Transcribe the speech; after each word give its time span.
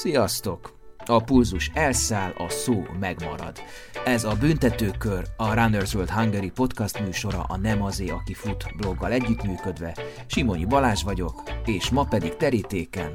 Sziasztok! 0.00 0.78
A 1.06 1.22
pulzus 1.22 1.70
elszáll, 1.74 2.30
a 2.36 2.48
szó 2.48 2.82
megmarad. 3.00 3.58
Ez 4.04 4.24
a 4.24 4.34
Büntetőkör, 4.40 5.24
a 5.36 5.54
Runners 5.54 5.94
World 5.94 6.10
Hungary 6.10 6.50
podcast 6.50 7.00
műsora 7.00 7.42
a 7.42 7.56
Nem 7.56 7.82
azé, 7.82 8.08
aki 8.08 8.34
fut 8.34 8.76
bloggal 8.76 9.12
együttműködve. 9.12 9.96
Simonyi 10.26 10.64
Balázs 10.64 11.02
vagyok, 11.02 11.42
és 11.64 11.90
ma 11.90 12.04
pedig 12.04 12.36
terítéken. 12.36 13.12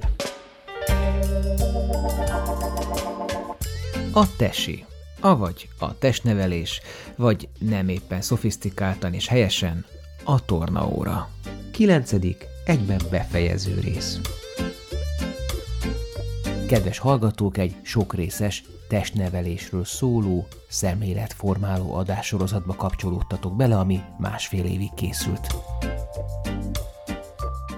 A 4.14 4.36
tesi, 4.38 4.86
avagy 5.20 5.70
a 5.80 5.98
testnevelés, 5.98 6.82
vagy 7.16 7.50
nem 7.60 7.90
éppen 7.90 8.22
szofisztikáltan 8.22 9.14
és 9.14 9.28
helyesen, 9.28 9.86
a 10.24 10.46
tornaóra. 10.46 11.30
Kilencedik, 11.72 12.46
egyben 12.66 13.02
befejező 13.10 13.80
rész. 13.80 14.20
Kedves 16.68 16.98
hallgatók, 16.98 17.58
egy 17.58 17.76
sokrészes 17.82 18.64
testnevelésről 18.88 19.86
szóló, 19.86 20.48
szemléletformáló 20.70 21.94
adássorozatba 21.94 22.74
kapcsolódtatok 22.74 23.56
bele, 23.56 23.78
ami 23.78 24.00
másfél 24.18 24.66
évig 24.66 24.94
készült. 24.94 25.56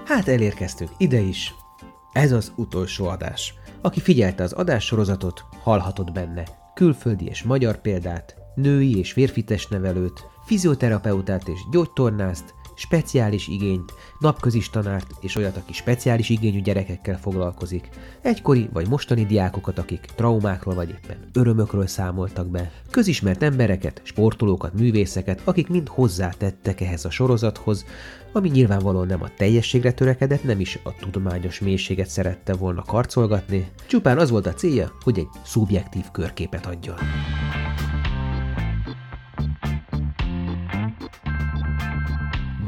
Hát 0.04 0.28
elérkeztünk 0.28 0.90
ide 0.98 1.18
is. 1.18 1.54
Ez 2.12 2.32
az 2.32 2.52
utolsó 2.56 3.06
adás. 3.06 3.54
Aki 3.80 4.00
figyelte 4.00 4.42
az 4.42 4.52
adássorozatot, 4.52 5.44
hallhatott 5.62 6.12
benne 6.12 6.44
külföldi 6.74 7.26
és 7.26 7.42
magyar 7.42 7.80
példát, 7.80 8.36
női 8.54 8.98
és 8.98 9.12
férfi 9.12 9.44
testnevelőt, 9.44 10.26
fizioterapeutát 10.44 11.48
és 11.48 11.60
gyógytornászt, 11.70 12.54
speciális 12.78 13.48
igényt, 13.48 13.92
napközis 14.18 14.70
tanárt 14.70 15.10
és 15.20 15.36
olyat, 15.36 15.56
aki 15.56 15.72
speciális 15.72 16.28
igényű 16.28 16.60
gyerekekkel 16.60 17.18
foglalkozik, 17.18 17.88
egykori 18.22 18.68
vagy 18.72 18.88
mostani 18.88 19.26
diákokat, 19.26 19.78
akik 19.78 20.00
traumákról 20.00 20.74
vagy 20.74 20.88
éppen 20.88 21.16
örömökről 21.32 21.86
számoltak 21.86 22.46
be, 22.46 22.72
közismert 22.90 23.42
embereket, 23.42 24.00
sportolókat, 24.04 24.74
művészeket, 24.74 25.40
akik 25.44 25.68
mind 25.68 25.88
hozzátettek 25.88 26.80
ehhez 26.80 27.04
a 27.04 27.10
sorozathoz, 27.10 27.84
ami 28.32 28.48
nyilvánvalóan 28.48 29.06
nem 29.06 29.22
a 29.22 29.34
teljességre 29.36 29.92
törekedett, 29.92 30.44
nem 30.44 30.60
is 30.60 30.78
a 30.82 30.94
tudományos 30.94 31.60
mélységet 31.60 32.08
szerette 32.08 32.54
volna 32.54 32.82
karcolgatni, 32.82 33.68
csupán 33.86 34.18
az 34.18 34.30
volt 34.30 34.46
a 34.46 34.54
célja, 34.54 34.92
hogy 35.02 35.18
egy 35.18 35.28
szubjektív 35.44 36.04
körképet 36.12 36.66
adjon. 36.66 36.96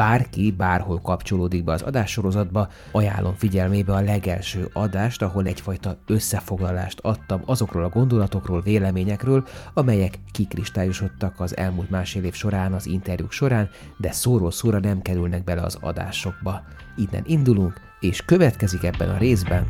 Bárki 0.00 0.50
bárhol 0.50 1.00
kapcsolódik 1.00 1.64
be 1.64 1.72
az 1.72 1.82
adássorozatba, 1.82 2.68
ajánlom 2.92 3.34
figyelmébe 3.34 3.92
a 3.92 4.00
legelső 4.00 4.70
adást, 4.72 5.22
ahol 5.22 5.46
egyfajta 5.46 5.96
összefoglalást 6.06 6.98
adtam 7.02 7.42
azokról 7.44 7.84
a 7.84 7.88
gondolatokról, 7.88 8.60
véleményekről, 8.60 9.44
amelyek 9.74 10.18
kikristályosodtak 10.32 11.40
az 11.40 11.56
elmúlt 11.56 11.90
másfél 11.90 12.24
év 12.24 12.34
során, 12.34 12.72
az 12.72 12.86
interjúk 12.86 13.32
során, 13.32 13.68
de 13.96 14.12
szóról 14.12 14.50
szóra 14.50 14.78
nem 14.78 15.02
kerülnek 15.02 15.44
bele 15.44 15.62
az 15.62 15.78
adásokba. 15.80 16.62
Innen 16.96 17.22
indulunk, 17.26 17.80
és 18.00 18.24
következik 18.24 18.82
ebben 18.82 19.08
a 19.08 19.18
részben 19.18 19.66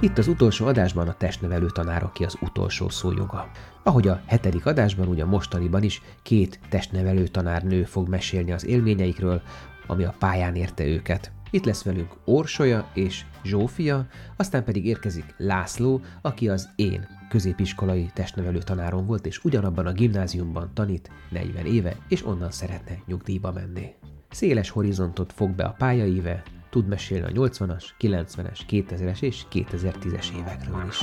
Itt 0.00 0.18
az 0.18 0.28
utolsó 0.28 0.66
adásban 0.66 1.08
a 1.08 1.12
testnevelő 1.12 1.66
tanár, 1.66 2.08
ki 2.12 2.24
az 2.24 2.36
utolsó 2.40 2.88
szójoga. 2.88 3.50
Ahogy 3.88 4.08
a 4.08 4.22
hetedik 4.26 4.66
adásban, 4.66 5.08
úgy 5.08 5.20
a 5.20 5.26
mostaniban 5.26 5.82
is 5.82 6.02
két 6.22 6.60
testnevelő 6.68 7.26
tanárnő 7.26 7.84
fog 7.84 8.08
mesélni 8.08 8.52
az 8.52 8.66
élményeikről, 8.66 9.42
ami 9.86 10.04
a 10.04 10.14
pályán 10.18 10.54
érte 10.54 10.84
őket. 10.84 11.32
Itt 11.50 11.64
lesz 11.64 11.82
velünk 11.82 12.16
Orsolya 12.24 12.88
és 12.94 13.24
Zsófia, 13.44 14.06
aztán 14.36 14.64
pedig 14.64 14.86
érkezik 14.86 15.34
László, 15.36 16.00
aki 16.22 16.48
az 16.48 16.68
én 16.76 17.08
középiskolai 17.28 18.10
testnevelő 18.14 18.58
tanárom 18.58 19.06
volt, 19.06 19.26
és 19.26 19.44
ugyanabban 19.44 19.86
a 19.86 19.92
gimnáziumban 19.92 20.70
tanít 20.74 21.10
40 21.30 21.66
éve, 21.66 21.96
és 22.08 22.26
onnan 22.26 22.50
szeretne 22.50 22.98
nyugdíjba 23.06 23.52
menni. 23.52 23.94
Széles 24.30 24.70
horizontot 24.70 25.32
fog 25.32 25.50
be 25.50 25.64
a 25.64 25.74
pályaíve, 25.78 26.42
tud 26.70 26.88
mesélni 26.88 27.38
a 27.38 27.48
80-as, 27.48 27.84
90-es, 28.00 28.60
2000-es 28.68 29.22
és 29.22 29.44
2010-es 29.52 30.36
évekről 30.38 30.86
is. 30.88 30.98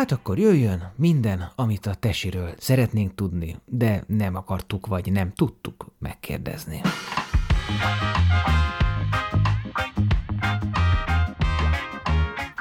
Hát 0.00 0.12
akkor 0.12 0.38
jöjjön 0.38 0.92
minden, 0.96 1.52
amit 1.56 1.86
a 1.86 1.94
tesiről 1.94 2.54
szeretnénk 2.58 3.14
tudni, 3.14 3.56
de 3.64 4.04
nem 4.06 4.34
akartuk 4.34 4.86
vagy 4.86 5.12
nem 5.12 5.32
tudtuk 5.32 5.86
megkérdezni. 5.98 6.80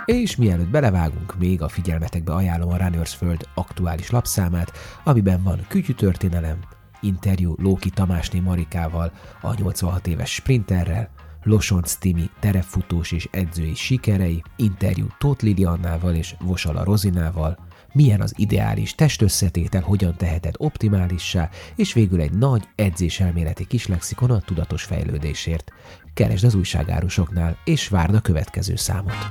És 0.05 0.35
mielőtt 0.35 0.69
belevágunk, 0.69 1.37
még 1.37 1.61
a 1.61 1.67
figyelmetekbe 1.67 2.33
ajánlom 2.33 2.69
a 2.69 2.77
Runners 2.77 3.15
Föld 3.15 3.47
aktuális 3.53 4.09
lapszámát, 4.09 4.71
amiben 5.03 5.43
van 5.43 5.65
kütyű 5.67 5.93
történelem, 5.93 6.59
interjú 7.01 7.55
Lóki 7.57 7.89
Tamásné 7.89 8.39
Marikával, 8.39 9.11
a 9.41 9.53
86 9.53 10.07
éves 10.07 10.33
sprinterrel, 10.33 11.09
Losonc 11.43 11.93
Timi 11.93 12.29
terepfutós 12.39 13.11
és 13.11 13.27
edzői 13.31 13.75
sikerei, 13.75 14.43
interjú 14.55 15.07
Tóth 15.17 15.43
Liliannával 15.43 16.15
és 16.15 16.35
Vosala 16.39 16.83
Rozinával, 16.83 17.67
milyen 17.93 18.21
az 18.21 18.33
ideális 18.37 18.95
testösszetétel, 18.95 19.81
hogyan 19.81 20.15
teheted 20.17 20.53
optimálissá, 20.57 21.49
és 21.75 21.93
végül 21.93 22.21
egy 22.21 22.33
nagy 22.33 22.63
edzéselméleti 22.75 23.67
kis 23.67 23.87
lexikon 23.87 24.31
a 24.31 24.39
tudatos 24.39 24.83
fejlődésért. 24.83 25.71
Keresd 26.13 26.43
az 26.43 26.55
újságárusoknál, 26.55 27.57
és 27.63 27.87
várd 27.87 28.15
a 28.15 28.21
következő 28.21 28.75
számot. 28.75 29.27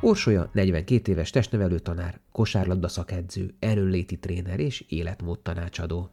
Orsolya 0.00 0.50
42 0.52 1.12
éves 1.12 1.30
testnevelő 1.30 1.78
tanár, 1.78 2.20
kosárlabda 2.32 2.88
szakedző, 2.88 3.54
erőnléti 3.58 4.18
tréner 4.18 4.60
és 4.60 4.84
életmód 4.88 5.40
tanácsadó. 5.40 6.10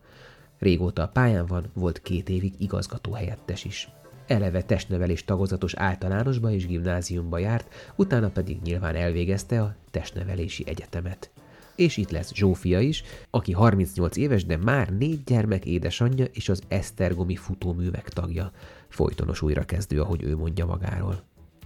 Régóta 0.61 1.01
a 1.01 1.07
pályán 1.07 1.45
van, 1.45 1.66
volt 1.73 2.01
két 2.01 2.29
évig 2.29 2.53
igazgató 2.57 3.13
helyettes 3.13 3.66
is. 3.66 3.89
Eleve 4.27 4.63
testnevelés 4.63 5.25
tagozatos 5.25 5.73
általánosba 5.73 6.51
és 6.51 6.67
gimnáziumba 6.67 7.38
járt, 7.38 7.94
utána 7.95 8.29
pedig 8.29 8.61
nyilván 8.63 8.95
elvégezte 8.95 9.61
a 9.61 9.75
testnevelési 9.91 10.63
egyetemet. 10.67 11.31
És 11.75 11.97
itt 11.97 12.11
lesz 12.11 12.33
Zsófia 12.33 12.79
is, 12.79 13.03
aki 13.29 13.51
38 13.51 14.17
éves, 14.17 14.45
de 14.45 14.57
már 14.57 14.89
négy 14.89 15.23
gyermek 15.23 15.66
édesanyja 15.66 16.25
és 16.25 16.49
az 16.49 16.61
Esztergomi 16.67 17.35
futóművek 17.35 18.09
tagja. 18.09 18.51
Folytonos 18.88 19.41
újrakezdő, 19.41 20.01
ahogy 20.01 20.23
ő 20.23 20.38
mondja 20.38 20.66
magáról. 20.66 21.23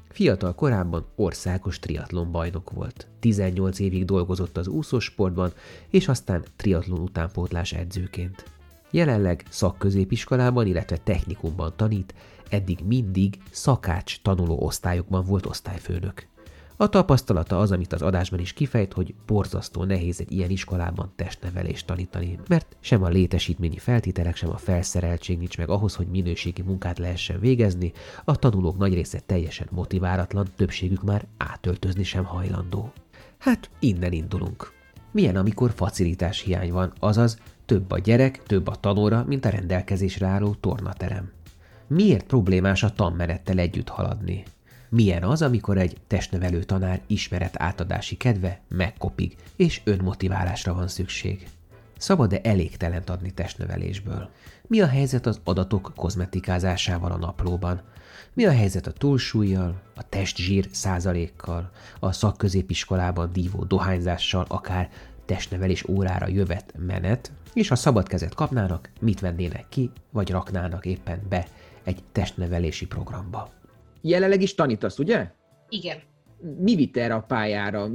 Fiatal 0.09 0.55
korában 0.55 1.05
országos 1.15 1.79
triatlon 1.79 2.31
bajnok 2.31 2.71
volt. 2.71 3.07
18 3.19 3.79
évig 3.79 4.05
dolgozott 4.05 4.57
az 4.57 4.67
úszósportban, 4.67 5.53
és 5.89 6.07
aztán 6.07 6.43
triatlon 6.55 6.99
utánpótlás 6.99 7.73
edzőként. 7.73 8.54
Jelenleg 8.95 9.43
szakközépiskolában, 9.49 10.67
illetve 10.67 10.97
technikumban 10.97 11.73
tanít, 11.75 12.13
eddig 12.49 12.79
mindig 12.85 13.37
szakács 13.51 14.21
tanuló 14.21 14.57
osztályokban 14.59 15.25
volt 15.25 15.45
osztályfőnök. 15.45 16.27
A 16.77 16.89
tapasztalata 16.89 17.59
az, 17.59 17.71
amit 17.71 17.93
az 17.93 18.01
adásban 18.01 18.39
is 18.39 18.53
kifejt, 18.53 18.93
hogy 18.93 19.13
borzasztó 19.25 19.83
nehéz 19.83 20.19
egy 20.19 20.31
ilyen 20.31 20.49
iskolában 20.49 21.11
testnevelést 21.15 21.85
tanítani, 21.85 22.39
mert 22.47 22.75
sem 22.79 23.03
a 23.03 23.07
létesítményi 23.07 23.77
feltételek, 23.77 24.35
sem 24.35 24.49
a 24.49 24.57
felszereltség 24.57 25.37
nincs 25.37 25.57
meg 25.57 25.69
ahhoz, 25.69 25.95
hogy 25.95 26.07
minőségi 26.07 26.61
munkát 26.61 26.99
lehessen 26.99 27.39
végezni, 27.39 27.91
a 28.23 28.35
tanulók 28.35 28.77
nagy 28.77 28.93
része 28.93 29.19
teljesen 29.19 29.67
motiválatlan, 29.71 30.47
többségük 30.55 31.03
már 31.03 31.27
átöltözni 31.37 32.03
sem 32.03 32.23
hajlandó. 32.23 32.91
Hát 33.37 33.69
innen 33.79 34.11
indulunk. 34.11 34.74
Milyen, 35.15 35.35
amikor 35.35 35.71
facilitás 35.75 36.41
hiány 36.41 36.71
van, 36.71 36.93
azaz 36.99 37.37
több 37.65 37.91
a 37.91 37.99
gyerek, 37.99 38.43
több 38.43 38.67
a 38.67 38.75
tanóra, 38.75 39.23
mint 39.27 39.45
a 39.45 39.49
rendelkezésre 39.49 40.27
álló 40.27 40.55
tornaterem. 40.59 41.31
Miért 41.87 42.25
problémás 42.25 42.83
a 42.83 42.93
tanmenettel 42.93 43.57
együtt 43.57 43.89
haladni? 43.89 44.43
Milyen 44.89 45.23
az, 45.23 45.41
amikor 45.41 45.77
egy 45.77 45.97
testnevelő 46.07 46.63
tanár 46.63 47.01
ismeret 47.07 47.55
átadási 47.57 48.17
kedve 48.17 48.59
megkopig, 48.67 49.35
és 49.55 49.81
önmotiválásra 49.83 50.73
van 50.73 50.87
szükség? 50.87 51.47
Szabad-e 51.97 52.39
elégtelent 52.43 53.09
adni 53.09 53.31
testnevelésből? 53.31 54.29
Mi 54.67 54.81
a 54.81 54.87
helyzet 54.87 55.25
az 55.25 55.39
adatok 55.43 55.91
kozmetikázásával 55.95 57.11
a 57.11 57.17
naplóban? 57.17 57.81
Mi 58.33 58.45
a 58.45 58.51
helyzet 58.51 58.87
a 58.87 58.91
túlsúlyjal, 58.91 59.81
a 59.95 60.09
testzsír 60.09 60.67
százalékkal, 60.71 61.71
a 61.99 62.11
szakközépiskolában 62.11 63.31
dívó 63.31 63.63
dohányzással, 63.63 64.45
akár 64.47 64.89
testnevelés 65.25 65.87
órára 65.87 66.27
jövet 66.27 66.73
menet, 66.77 67.31
és 67.53 67.67
ha 67.67 67.75
szabad 67.75 68.07
kezet 68.07 68.35
kapnának, 68.35 68.89
mit 68.99 69.19
vennének 69.19 69.65
ki, 69.69 69.91
vagy 70.11 70.29
raknának 70.29 70.85
éppen 70.85 71.21
be 71.29 71.47
egy 71.83 72.03
testnevelési 72.11 72.87
programba. 72.87 73.49
Jelenleg 74.01 74.41
is 74.41 74.55
tanítasz, 74.55 74.99
ugye? 74.99 75.31
Igen. 75.69 75.97
Mi 76.39 76.75
vitt 76.75 76.97
erre 76.97 77.13
a 77.13 77.21
pályára? 77.21 77.89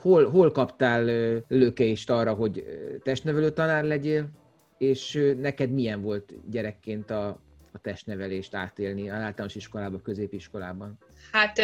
Hol, 0.00 0.30
hol 0.30 0.52
kaptál 0.52 1.04
lökést 1.48 2.10
arra, 2.10 2.34
hogy 2.34 2.64
testnevelő 3.02 3.50
tanár 3.50 3.84
legyél, 3.84 4.28
és 4.78 5.34
neked 5.40 5.70
milyen 5.70 6.02
volt 6.02 6.32
gyerekként 6.50 7.10
a, 7.10 7.26
a 7.72 7.78
testnevelést 7.80 8.54
átélni 8.54 9.08
általános 9.08 9.54
iskolában, 9.54 10.02
középiskolában? 10.02 10.98
Hát 11.32 11.58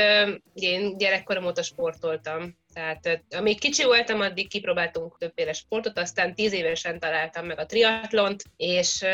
én 0.52 0.96
gyerekkorom 0.96 1.44
óta 1.44 1.62
sportoltam. 1.62 2.56
Tehát 2.72 3.24
amíg 3.30 3.60
kicsi 3.60 3.84
voltam, 3.84 4.20
addig 4.20 4.48
kipróbáltunk 4.48 5.18
többféle 5.18 5.52
sportot, 5.52 5.98
aztán 5.98 6.34
tíz 6.34 6.52
évesen 6.52 6.98
találtam 6.98 7.46
meg 7.46 7.58
a 7.58 7.66
triatlont, 7.66 8.42
és 8.56 9.04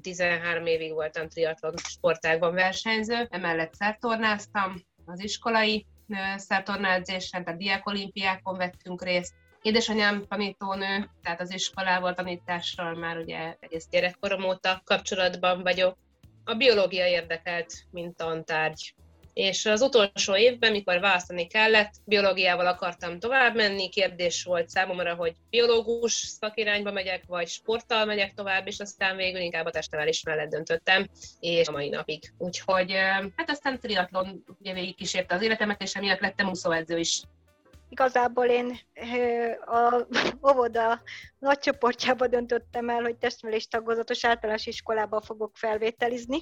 13 0.00 0.66
évig 0.66 0.92
voltam 0.92 1.28
triatlon 1.28 1.74
sportágban 1.76 2.54
versenyző, 2.54 3.26
emellett 3.30 3.74
szertornáztam 3.74 4.74
az 5.04 5.22
iskolai 5.22 5.86
szertornázésen, 6.36 7.44
tehát 7.44 7.60
diákolimpiákon 7.60 8.56
vettünk 8.56 9.02
részt, 9.02 9.34
Édesanyám 9.62 10.26
tanítónő, 10.28 11.10
tehát 11.22 11.40
az 11.40 11.52
iskolával, 11.52 12.14
tanítással 12.14 12.94
már 12.94 13.16
ugye 13.16 13.56
egész 13.60 13.88
gyerekkorom 13.90 14.44
óta 14.44 14.82
kapcsolatban 14.84 15.62
vagyok. 15.62 15.96
A 16.44 16.54
biológia 16.54 17.06
érdekelt, 17.06 17.72
mint 17.90 18.16
tantárgy 18.16 18.94
és 19.34 19.66
az 19.66 19.80
utolsó 19.80 20.36
évben, 20.36 20.70
mikor 20.70 21.00
választani 21.00 21.46
kellett, 21.46 21.92
biológiával 22.04 22.66
akartam 22.66 23.18
tovább 23.18 23.54
menni, 23.54 23.88
kérdés 23.88 24.44
volt 24.44 24.68
számomra, 24.68 25.14
hogy 25.14 25.34
biológus 25.50 26.12
szakirányba 26.12 26.92
megyek, 26.92 27.22
vagy 27.26 27.48
sporttal 27.48 28.04
megyek 28.04 28.34
tovább, 28.34 28.66
és 28.66 28.78
aztán 28.78 29.16
végül 29.16 29.40
inkább 29.40 29.66
a 29.66 29.70
testnevelés 29.70 30.22
mellett 30.24 30.50
döntöttem, 30.50 31.08
és 31.40 31.68
a 31.68 31.72
mai 31.72 31.88
napig. 31.88 32.32
Úgyhogy 32.38 32.92
hát 33.36 33.50
aztán 33.50 33.78
triatlon 33.78 34.44
ugye 34.60 34.72
végig 34.72 34.94
kísérte 34.94 35.34
az 35.34 35.42
életemet, 35.42 35.82
és 35.82 35.94
emiatt 35.94 36.20
lettem 36.20 36.48
úszóedző 36.48 36.98
is. 36.98 37.22
Igazából 37.88 38.46
én 38.46 38.78
a 39.64 40.06
óvoda 40.50 41.02
nagy 41.38 41.58
csoportjába 41.58 42.26
döntöttem 42.26 42.88
el, 42.88 43.02
hogy 43.02 43.16
testnevelés 43.16 43.66
tagozatos 43.66 44.24
általános 44.24 44.66
iskolába 44.66 45.20
fogok 45.20 45.56
felvételizni, 45.56 46.38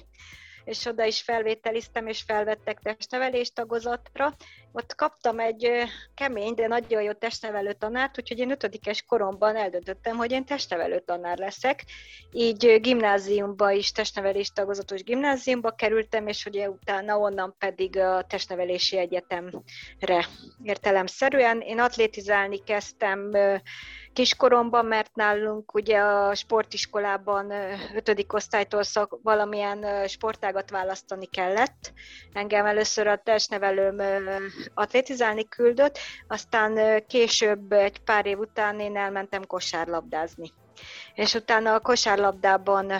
és 0.63 0.85
oda 0.85 1.05
is 1.05 1.21
felvételiztem, 1.21 2.07
és 2.07 2.21
felvettek 2.21 2.79
testnevelés 2.79 3.51
tagozatra. 3.53 4.35
Ott 4.73 4.95
kaptam 4.95 5.39
egy 5.39 5.71
kemény, 6.13 6.53
de 6.53 6.67
nagyon 6.67 7.01
jó 7.01 7.11
testnevelő 7.11 7.73
tanárt, 7.73 8.17
úgyhogy 8.17 8.39
én 8.39 8.51
ötödikes 8.51 9.01
koromban 9.01 9.55
eldöntöttem, 9.55 10.17
hogy 10.17 10.31
én 10.31 10.45
testnevelő 10.45 10.99
tanár 10.99 11.37
leszek. 11.37 11.83
Így 12.31 12.77
gimnáziumba 12.81 13.71
is, 13.71 13.91
testnevelés 13.91 14.51
tagozatos 14.51 15.03
gimnáziumba 15.03 15.71
kerültem, 15.71 16.27
és 16.27 16.45
ugye 16.45 16.69
utána 16.69 17.17
onnan 17.17 17.55
pedig 17.57 17.97
a 17.97 18.25
testnevelési 18.29 18.97
egyetemre 18.97 20.25
értelemszerűen. 20.63 21.61
Én 21.61 21.79
atlétizálni 21.79 22.63
kezdtem 22.63 23.31
kiskoromban, 24.13 24.85
mert 24.85 25.15
nálunk 25.15 25.73
ugye 25.73 25.99
a 25.99 26.35
sportiskolában 26.35 27.51
ötödik 27.95 28.33
osztálytól 28.33 28.83
szak, 28.83 29.19
valamilyen 29.23 30.07
sportágat 30.07 30.69
választani 30.69 31.25
kellett. 31.25 31.93
Engem 32.33 32.65
először 32.65 33.07
a 33.07 33.21
testnevelőm 33.23 34.01
atlétizálni 34.73 35.47
küldött, 35.47 35.97
aztán 36.27 37.03
később, 37.07 37.71
egy 37.71 37.99
pár 37.99 38.25
év 38.25 38.39
után 38.39 38.79
én 38.79 38.97
elmentem 38.97 39.45
kosárlabdázni. 39.45 40.51
És 41.15 41.33
utána 41.33 41.73
a 41.73 41.79
kosárlabdában 41.79 42.91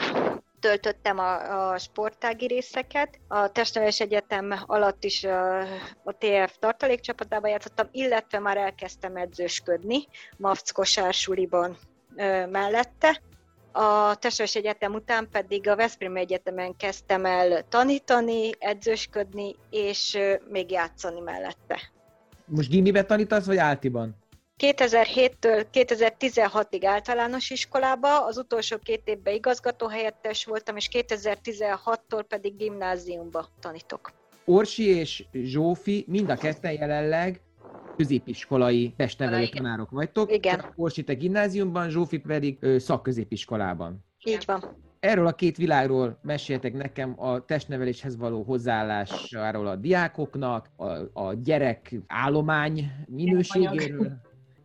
töltöttem 0.61 1.19
a, 1.19 1.69
a 1.71 1.77
sportági 1.77 2.47
részeket. 2.47 3.19
A 3.27 3.51
Testnevelés 3.51 3.99
Egyetem 3.99 4.53
alatt 4.65 5.03
is 5.03 5.23
a, 5.23 5.59
a 6.03 6.17
TF 6.17 6.55
tartalékcsapatában 6.59 7.49
játszottam, 7.49 7.87
illetve 7.91 8.39
már 8.39 8.57
elkezdtem 8.57 9.15
edzősködni 9.15 10.07
Mavc 10.37 10.71
kosársuliban 10.71 11.77
ö, 12.15 12.45
mellette. 12.45 13.21
A 13.71 14.15
Testnevelés 14.15 14.55
Egyetem 14.55 14.93
után 14.93 15.27
pedig 15.31 15.69
a 15.69 15.75
Veszprém 15.75 16.15
Egyetemen 16.15 16.75
kezdtem 16.75 17.25
el 17.25 17.67
tanítani, 17.69 18.49
edzősködni, 18.59 19.55
és 19.69 20.17
még 20.49 20.71
játszani 20.71 21.19
mellette. 21.19 21.79
Most 22.45 22.69
gimiben 22.69 23.07
tanítasz, 23.07 23.45
vagy 23.45 23.57
áltiban? 23.57 24.15
2007-től 24.57 25.65
2016-ig 25.73 26.81
általános 26.85 27.49
iskolába, 27.49 28.25
az 28.25 28.37
utolsó 28.37 28.77
két 28.77 29.01
évben 29.05 29.33
igazgatóhelyettes 29.33 30.45
voltam, 30.45 30.75
és 30.75 30.89
2016-tól 30.91 32.23
pedig 32.27 32.55
gimnáziumba 32.55 33.47
tanítok. 33.59 34.11
Orsi 34.45 34.85
és 34.85 35.23
Zsófi 35.33 36.05
mind 36.07 36.29
a 36.29 36.35
ketten 36.35 36.71
jelenleg 36.71 37.41
középiskolai 37.95 38.93
testnevelő 38.97 39.47
tanárok 39.47 39.89
vagytok. 39.89 40.31
Igen. 40.33 40.65
Orsi 40.75 41.03
te 41.03 41.13
gimnáziumban, 41.13 41.89
Zsófi 41.89 42.17
pedig 42.17 42.57
ö, 42.59 42.77
szakközépiskolában. 42.77 44.05
Így 44.23 44.43
van. 44.45 44.63
Erről 44.99 45.27
a 45.27 45.33
két 45.33 45.57
világról 45.57 46.19
meséltek 46.21 46.73
nekem 46.73 47.13
a 47.17 47.45
testneveléshez 47.45 48.17
való 48.17 48.43
hozzáállásáról 48.43 49.67
a 49.67 49.75
diákoknak, 49.75 50.69
a, 50.75 50.85
a 51.13 51.33
gyerek 51.33 51.95
állomány 52.07 52.91
minőségéről 53.07 54.11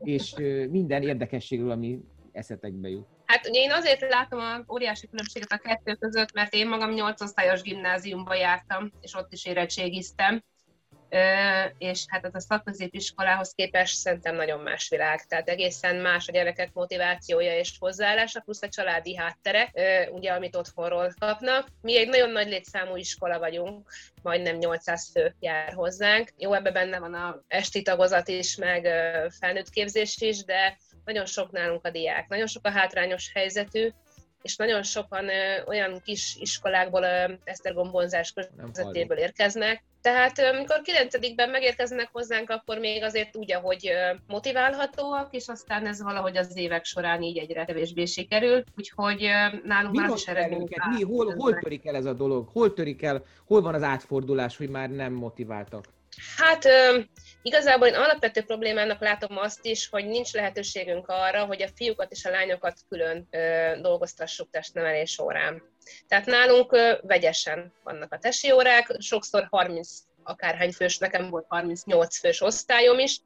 és 0.02 0.34
minden 0.70 1.02
érdekességről, 1.02 1.70
ami 1.70 2.00
eszetekbe 2.32 2.88
jut. 2.88 3.06
Hát 3.26 3.49
ugye 3.49 3.61
én 3.61 3.70
azért 3.70 4.00
látom 4.00 4.38
a 4.38 4.73
óriási 4.73 5.08
különbséget 5.08 5.52
a 5.52 5.58
kettő 5.58 5.94
között, 5.94 6.32
mert 6.32 6.55
én 6.55 6.69
magam 6.69 6.90
8 6.90 7.20
osztályos 7.20 7.62
gimnáziumba 7.62 8.34
jártam, 8.34 8.93
és 9.00 9.14
ott 9.14 9.32
is 9.32 9.44
érettségiztem, 9.44 10.43
és 11.78 12.04
hát 12.08 12.24
ez 12.24 12.34
a 12.34 12.40
szakközépiskolához 12.40 13.52
képest 13.54 13.96
szerintem 13.96 14.34
nagyon 14.34 14.60
más 14.60 14.88
világ, 14.88 15.26
tehát 15.26 15.48
egészen 15.48 15.96
más 15.96 16.28
a 16.28 16.32
gyerekek 16.32 16.72
motivációja 16.72 17.58
és 17.58 17.76
hozzáállása, 17.78 18.40
plusz 18.40 18.62
a 18.62 18.68
családi 18.68 19.16
háttere, 19.16 19.72
ugye, 20.10 20.32
amit 20.32 20.56
otthonról 20.56 21.14
kapnak. 21.18 21.68
Mi 21.80 21.98
egy 21.98 22.08
nagyon 22.08 22.30
nagy 22.30 22.48
létszámú 22.48 22.96
iskola 22.96 23.38
vagyunk, 23.38 23.90
majdnem 24.22 24.56
800 24.56 25.10
fő 25.12 25.34
jár 25.40 25.72
hozzánk. 25.72 26.32
Jó, 26.36 26.52
ebben 26.52 26.72
benne 26.72 26.98
van 26.98 27.14
a 27.14 27.42
esti 27.48 27.82
tagozat 27.82 28.28
is, 28.28 28.56
meg 28.56 28.88
felnőtt 29.38 29.70
képzés 29.70 30.20
is, 30.20 30.44
de 30.44 30.76
nagyon 31.04 31.26
sok 31.26 31.50
nálunk 31.50 31.86
a 31.86 31.90
diák, 31.90 32.28
nagyon 32.28 32.46
sok 32.46 32.66
a 32.66 32.70
hátrányos 32.70 33.30
helyzetű, 33.35 33.90
és 34.43 34.57
nagyon 34.57 34.83
sokan 34.83 35.28
ö, 35.28 35.62
olyan 35.66 36.00
kis 36.05 36.37
iskolákból 36.40 37.02
ö, 37.02 37.33
Esztergom 37.45 37.90
vonzás 37.90 38.33
közvetéből 38.33 39.19
érkeznek. 39.19 39.85
Tehát 40.00 40.38
amikor 40.38 40.81
9 40.83 41.14
megérkeznek 41.37 42.09
hozzánk, 42.12 42.50
akkor 42.50 42.78
még 42.78 43.02
azért 43.02 43.37
úgy, 43.37 43.52
hogy 43.52 43.90
motiválhatóak, 44.26 45.35
és 45.35 45.49
aztán 45.49 45.87
ez 45.87 46.02
valahogy 46.02 46.37
az 46.37 46.57
évek 46.57 46.85
során 46.85 47.23
így 47.23 47.38
egyre 47.38 47.64
kevésbé 47.64 48.05
sikerül, 48.05 48.62
úgyhogy 48.76 49.28
nálunk 49.64 49.95
Mi 49.95 49.99
más 49.99 50.14
is 50.14 50.26
eredmény. 50.26 50.69
Mi, 50.97 51.02
hol, 51.02 51.35
hol 51.35 51.59
törik 51.59 51.87
el 51.87 51.95
ez 51.95 52.05
a 52.05 52.12
dolog? 52.12 52.49
Hol 52.52 52.73
törik 52.73 53.02
el, 53.02 53.25
hol 53.47 53.61
van 53.61 53.75
az 53.75 53.83
átfordulás, 53.83 54.57
hogy 54.57 54.69
már 54.69 54.90
nem 54.90 55.12
motiváltak? 55.12 55.85
Hát 56.37 56.69
igazából 57.46 57.86
én 57.86 57.94
alapvető 57.94 58.42
problémának 58.42 59.00
látom 59.00 59.36
azt 59.36 59.64
is, 59.64 59.88
hogy 59.88 60.06
nincs 60.06 60.32
lehetőségünk 60.32 61.08
arra, 61.08 61.44
hogy 61.44 61.62
a 61.62 61.68
fiúkat 61.74 62.12
és 62.12 62.24
a 62.24 62.30
lányokat 62.30 62.78
külön 62.88 63.28
dolgoztassuk 63.80 64.50
testnevelés 64.50 65.18
órán. 65.18 65.62
Tehát 66.08 66.26
nálunk 66.26 66.76
vegyesen 67.02 67.72
vannak 67.84 68.12
a 68.12 68.18
tesi 68.18 68.52
órák, 68.52 68.96
sokszor 68.98 69.46
30 69.50 69.88
akárhány 70.22 70.72
fős, 70.72 70.98
nekem 70.98 71.30
volt 71.30 71.46
38 71.48 72.18
fős 72.18 72.40
osztályom 72.40 72.98
is, 72.98 73.18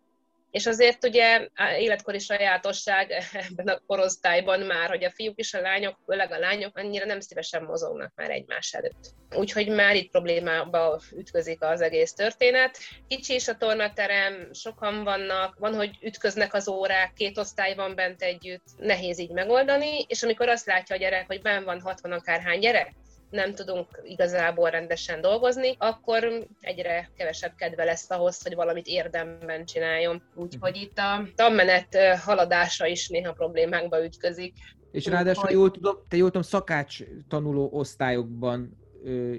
és 0.50 0.66
azért 0.66 1.04
ugye 1.04 1.48
életkori 1.78 2.18
sajátosság 2.18 3.10
ebben 3.32 3.68
a 3.68 3.80
korosztályban 3.86 4.60
már, 4.60 4.88
hogy 4.88 5.04
a 5.04 5.10
fiúk 5.10 5.38
és 5.38 5.54
a 5.54 5.60
lányok, 5.60 5.98
főleg 6.06 6.32
a 6.32 6.38
lányok 6.38 6.76
annyira 6.76 7.04
nem 7.04 7.20
szívesen 7.20 7.62
mozognak 7.62 8.12
már 8.14 8.30
egymás 8.30 8.72
előtt. 8.72 9.14
Úgyhogy 9.36 9.68
már 9.68 9.96
itt 9.96 10.10
problémába 10.10 11.00
ütközik 11.16 11.62
az 11.62 11.80
egész 11.80 12.12
történet. 12.12 12.78
Kicsi 13.08 13.34
is 13.34 13.48
a 13.48 13.56
tornaterem, 13.56 14.52
sokan 14.52 15.04
vannak, 15.04 15.58
van, 15.58 15.74
hogy 15.74 15.98
ütköznek 16.02 16.54
az 16.54 16.68
órák, 16.68 17.12
két 17.12 17.38
osztály 17.38 17.74
van 17.74 17.94
bent 17.94 18.22
együtt, 18.22 18.64
nehéz 18.76 19.18
így 19.18 19.30
megoldani, 19.30 20.04
és 20.08 20.22
amikor 20.22 20.48
azt 20.48 20.66
látja 20.66 20.96
a 20.96 20.98
gyerek, 20.98 21.26
hogy 21.26 21.42
ben 21.42 21.64
van 21.64 21.80
60 21.80 22.12
akárhány 22.12 22.58
gyerek, 22.58 22.92
nem 23.30 23.54
tudunk 23.54 24.00
igazából 24.04 24.70
rendesen 24.70 25.20
dolgozni, 25.20 25.74
akkor 25.78 26.46
egyre 26.60 27.10
kevesebb 27.16 27.54
kedve 27.56 27.84
lesz 27.84 28.10
ahhoz, 28.10 28.42
hogy 28.42 28.54
valamit 28.54 28.86
érdemben 28.86 29.64
csináljon. 29.64 30.22
Úgyhogy 30.34 30.76
itt 30.76 30.98
a 30.98 31.22
tanmenet 31.34 31.96
haladása 32.24 32.86
is 32.86 33.08
néha 33.08 33.32
problémákba 33.32 34.04
ütközik. 34.04 34.54
És 34.92 35.06
ráadásul 35.06 35.42
hogy... 35.42 35.52
jól 35.52 35.70
tudom, 35.70 35.96
te 36.08 36.16
jól 36.16 36.26
tudom, 36.26 36.42
szakács 36.42 36.98
tanuló 37.28 37.70
osztályokban 37.72 38.78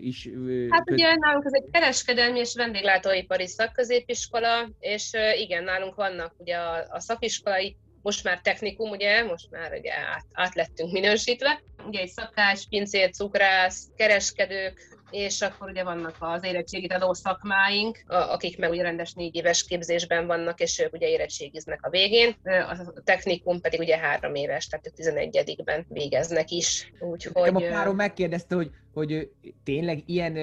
is... 0.01 0.29
Hát 0.69 0.89
ugye 0.91 1.15
nálunk 1.15 1.45
ez 1.45 1.53
egy 1.53 1.69
kereskedelmi 1.71 2.39
és 2.39 2.55
vendéglátóipari 2.55 3.47
szakközépiskola, 3.47 4.69
és 4.79 5.11
igen, 5.37 5.63
nálunk 5.63 5.95
vannak 5.95 6.33
ugye 6.37 6.55
a, 6.55 6.85
a 6.89 6.99
szakiskolai 6.99 7.77
most 8.01 8.23
már 8.23 8.41
technikum, 8.41 8.89
ugye, 8.89 9.23
most 9.23 9.51
már 9.51 9.73
ugye 9.79 9.91
át, 9.93 10.25
át 10.33 10.55
lettünk 10.55 10.91
minősítve. 10.91 11.61
Ugye 11.87 11.99
egy 11.99 12.09
szakács, 12.09 12.67
pincér, 12.67 13.11
cukrász, 13.11 13.87
kereskedők, 13.95 14.91
és 15.11 15.41
akkor 15.41 15.69
ugye 15.69 15.83
vannak 15.83 16.15
az 16.19 16.43
érettségit 16.43 16.93
adó 16.93 17.13
szakmáink, 17.13 18.03
akik 18.07 18.57
meg 18.57 18.69
ugye 18.69 18.81
rendes 18.81 19.13
négy 19.13 19.35
éves 19.35 19.63
képzésben 19.63 20.27
vannak, 20.27 20.59
és 20.59 20.79
ők 20.79 20.93
ugye 20.93 21.07
érettségiznek 21.07 21.79
a 21.85 21.89
végén. 21.89 22.35
A 22.43 23.01
technikum 23.03 23.61
pedig 23.61 23.79
ugye 23.79 23.97
három 23.97 24.35
éves, 24.35 24.67
tehát 24.67 24.87
ők 24.87 24.93
11 24.93 25.83
végeznek 25.87 26.49
is. 26.49 26.91
Úgyhogy... 26.99 27.49
A 27.53 27.69
párom 27.69 27.95
megkérdezte, 27.95 28.55
hogy, 28.55 28.69
hogy 28.93 29.29
tényleg 29.63 30.03
ilyen, 30.05 30.35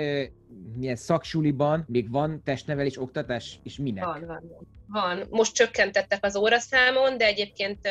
ilyen 0.80 0.96
szaksuliban 0.96 1.84
még 1.88 2.10
van 2.10 2.42
testnevelés, 2.44 2.98
oktatás, 3.00 3.58
és 3.62 3.78
minek? 3.78 4.04
Van, 4.04 4.26
van. 4.26 4.66
Van. 4.90 5.26
Most 5.30 5.54
csökkentettek 5.54 6.24
az 6.24 6.36
óraszámon, 6.36 7.18
de 7.18 7.24
egyébként 7.24 7.88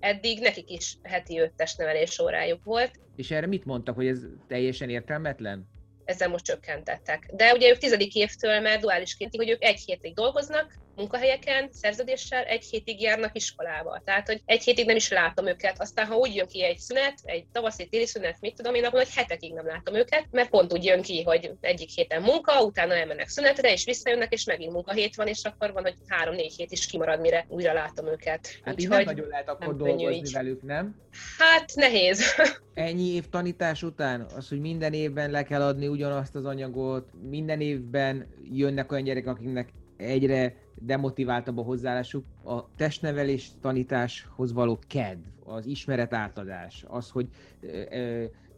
eddig 0.00 0.40
nekik 0.40 0.70
is 0.70 0.96
heti 1.02 1.38
öt 1.38 1.52
testnevelés 1.52 2.18
órájuk 2.18 2.64
volt. 2.64 2.90
És 3.16 3.30
erre 3.30 3.46
mit 3.46 3.64
mondtak, 3.64 3.94
hogy 3.94 4.06
ez 4.06 4.20
teljesen 4.48 4.90
értelmetlen? 4.90 5.68
ezzel 6.08 6.28
most 6.28 6.44
csökkentettek. 6.44 7.30
De 7.32 7.52
ugye 7.52 7.70
ők 7.70 7.78
tizedik 7.78 8.14
évtől 8.14 8.60
már 8.60 8.80
duálisként, 8.80 9.36
hogy 9.36 9.48
ők 9.48 9.64
egy 9.64 9.80
hétig 9.86 10.14
dolgoznak, 10.14 10.74
munkahelyeken, 10.98 11.68
szerződéssel, 11.72 12.44
egy 12.44 12.64
hétig 12.64 13.02
járnak 13.02 13.36
iskolába. 13.36 14.02
Tehát, 14.04 14.26
hogy 14.26 14.42
egy 14.44 14.62
hétig 14.62 14.86
nem 14.86 14.96
is 14.96 15.10
látom 15.10 15.46
őket. 15.46 15.80
Aztán, 15.80 16.06
ha 16.06 16.16
úgy 16.16 16.34
jön 16.34 16.46
ki 16.46 16.64
egy 16.64 16.78
szünet, 16.78 17.14
egy 17.24 17.46
tavaszi 17.52 17.88
téli 17.88 18.06
szünet, 18.06 18.36
mit 18.40 18.54
tudom 18.54 18.74
én, 18.74 18.84
akkor 18.84 18.98
hogy 18.98 19.14
hetekig 19.14 19.52
nem 19.52 19.66
látom 19.66 19.94
őket, 19.94 20.26
mert 20.30 20.50
pont 20.50 20.72
úgy 20.72 20.84
jön 20.84 21.02
ki, 21.02 21.22
hogy 21.22 21.52
egyik 21.60 21.90
héten 21.90 22.22
munka, 22.22 22.62
utána 22.62 22.94
elmennek 22.94 23.28
szünetre, 23.28 23.72
és 23.72 23.84
visszajönnek, 23.84 24.32
és 24.32 24.44
megint 24.44 24.72
munkahét 24.72 25.16
van, 25.16 25.26
és 25.26 25.44
akkor 25.44 25.72
van, 25.72 25.82
hogy 25.82 25.94
három-négy 26.06 26.54
hét 26.54 26.72
is 26.72 26.86
kimarad, 26.86 27.20
mire 27.20 27.46
újra 27.48 27.72
látom 27.72 28.06
őket. 28.06 28.60
Hát 28.62 28.80
így 28.80 28.88
nem 28.88 29.04
nagyon 29.04 29.28
lehet 29.28 29.48
akkor 29.48 29.76
dolgozni 29.76 30.16
így. 30.16 30.32
velük, 30.32 30.62
nem? 30.62 30.96
Hát 31.38 31.74
nehéz. 31.74 32.24
Ennyi 32.74 33.14
év 33.14 33.28
tanítás 33.28 33.82
után, 33.82 34.26
az, 34.36 34.48
hogy 34.48 34.60
minden 34.60 34.92
évben 34.92 35.30
le 35.30 35.42
kell 35.42 35.62
adni 35.62 35.88
ugyanazt 35.88 36.34
az 36.34 36.44
anyagot, 36.44 37.10
minden 37.28 37.60
évben 37.60 38.26
jönnek 38.52 38.92
olyan 38.92 39.04
gyerekek, 39.04 39.28
akiknek 39.28 39.68
egyre 39.96 40.54
demotiváltabb 40.80 41.58
a 41.58 41.62
hozzáállásuk. 41.62 42.24
A 42.44 42.74
testnevelés 42.76 43.50
tanításhoz 43.60 44.52
való 44.52 44.78
kedv, 44.86 45.20
az 45.44 45.66
ismeret 45.66 46.14
átadás, 46.14 46.84
az, 46.88 47.10
hogy 47.10 47.28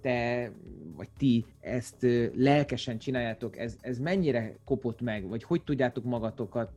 te 0.01 0.51
vagy 0.97 1.11
ti 1.19 1.47
ezt 1.61 2.07
lelkesen 2.35 2.99
csináljátok, 2.99 3.59
ez, 3.59 3.75
ez 3.81 3.99
mennyire 3.99 4.55
kopott 4.65 5.01
meg, 5.01 5.29
vagy 5.29 5.45
hogy 5.45 5.63
tudjátok 5.65 6.05
magatokat 6.05 6.71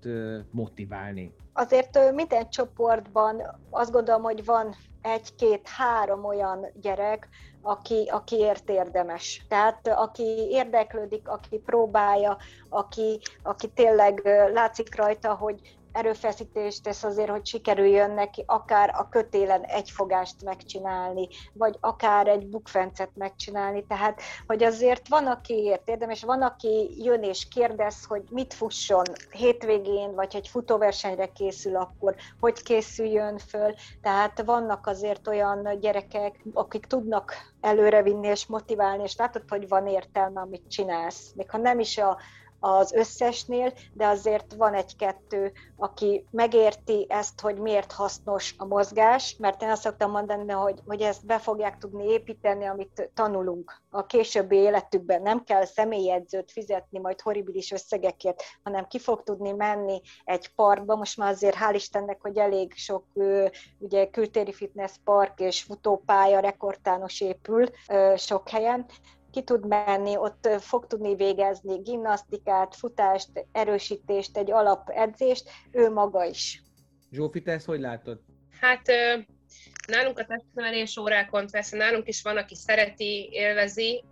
motiválni? 0.51 1.33
Azért 1.53 2.13
minden 2.13 2.49
csoportban 2.49 3.41
azt 3.69 3.91
gondolom, 3.91 4.21
hogy 4.21 4.45
van 4.45 4.75
egy-két-három 5.01 6.25
olyan 6.25 6.65
gyerek, 6.81 7.27
aki, 7.61 8.09
akiért 8.11 8.69
érdemes. 8.69 9.45
Tehát 9.49 9.87
aki 9.87 10.47
érdeklődik, 10.49 11.27
aki 11.27 11.57
próbálja, 11.57 12.37
aki, 12.69 13.19
aki 13.43 13.67
tényleg 13.69 14.21
látszik 14.53 14.95
rajta, 14.95 15.33
hogy 15.33 15.77
erőfeszítést 15.93 16.83
tesz 16.83 17.03
azért, 17.03 17.29
hogy 17.29 17.45
sikerüljön 17.45 18.11
neki 18.11 18.43
akár 18.47 18.93
a 18.97 19.09
kötélen 19.09 19.63
egy 19.63 19.89
fogást 19.89 20.43
megcsinálni, 20.43 21.27
vagy 21.53 21.77
akár 21.79 22.27
egy 22.27 22.47
bukfencet 22.47 23.09
megcsinálni. 23.15 23.85
Tehát, 23.85 24.21
hogy 24.47 24.63
azért 24.63 25.07
van, 25.07 25.27
aki 25.27 25.53
ért 25.53 25.89
érdemes, 25.89 26.23
van, 26.23 26.41
aki 26.41 27.03
jön 27.03 27.23
és 27.23 27.47
kérdez, 27.47 28.05
hogy 28.05 28.23
mit 28.29 28.53
fusson 28.53 29.05
hétvégén, 29.31 30.15
vagy 30.15 30.35
egy 30.35 30.47
futóversenyre 30.47 31.25
készül, 31.25 31.75
akkor 31.75 32.15
hogy 32.39 32.63
készüljön 32.63 33.37
föl. 33.37 33.73
Tehát 34.01 34.41
vannak 34.45 34.87
azért 34.87 35.27
olyan 35.27 35.79
gyerekek, 35.79 36.43
akik 36.53 36.85
tudnak 36.85 37.33
előrevinni 37.61 38.27
és 38.27 38.45
motiválni, 38.45 39.03
és 39.03 39.15
látod, 39.15 39.43
hogy 39.47 39.67
van 39.67 39.87
értelme, 39.87 40.41
amit 40.41 40.67
csinálsz. 40.67 41.31
Még 41.35 41.49
ha 41.49 41.57
nem 41.57 41.79
is 41.79 41.97
a 41.97 42.17
az 42.65 42.91
összesnél, 42.91 43.73
de 43.93 44.07
azért 44.07 44.53
van 44.57 44.73
egy-kettő, 44.73 45.51
aki 45.77 46.25
megérti 46.31 47.05
ezt, 47.09 47.41
hogy 47.41 47.57
miért 47.57 47.91
hasznos 47.91 48.55
a 48.57 48.65
mozgás, 48.65 49.35
mert 49.39 49.61
én 49.61 49.69
azt 49.69 49.81
szoktam 49.81 50.11
mondani, 50.11 50.51
hogy, 50.51 50.79
hogy 50.85 51.01
ezt 51.01 51.25
be 51.25 51.39
fogják 51.39 51.77
tudni 51.77 52.03
építeni, 52.03 52.65
amit 52.65 53.09
tanulunk 53.13 53.81
a 53.89 54.05
későbbi 54.05 54.55
életükben. 54.55 55.21
Nem 55.21 55.43
kell 55.43 55.65
személyedzőt 55.65 56.51
fizetni 56.51 56.99
majd 56.99 57.21
horribilis 57.21 57.71
összegekért, 57.71 58.43
hanem 58.63 58.87
ki 58.87 58.99
fog 58.99 59.23
tudni 59.23 59.51
menni 59.51 60.01
egy 60.23 60.55
parkba. 60.55 60.95
Most 60.95 61.17
már 61.17 61.31
azért 61.31 61.57
hál' 61.59 61.73
Istennek, 61.73 62.21
hogy 62.21 62.37
elég 62.37 62.73
sok 62.75 63.05
ugye 63.79 64.09
kültéri 64.09 64.53
fitness 64.53 64.93
park 65.03 65.39
és 65.39 65.63
futópálya 65.63 66.39
rekordtános 66.39 67.21
épül 67.21 67.69
sok 68.15 68.49
helyen, 68.49 68.85
ki 69.33 69.43
tud 69.43 69.67
menni, 69.67 70.17
ott 70.17 70.49
fog 70.59 70.87
tudni 70.87 71.15
végezni 71.15 71.77
gimnasztikát, 71.77 72.75
futást, 72.75 73.29
erősítést, 73.51 74.37
egy 74.37 74.51
alapedzést, 74.51 75.49
ő 75.71 75.89
maga 75.89 76.25
is. 76.25 76.61
Zsófi, 77.11 77.41
te 77.41 77.51
ezt 77.51 77.65
hogy 77.65 77.79
látod? 77.79 78.19
Hát 78.59 78.81
nálunk 79.87 80.19
a 80.19 80.25
testnevelés 80.25 80.97
órákon 80.97 81.47
persze 81.51 81.77
nálunk 81.77 82.07
is 82.07 82.21
van, 82.21 82.37
aki 82.37 82.55
szereti, 82.55 83.29
élvezi. 83.31 84.03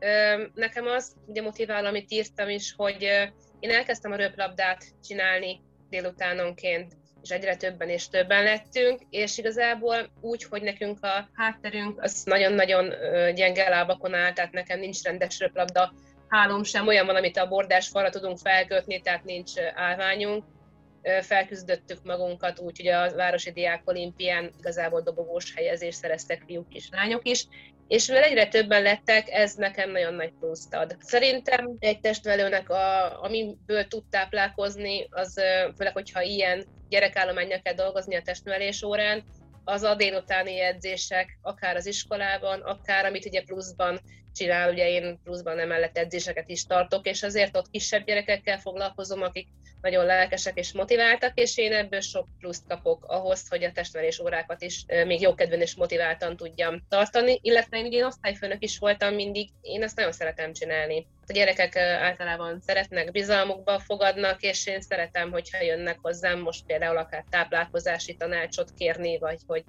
Nekem 0.54 0.86
az 0.86 1.16
ugye 1.26 1.42
motivál, 1.42 1.86
amit 1.86 2.12
írtam 2.12 2.50
is, 2.50 2.74
hogy 2.78 3.02
én 3.60 3.70
elkezdtem 3.70 4.12
a 4.12 4.16
röplabdát 4.16 4.86
csinálni 5.04 5.62
délutánonként 5.90 6.98
és 7.24 7.30
egyre 7.30 7.56
többen 7.56 7.90
és 7.90 8.10
többen 8.10 8.44
lettünk, 8.44 9.02
és 9.10 9.38
igazából 9.38 10.10
úgy, 10.22 10.44
hogy 10.44 10.62
nekünk 10.62 11.04
a 11.04 11.30
hátterünk 11.34 12.02
az 12.02 12.24
nagyon-nagyon 12.26 12.94
gyenge 13.36 13.70
lábakon 13.70 14.14
áll, 14.14 14.34
tehát 14.34 14.52
nekem 14.52 14.80
nincs 14.80 15.04
rendes 15.04 15.40
röplabda 15.40 15.94
hálom 16.28 16.64
sem, 16.64 16.88
olyan 16.88 17.06
van, 17.06 17.16
amit 17.16 17.38
a 17.38 17.48
bordás 17.48 17.88
falra 17.88 18.10
tudunk 18.10 18.38
felkötni, 18.38 19.02
tehát 19.02 19.24
nincs 19.24 19.52
állványunk. 19.74 20.44
Felküzdöttük 21.22 22.04
magunkat 22.04 22.60
úgy, 22.60 22.78
hogy 22.78 22.88
a 22.88 23.16
Városi 23.16 23.52
Diák 23.52 23.82
Olimpián 23.86 24.52
igazából 24.60 25.02
dobogós 25.02 25.54
helyezést 25.56 25.98
szereztek 25.98 26.44
fiúk 26.46 26.74
és 26.74 26.88
lányok 26.92 27.28
is, 27.28 27.48
és 27.92 28.08
mivel 28.08 28.24
egyre 28.24 28.48
többen 28.48 28.82
lettek, 28.82 29.30
ez 29.30 29.54
nekem 29.54 29.92
nagyon 29.92 30.14
nagy 30.14 30.34
pluszt 30.40 30.74
ad. 30.74 30.98
Szerintem 31.00 31.76
egy 31.80 32.00
testvelőnek, 32.00 32.70
a, 32.70 33.22
amiből 33.24 33.88
tud 33.88 34.04
táplálkozni, 34.10 35.08
az 35.10 35.34
főleg, 35.78 35.94
hogyha 35.94 36.22
ilyen 36.22 36.66
gyerekállományjal 36.90 37.62
kell 37.64 37.74
dolgozni 37.74 38.16
a 38.16 38.22
testnevelés 38.22 38.84
órán, 38.84 39.24
az 39.64 39.84
a 39.84 39.96
délutáni 39.96 40.60
edzések, 40.60 41.38
akár 41.42 41.76
az 41.76 41.86
iskolában, 41.86 42.62
akár 42.62 43.06
amit 43.06 43.26
ugye 43.26 43.44
pluszban 43.44 44.00
csinál, 44.34 44.72
ugye 44.72 44.90
én 44.90 45.20
pluszban 45.24 45.60
emellett 45.60 45.98
edzéseket 45.98 46.50
is 46.50 46.66
tartok, 46.66 47.08
és 47.08 47.24
azért 47.24 47.58
ott 47.58 47.70
kisebb 47.70 48.06
gyerekekkel 48.06 48.58
foglalkozom, 48.60 49.22
akik 49.22 49.48
nagyon 49.82 50.06
lelkesek 50.06 50.58
és 50.58 50.74
motiváltak, 50.74 51.40
és 51.40 51.58
én 51.58 51.74
ebből 51.74 52.00
sok 52.00 52.28
pluszt 52.40 52.68
kapok 52.68 53.06
ahhoz, 53.06 53.50
hogy 53.50 53.64
a 53.64 53.72
testverés 53.72 54.20
órákat 54.20 54.62
is 54.62 54.86
még 55.06 55.22
jókedven 55.22 55.62
és 55.62 55.76
motiváltan 55.76 56.36
tudjam 56.36 56.84
tartani, 56.90 57.40
illetve 57.42 57.78
én 57.78 57.86
ugye 57.86 58.06
osztályfőnök 58.06 58.64
is 58.64 58.78
voltam 58.78 59.14
mindig, 59.14 59.50
én 59.62 59.84
ezt 59.84 59.96
nagyon 59.96 60.12
szeretem 60.12 60.54
csinálni. 60.54 61.08
A 61.28 61.34
gyerekek 61.34 61.76
általában 61.76 62.60
szeretnek, 62.60 63.12
bizalmukba 63.12 63.80
fogadnak, 63.80 64.42
és 64.42 64.68
én 64.68 64.82
szeretem, 64.82 65.32
hogyha 65.32 65.62
jönnek 65.62 65.98
hozzám 66.02 66.40
most 66.40 66.66
például 66.66 66.98
akár 66.98 67.26
táplálkozási 67.30 68.16
tanácsot 68.16 68.74
kérni, 68.78 69.18
vagy 69.18 69.40
hogy 69.48 69.64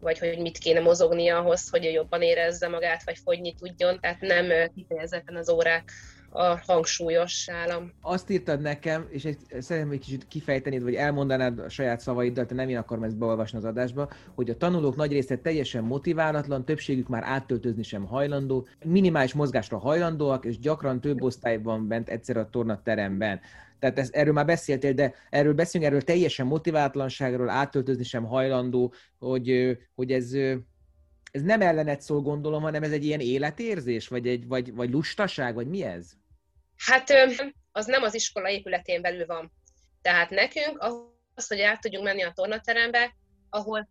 vagy 0.00 0.18
hogy 0.18 0.38
mit 0.38 0.58
kéne 0.58 0.80
mozogni 0.80 1.28
ahhoz, 1.28 1.70
hogy 1.70 1.84
jobban 1.84 2.22
érezze 2.22 2.68
magát, 2.68 3.04
vagy 3.04 3.18
fogyni 3.18 3.54
tudjon. 3.54 4.00
Tehát 4.00 4.20
nem 4.20 4.70
kifejezetten 4.74 5.36
az 5.36 5.50
órák 5.50 5.92
a 6.30 6.60
hangsúlyos 6.66 7.48
állam. 7.48 7.92
Azt 8.00 8.30
írtad 8.30 8.60
nekem, 8.60 9.06
és 9.10 9.28
szeretném 9.58 9.90
egy 9.92 9.98
kicsit 9.98 10.28
kifejteni, 10.28 10.78
vagy 10.78 10.94
elmondanád 10.94 11.58
a 11.58 11.68
saját 11.68 12.00
szavaiddal, 12.00 12.46
te 12.46 12.54
nem 12.54 12.68
én 12.68 12.76
akarom 12.76 13.04
ezt 13.04 13.18
beolvasni 13.18 13.58
az 13.58 13.64
adásba, 13.64 14.08
hogy 14.34 14.50
a 14.50 14.56
tanulók 14.56 14.96
nagy 14.96 15.12
része 15.12 15.36
teljesen 15.36 15.84
motiválatlan, 15.84 16.64
többségük 16.64 17.08
már 17.08 17.22
áttöltözni 17.24 17.82
sem 17.82 18.06
hajlandó, 18.06 18.66
minimális 18.84 19.34
mozgásra 19.34 19.78
hajlandóak, 19.78 20.44
és 20.44 20.58
gyakran 20.58 21.00
több 21.00 21.22
osztályban 21.22 21.88
bent 21.88 22.08
egyszer 22.08 22.36
a 22.36 22.50
tornateremben. 22.50 23.40
Tehát 23.78 23.98
ez, 23.98 24.08
erről 24.12 24.32
már 24.32 24.46
beszéltél, 24.46 24.92
de 24.92 25.14
erről 25.30 25.54
beszélünk, 25.54 25.90
erről 25.90 26.04
teljesen 26.04 26.46
motivátlanságról, 26.46 27.48
áttöltözni 27.48 28.04
sem 28.04 28.24
hajlandó, 28.24 28.94
hogy, 29.18 29.78
hogy 29.94 30.12
ez, 30.12 30.32
ez 31.30 31.42
nem 31.42 31.60
ellenet 31.60 32.00
szól, 32.00 32.20
gondolom, 32.20 32.62
hanem 32.62 32.82
ez 32.82 32.92
egy 32.92 33.04
ilyen 33.04 33.20
életérzés, 33.20 34.08
vagy, 34.08 34.26
egy, 34.26 34.46
vagy, 34.46 34.74
vagy 34.74 34.90
lustaság, 34.90 35.54
vagy 35.54 35.68
mi 35.68 35.82
ez? 35.82 36.10
Hát 36.76 37.10
az 37.72 37.86
nem 37.86 38.02
az 38.02 38.14
iskola 38.14 38.50
épületén 38.50 39.02
belül 39.02 39.26
van. 39.26 39.52
Tehát 40.02 40.30
nekünk 40.30 40.78
az, 41.34 41.46
hogy 41.46 41.60
át 41.60 41.80
tudjunk 41.80 42.04
menni 42.04 42.22
a 42.22 42.32
tornaterembe, 42.34 43.16
ahol 43.50 43.88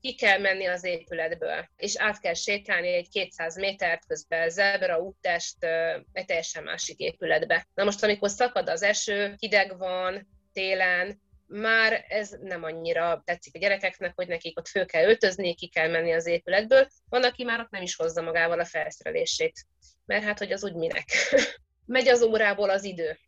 ki 0.00 0.14
kell 0.14 0.38
menni 0.38 0.66
az 0.66 0.84
épületből, 0.84 1.68
és 1.76 1.96
át 1.96 2.20
kell 2.20 2.34
sétálni 2.34 2.88
egy 2.88 3.08
200 3.08 3.56
métert, 3.56 4.06
közben 4.06 4.50
zebra, 4.50 4.98
úttest, 4.98 5.64
egy 6.12 6.24
teljesen 6.24 6.62
másik 6.62 6.98
épületbe. 6.98 7.66
Na 7.74 7.84
most, 7.84 8.02
amikor 8.02 8.30
szakad 8.30 8.68
az 8.68 8.82
eső, 8.82 9.34
hideg 9.38 9.78
van, 9.78 10.28
télen, 10.52 11.20
már 11.46 12.04
ez 12.08 12.30
nem 12.40 12.62
annyira 12.62 13.22
tetszik 13.24 13.56
a 13.56 13.58
gyerekeknek, 13.58 14.12
hogy 14.14 14.28
nekik 14.28 14.58
ott 14.58 14.68
föl 14.68 14.86
kell 14.86 15.04
öltözni, 15.04 15.54
ki 15.54 15.68
kell 15.68 15.88
menni 15.88 16.12
az 16.12 16.26
épületből. 16.26 16.86
Van, 17.08 17.24
aki 17.24 17.44
már 17.44 17.60
ott 17.60 17.70
nem 17.70 17.82
is 17.82 17.96
hozza 17.96 18.22
magával 18.22 18.60
a 18.60 18.64
felszerelését, 18.64 19.66
mert 20.04 20.24
hát, 20.24 20.38
hogy 20.38 20.52
az 20.52 20.64
úgy 20.64 20.74
minek. 20.74 21.08
megy 21.86 22.08
az 22.08 22.22
órából 22.22 22.70
az 22.70 22.84
idő. 22.84 23.18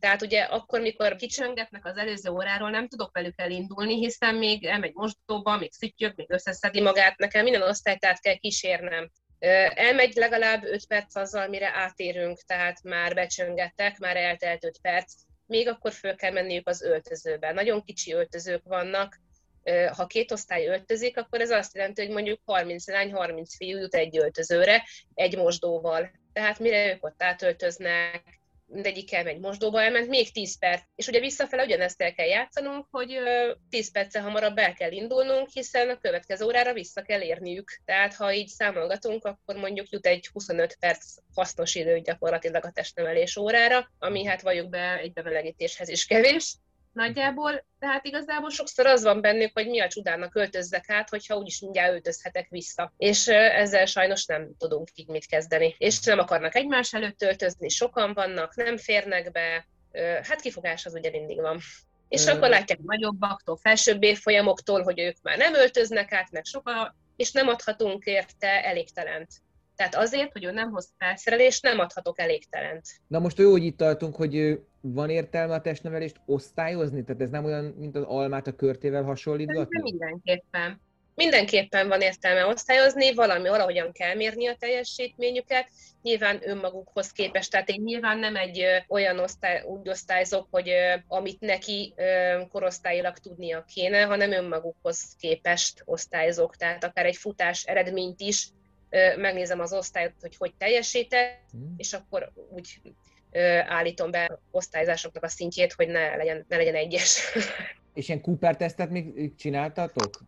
Tehát 0.00 0.22
ugye 0.22 0.42
akkor, 0.42 0.80
mikor 0.80 1.16
kicsöngetnek 1.16 1.84
az 1.84 1.96
előző 1.96 2.30
óráról, 2.30 2.70
nem 2.70 2.88
tudok 2.88 3.10
velük 3.12 3.40
elindulni, 3.40 3.94
hiszen 3.94 4.34
még 4.34 4.64
elmegy 4.64 4.94
mosdóba, 4.94 5.56
még 5.56 5.72
szüttyög, 5.72 6.12
még 6.16 6.30
összeszedi 6.30 6.80
magát, 6.80 7.18
nekem 7.18 7.42
minden 7.42 7.62
osztálytát 7.62 8.20
kell 8.20 8.36
kísérnem. 8.36 9.10
Elmegy 9.74 10.14
legalább 10.14 10.64
5 10.64 10.86
perc 10.86 11.16
azzal, 11.16 11.48
mire 11.48 11.70
átérünk, 11.74 12.40
tehát 12.46 12.82
már 12.82 13.14
becsöngettek, 13.14 13.98
már 13.98 14.16
eltelt 14.16 14.64
5 14.64 14.78
perc, 14.82 15.12
még 15.46 15.68
akkor 15.68 15.92
föl 15.92 16.16
kell 16.16 16.32
menniük 16.32 16.68
az 16.68 16.82
öltözőbe. 16.82 17.52
Nagyon 17.52 17.82
kicsi 17.84 18.12
öltözők 18.12 18.62
vannak, 18.64 19.20
ha 19.96 20.06
két 20.06 20.32
osztály 20.32 20.66
öltözik, 20.66 21.18
akkor 21.18 21.40
ez 21.40 21.50
azt 21.50 21.74
jelenti, 21.74 22.02
hogy 22.02 22.10
mondjuk 22.10 22.40
30 22.44 22.88
lány, 22.88 23.12
30 23.12 23.56
fiú 23.56 23.78
jut 23.78 23.94
egy 23.94 24.18
öltözőre, 24.18 24.84
egy 25.14 25.36
mosdóval. 25.36 26.10
Tehát 26.32 26.58
mire 26.58 26.92
ők 26.92 27.04
ott 27.04 27.22
átöltöznek, 27.22 28.39
mindegyik 28.70 29.12
elmegy 29.12 29.38
mosdóba, 29.38 29.82
elment 29.82 30.08
még 30.08 30.32
10 30.32 30.58
perc. 30.58 30.82
És 30.94 31.06
ugye 31.06 31.20
visszafele 31.20 31.64
ugyanezt 31.64 32.02
el 32.02 32.12
kell 32.12 32.26
játszanunk, 32.26 32.86
hogy 32.90 33.18
10 33.70 33.90
perccel 33.90 34.22
hamarabb 34.22 34.58
el 34.58 34.72
kell 34.72 34.92
indulnunk, 34.92 35.48
hiszen 35.52 35.88
a 35.88 35.98
következő 35.98 36.44
órára 36.44 36.72
vissza 36.72 37.02
kell 37.02 37.20
érniük. 37.20 37.80
Tehát 37.84 38.14
ha 38.14 38.32
így 38.32 38.48
számolgatunk, 38.48 39.24
akkor 39.24 39.56
mondjuk 39.56 39.88
jut 39.88 40.06
egy 40.06 40.28
25 40.32 40.76
perc 40.80 41.14
hasznos 41.34 41.74
idő 41.74 42.00
gyakorlatilag 42.00 42.64
a 42.64 42.70
testnevelés 42.70 43.36
órára, 43.36 43.90
ami 43.98 44.24
hát 44.24 44.42
valljuk 44.42 44.68
be 44.68 44.98
egy 44.98 45.12
bemelegítéshez 45.12 45.88
is 45.88 46.06
kevés 46.06 46.56
nagyjából, 46.92 47.64
tehát 47.78 48.04
igazából 48.04 48.50
sokszor 48.50 48.86
az 48.86 49.02
van 49.02 49.20
bennük, 49.20 49.50
hogy 49.52 49.68
mi 49.68 49.80
a 49.80 49.88
csodának 49.88 50.34
öltözzek 50.34 50.90
át, 50.90 51.08
hogyha 51.08 51.36
úgyis 51.36 51.60
mindjárt 51.60 51.92
öltözhetek 51.92 52.48
vissza. 52.48 52.92
És 52.96 53.28
ezzel 53.28 53.86
sajnos 53.86 54.26
nem 54.26 54.50
tudunk 54.58 54.88
így 54.94 55.08
mit 55.08 55.26
kezdeni. 55.26 55.74
És 55.78 56.00
nem 56.00 56.18
akarnak 56.18 56.54
egymás 56.54 56.92
előtt 56.92 57.22
öltözni, 57.22 57.68
sokan 57.68 58.12
vannak, 58.12 58.54
nem 58.54 58.76
férnek 58.76 59.30
be, 59.30 59.66
hát 60.22 60.40
kifogás 60.40 60.86
az 60.86 60.94
ugye 60.94 61.10
mindig 61.10 61.40
van. 61.40 61.58
És 62.08 62.26
akkor 62.26 62.48
látják 62.48 62.78
nagyobbaktól, 62.78 63.56
felsőbb 63.56 64.02
évfolyamoktól, 64.02 64.82
hogy 64.82 65.00
ők 65.00 65.16
már 65.22 65.38
nem 65.38 65.54
öltöznek 65.54 66.12
át, 66.12 66.30
meg 66.30 66.44
sokan, 66.44 66.96
és 67.16 67.32
nem 67.32 67.48
adhatunk 67.48 68.04
érte 68.04 68.64
elégtelent. 68.64 69.28
Tehát 69.80 69.94
azért, 69.94 70.32
hogy 70.32 70.44
ő 70.44 70.50
nem 70.50 70.70
hoz 70.70 70.92
felszerelést, 70.98 71.62
nem 71.62 71.78
adhatok 71.78 72.20
elégtelent. 72.20 72.86
Na 73.06 73.18
most 73.18 73.38
jó, 73.38 73.50
hogy 73.50 73.64
itt 73.64 73.76
tartunk, 73.76 74.16
hogy 74.16 74.60
van 74.80 75.10
értelme 75.10 75.54
a 75.54 75.60
testnevelést 75.60 76.20
osztályozni? 76.26 77.04
Tehát 77.04 77.22
ez 77.22 77.30
nem 77.30 77.44
olyan, 77.44 77.64
mint 77.64 77.96
az 77.96 78.02
almát 78.02 78.46
a 78.46 78.52
körtével 78.52 79.02
hasonlítgatni? 79.02 79.80
Mindenképpen. 79.82 80.80
Mindenképpen 81.14 81.88
van 81.88 82.00
értelme 82.00 82.46
osztályozni, 82.46 83.14
valami 83.14 83.48
valahogyan 83.48 83.92
kell 83.92 84.14
mérni 84.14 84.46
a 84.46 84.56
teljesítményüket, 84.58 85.68
nyilván 86.02 86.38
önmagukhoz 86.42 87.10
képest. 87.10 87.50
Tehát 87.50 87.68
én 87.68 87.82
nyilván 87.84 88.18
nem 88.18 88.36
egy 88.36 88.64
olyan 88.88 89.18
osztály, 89.18 89.62
úgy 89.66 89.88
osztályzok, 89.88 90.46
hogy 90.50 90.70
amit 91.08 91.40
neki 91.40 91.94
korosztályilag 92.48 93.18
tudnia 93.18 93.64
kéne, 93.74 94.02
hanem 94.02 94.32
önmagukhoz 94.32 95.16
képest 95.18 95.82
osztályzok. 95.84 96.56
Tehát 96.56 96.84
akár 96.84 97.06
egy 97.06 97.16
futás 97.16 97.64
eredményt 97.64 98.20
is 98.20 98.48
megnézem 99.16 99.60
az 99.60 99.72
osztályt, 99.72 100.14
hogy 100.20 100.36
hogy 100.36 100.54
teljesített, 100.58 101.50
hmm. 101.50 101.74
és 101.76 101.92
akkor 101.92 102.32
úgy 102.50 102.80
állítom 103.66 104.10
be 104.10 104.38
osztályzásoknak 104.50 105.24
a 105.24 105.28
szintjét, 105.28 105.72
hogy 105.72 105.88
ne 105.88 106.16
legyen, 106.16 106.44
ne 106.48 106.56
legyen 106.56 106.74
egyes. 106.74 107.20
És 107.94 108.08
ilyen 108.08 108.20
Cooper 108.20 108.56
tesztet 108.56 108.90
még 108.90 109.34
csináltatok? 109.36 110.22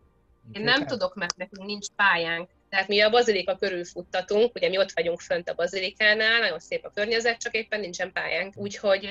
Én 0.51 0.61
nem 0.61 0.85
tudok, 0.85 1.15
mert 1.15 1.37
nekünk 1.37 1.67
nincs 1.67 1.87
pályánk. 1.95 2.49
Tehát 2.73 2.87
mi 2.87 3.01
a 3.01 3.09
bazilika 3.09 3.55
körül 3.55 3.85
futtatunk, 3.85 4.55
ugye 4.55 4.69
mi 4.69 4.77
ott 4.77 4.91
vagyunk 4.91 5.19
fönt 5.19 5.49
a 5.49 5.53
bazilikánál, 5.53 6.39
nagyon 6.39 6.59
szép 6.59 6.85
a 6.85 6.89
környezet, 6.89 7.37
csak 7.37 7.53
éppen 7.53 7.79
nincsen 7.79 8.11
pályánk, 8.11 8.53
úgyhogy 8.57 9.07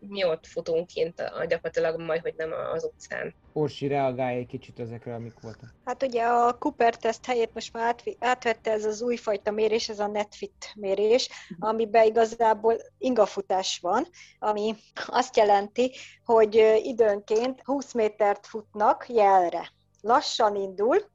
mi 0.00 0.24
ott 0.24 0.46
futunk 0.46 0.86
kint 0.86 1.20
a, 1.20 1.44
gyakorlatilag 1.44 2.00
majd, 2.00 2.20
hogy 2.20 2.34
nem 2.36 2.50
az 2.72 2.84
utcán. 2.84 3.34
Orsi, 3.52 3.86
reagálj 3.86 4.38
egy 4.38 4.46
kicsit 4.46 4.80
ezekre, 4.80 5.14
amik 5.14 5.32
voltak. 5.40 5.74
Hát 5.84 6.02
ugye 6.02 6.22
a 6.22 6.58
Cooper 6.58 6.96
teszt 6.96 7.26
helyét 7.26 7.54
most 7.54 7.72
már 7.72 7.94
átvette 8.18 8.70
ez 8.70 8.84
az 8.84 9.02
újfajta 9.02 9.50
mérés, 9.50 9.88
ez 9.88 9.98
a 9.98 10.06
Netfit 10.06 10.72
mérés, 10.74 11.28
amiben 11.58 12.04
igazából 12.06 12.76
ingafutás 12.98 13.78
van, 13.82 14.08
ami 14.38 14.74
azt 15.06 15.36
jelenti, 15.36 15.92
hogy 16.24 16.80
időnként 16.82 17.60
20 17.64 17.92
métert 17.92 18.46
futnak 18.46 19.06
jelre. 19.08 19.72
Lassan 20.00 20.56
indul, 20.56 21.12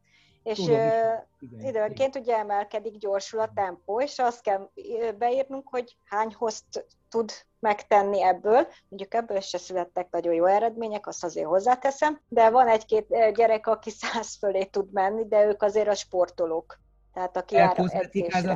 és 0.50 0.58
Tudom, 0.58 1.60
időnként 1.60 2.16
ugye 2.16 2.38
emelkedik, 2.38 2.98
gyorsul 2.98 3.40
a 3.40 3.52
tempó, 3.56 4.02
és 4.02 4.20
azt 4.20 4.42
kell 4.42 4.70
beírnunk, 5.18 5.68
hogy 5.70 5.98
hány 6.06 6.34
hozt 6.34 6.86
tud 7.10 7.32
megtenni 7.60 8.22
ebből. 8.22 8.68
Mondjuk 8.90 9.14
ebből 9.14 9.40
se 9.40 9.58
születtek 9.58 10.08
nagyon 10.12 10.34
jó 10.34 10.46
eredmények, 10.46 11.08
azt 11.08 11.24
azért 11.24 11.48
hozzáteszem, 11.48 12.22
de 12.28 12.50
van 12.50 12.68
egy-két 12.68 13.34
gyerek, 13.34 13.68
aki 13.68 13.90
száz 14.00 14.36
fölé 14.36 14.64
tud 14.64 14.92
menni, 14.92 15.28
de 15.28 15.46
ők 15.46 15.64
azért 15.64 15.88
a 15.88 15.96
sportolók. 15.96 16.80
Tehát 17.14 17.38
aki 17.38 17.56
jár 17.56 17.80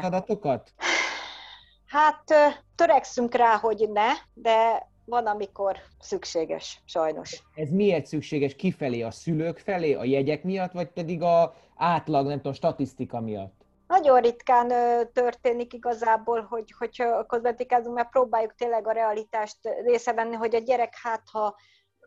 adatokat? 0.03 0.73
Hát 1.85 2.23
törekszünk 2.75 3.35
rá, 3.35 3.57
hogy 3.57 3.89
ne, 3.91 4.09
de 4.33 4.87
van, 5.05 5.25
amikor 5.25 5.77
szükséges, 5.99 6.81
sajnos. 6.85 7.43
Ez 7.55 7.69
miért 7.69 8.05
szükséges? 8.05 8.55
Kifelé? 8.55 9.01
A 9.01 9.11
szülők 9.11 9.57
felé? 9.57 9.93
A 9.93 10.03
jegyek 10.03 10.43
miatt? 10.43 10.71
Vagy 10.71 10.87
pedig 10.87 11.21
a 11.21 11.55
átlag, 11.75 12.27
nem 12.27 12.37
tudom, 12.37 12.53
statisztika 12.53 13.19
miatt? 13.19 13.61
Nagyon 13.87 14.21
ritkán 14.21 14.71
ö, 14.71 15.01
történik 15.13 15.73
igazából, 15.73 16.41
hogy, 16.41 16.73
hogy 16.77 17.03
kozmetikázunk, 17.27 17.95
mert 17.95 18.09
próbáljuk 18.09 18.55
tényleg 18.55 18.87
a 18.87 18.91
realitást 18.91 19.57
részevenni, 19.85 20.35
hogy 20.35 20.55
a 20.55 20.59
gyerek 20.59 20.93
hát, 21.01 21.21
ha 21.31 21.55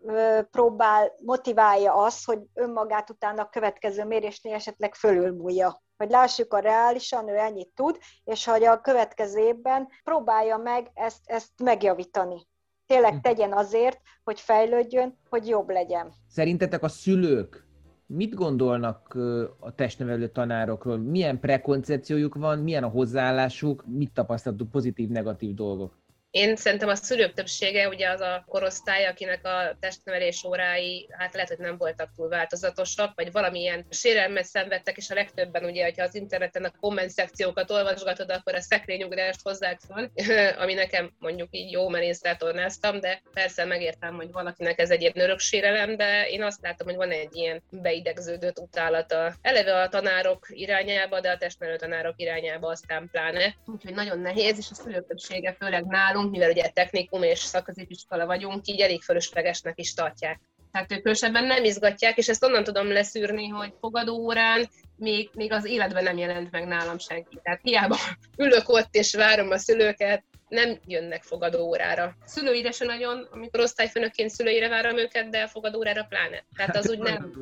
ö, 0.02 0.40
próbál, 0.50 1.12
motiválja 1.24 1.94
azt, 1.94 2.24
hogy 2.24 2.38
önmagát 2.54 3.10
utána 3.10 3.42
a 3.42 3.48
következő 3.48 4.04
mérésnél 4.04 4.54
esetleg 4.54 4.94
fölülmúlja. 4.94 5.82
Hogy 5.96 6.10
lássuk 6.10 6.54
a 6.54 6.58
reálisan, 6.58 7.28
ő 7.28 7.36
ennyit 7.36 7.70
tud, 7.74 7.98
és 8.24 8.44
hogy 8.44 8.64
a 8.64 8.80
következő 8.80 9.38
évben 9.38 9.88
próbálja 10.04 10.56
meg 10.56 10.90
ezt, 10.94 11.20
ezt 11.24 11.50
megjavítani 11.62 12.46
tényleg 12.86 13.12
hm. 13.12 13.20
tegyen 13.20 13.52
azért, 13.52 14.00
hogy 14.24 14.40
fejlődjön, 14.40 15.18
hogy 15.28 15.46
jobb 15.46 15.68
legyen. 15.68 16.12
Szerintetek 16.28 16.82
a 16.82 16.88
szülők 16.88 17.66
mit 18.06 18.34
gondolnak 18.34 19.14
a 19.60 19.74
testnevelő 19.74 20.28
tanárokról? 20.28 20.96
Milyen 20.96 21.40
prekoncepciójuk 21.40 22.34
van, 22.34 22.58
milyen 22.58 22.84
a 22.84 22.88
hozzáállásuk, 22.88 23.84
mit 23.86 24.12
tapasztaltuk 24.12 24.70
pozitív-negatív 24.70 25.54
dolgok? 25.54 25.98
Én 26.36 26.56
szerintem 26.56 26.88
a 26.88 26.94
szülők 26.94 27.32
többsége 27.32 27.88
ugye 27.88 28.08
az 28.08 28.20
a 28.20 28.44
korosztály, 28.48 29.06
akinek 29.06 29.46
a 29.46 29.76
testnevelés 29.80 30.44
órái, 30.44 31.08
hát 31.10 31.34
lehet, 31.34 31.48
hogy 31.48 31.58
nem 31.58 31.76
voltak 31.76 32.10
túl 32.16 32.28
változatosak, 32.28 33.12
vagy 33.14 33.32
valamilyen 33.32 33.86
sérelmet 33.90 34.44
szenvedtek, 34.44 34.96
és 34.96 35.10
a 35.10 35.14
legtöbben 35.14 35.64
ugye, 35.64 35.84
hogyha 35.84 36.04
az 36.04 36.14
interneten 36.14 36.64
a 36.64 36.72
komment 36.80 37.10
szekciókat 37.10 37.70
olvasgatod, 37.70 38.30
akkor 38.30 38.54
a 38.54 38.60
szekrényugrást 38.60 39.40
hozzák 39.42 39.80
van, 39.88 40.12
ami 40.62 40.74
nekem 40.74 41.14
mondjuk 41.18 41.48
így 41.50 41.70
jó, 41.70 41.88
mert 41.88 42.04
én 42.04 43.00
de 43.00 43.22
persze 43.32 43.64
megértem, 43.64 44.14
hogy 44.14 44.32
valakinek 44.32 44.78
ez 44.78 44.90
egy 44.90 45.00
ilyen 45.00 45.20
öröksérelem, 45.20 45.96
de 45.96 46.28
én 46.28 46.42
azt 46.42 46.62
látom, 46.62 46.86
hogy 46.86 46.96
van 46.96 47.10
egy 47.10 47.36
ilyen 47.36 47.62
beidegződött 47.70 48.58
utálata 48.58 49.34
eleve 49.42 49.80
a 49.80 49.88
tanárok 49.88 50.46
irányába, 50.48 51.20
de 51.20 51.30
a 51.30 51.38
testnevelő 51.38 51.78
tanárok 51.78 52.14
irányába 52.16 52.68
aztán 52.68 53.08
pláne. 53.12 53.54
Úgyhogy 53.66 53.94
nagyon 53.94 54.18
nehéz, 54.18 54.58
és 54.58 54.66
a 54.70 54.74
szülők 54.74 55.06
többsége, 55.06 55.56
főleg 55.58 55.84
nálunk, 55.84 56.24
mivel 56.30 56.50
ugye 56.50 56.68
technikum 56.68 57.22
és 57.22 57.38
szakközépiskola 57.38 58.26
vagyunk, 58.26 58.66
így 58.66 58.80
elég 58.80 59.02
fölöslegesnek 59.02 59.78
is 59.78 59.94
tartják. 59.94 60.40
Tehát 60.72 60.92
ők 60.92 60.98
különösebben 60.98 61.44
nem 61.44 61.64
izgatják, 61.64 62.16
és 62.16 62.28
ezt 62.28 62.44
onnan 62.44 62.64
tudom 62.64 62.92
leszűrni, 62.92 63.48
hogy 63.48 63.72
fogadó 63.80 64.14
órán 64.14 64.68
még, 64.96 65.30
még 65.34 65.52
az 65.52 65.64
életben 65.64 66.02
nem 66.02 66.18
jelent 66.18 66.50
meg 66.50 66.66
nálam 66.66 66.98
senki. 66.98 67.38
Tehát 67.42 67.60
hiába 67.62 67.96
ülök 68.36 68.68
ott 68.68 68.94
és 68.94 69.14
várom 69.14 69.50
a 69.50 69.58
szülőket, 69.58 70.24
nem 70.48 70.78
jönnek 70.86 71.22
fogadó 71.22 71.66
órára. 71.66 72.16
Szülőire 72.24 72.70
se 72.70 72.84
nagyon, 72.84 73.28
amikor 73.30 73.60
osztályfőnökként 73.60 74.30
szülőire 74.30 74.68
várom 74.68 74.98
őket, 74.98 75.28
de 75.28 75.46
fogadó 75.46 75.78
órára 75.78 76.04
pláne. 76.04 76.44
Tehát 76.56 76.76
az 76.76 76.90
úgy 76.90 76.98
nem, 76.98 77.32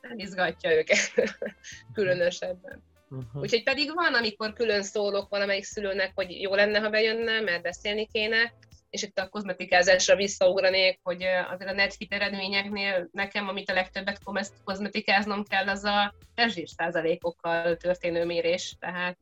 nem 0.00 0.18
izgatja 0.18 0.72
őket 0.72 1.12
különösebben. 1.94 2.82
Uh-huh. 3.16 3.42
Úgyhogy 3.42 3.62
pedig 3.62 3.92
van, 3.94 4.14
amikor 4.14 4.52
külön 4.52 4.82
szólok 4.82 5.28
valamelyik 5.28 5.64
szülőnek, 5.64 6.12
hogy 6.14 6.40
jó 6.40 6.54
lenne, 6.54 6.78
ha 6.78 6.90
bejönne, 6.90 7.40
mert 7.40 7.62
beszélni 7.62 8.06
kéne, 8.12 8.52
és 8.94 9.02
itt 9.02 9.18
a 9.18 9.28
kozmetikázásra 9.28 10.16
visszaugranék, 10.16 10.98
hogy 11.02 11.22
azért 11.52 11.70
a 11.70 11.74
netfit 11.74 12.12
eredményeknél 12.12 13.08
nekem, 13.12 13.48
amit 13.48 13.70
a 13.70 13.72
legtöbbet 13.72 14.20
kozmetikáznom 14.64 15.44
kell, 15.44 15.68
az 15.68 15.84
a 15.84 16.14
testzsír 16.34 16.68
százalékokkal 16.76 17.76
történő 17.76 18.24
mérés. 18.24 18.76
Tehát, 18.80 19.16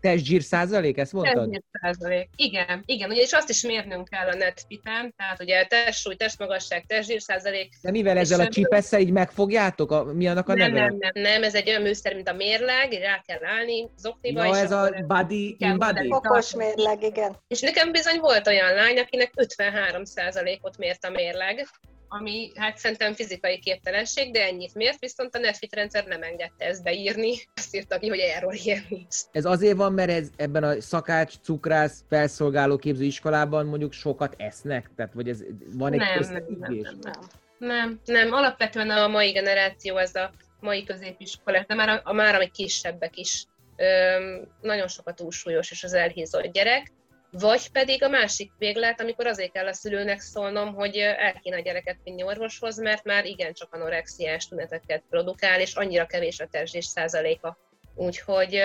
testzsír 0.00 0.42
százalék, 0.42 0.98
ezt 0.98 1.12
mondtad? 1.12 1.50
Testzsír 1.50 1.62
százalék, 1.82 2.28
igen, 2.36 2.82
igen, 2.86 3.10
ugye, 3.10 3.20
és 3.20 3.32
azt 3.32 3.48
is 3.48 3.62
mérnünk 3.62 4.08
kell 4.08 4.28
a 4.28 4.34
netfiten, 4.34 5.14
tehát 5.16 5.42
ugye 5.42 5.64
testsúly, 5.64 6.14
testmagasság, 6.14 6.84
testzsír 6.86 7.20
százalék. 7.20 7.72
De 7.82 7.90
mivel 7.90 8.18
ezzel 8.18 8.40
a 8.40 8.48
csipesszel 8.48 9.00
így 9.00 9.10
megfogjátok? 9.10 9.90
A, 9.90 10.04
mi 10.04 10.28
annak 10.28 10.48
a 10.48 10.54
nem, 10.54 10.72
neve? 10.72 10.86
Nem, 10.86 10.96
nem, 10.98 11.22
nem, 11.22 11.42
ez 11.42 11.54
egy 11.54 11.68
olyan 11.68 11.82
műszer, 11.82 12.14
mint 12.14 12.28
a 12.28 12.32
mérleg, 12.32 12.92
rá 12.92 13.22
kell 13.26 13.44
állni, 13.44 13.88
zokniba. 13.98 14.44
Ja, 14.44 14.56
ez 14.56 14.72
a 14.72 14.94
body 15.06 15.56
in 15.58 15.78
body. 15.78 16.06
Okos 16.10 16.54
mérleg, 16.54 17.02
igen. 17.02 17.36
És 17.48 17.60
nekem 17.60 17.92
bizony 17.92 18.18
volt 18.20 18.46
olyan 18.46 18.74
lány, 18.74 18.95
akinek 18.98 19.32
53%-ot 19.36 20.78
mért 20.78 21.04
a 21.04 21.10
mérleg, 21.10 21.68
ami 22.08 22.52
hát 22.54 22.76
szerintem 22.76 23.14
fizikai 23.14 23.58
képtelenség, 23.58 24.32
de 24.32 24.44
ennyit 24.44 24.74
mért, 24.74 24.98
viszont 24.98 25.34
a 25.34 25.38
Netfit 25.38 25.74
rendszer 25.74 26.06
nem 26.06 26.22
engedte 26.22 26.64
ezt 26.64 26.82
beírni, 26.82 27.34
azt 27.54 27.74
írta 27.74 27.98
ki, 27.98 28.08
hogy 28.08 28.18
erről 28.18 28.52
ilyen 28.52 28.84
nincs. 28.88 29.16
Ez 29.32 29.44
azért 29.44 29.76
van, 29.76 29.92
mert 29.92 30.10
ez, 30.10 30.28
ebben 30.36 30.64
a 30.64 30.80
szakács, 30.80 31.34
cukrász, 31.42 32.04
felszolgáló 32.08 32.76
képzőiskolában 32.76 33.66
mondjuk 33.66 33.92
sokat 33.92 34.34
esznek? 34.38 34.90
Tehát, 34.96 35.12
vagy 35.12 35.28
ez 35.28 35.44
van 35.72 35.92
egy 35.92 35.98
nem, 35.98 36.18
nem, 36.20 36.44
nem, 36.58 36.74
nem, 37.00 37.28
nem, 37.58 38.00
nem, 38.04 38.32
alapvetően 38.32 38.90
a 38.90 39.08
mai 39.08 39.30
generáció, 39.30 39.96
ez 39.96 40.14
a 40.14 40.32
mai 40.60 40.84
középiskolák, 40.84 41.66
de 41.66 41.74
már 41.74 41.88
a, 41.88 42.00
a 42.04 42.12
már 42.12 42.34
ami 42.34 42.50
kisebbek 42.50 43.16
is, 43.16 43.44
öm, 43.76 44.48
nagyon 44.60 44.88
sokat 44.88 45.16
túlsúlyos 45.16 45.70
és 45.70 45.84
az 45.84 45.92
elhízott 45.92 46.52
gyerek, 46.52 46.92
vagy 47.38 47.70
pedig 47.70 48.02
a 48.02 48.08
másik 48.08 48.52
véglet, 48.58 49.00
amikor 49.00 49.26
azért 49.26 49.52
kell 49.52 49.66
a 49.66 49.72
szülőnek 49.72 50.20
szólnom, 50.20 50.74
hogy 50.74 50.96
el 50.96 51.40
kéne 51.40 51.56
a 51.56 51.60
gyereket 51.60 51.98
vinni 52.04 52.22
orvoshoz, 52.22 52.78
mert 52.78 53.04
már 53.04 53.24
igencsak 53.24 53.74
anorexiás 53.74 54.48
tüneteket 54.48 55.02
produkál, 55.10 55.60
és 55.60 55.74
annyira 55.74 56.06
kevés 56.06 56.40
a 56.40 56.46
testzsés 56.46 56.84
százaléka. 56.84 57.58
Úgyhogy 57.94 58.60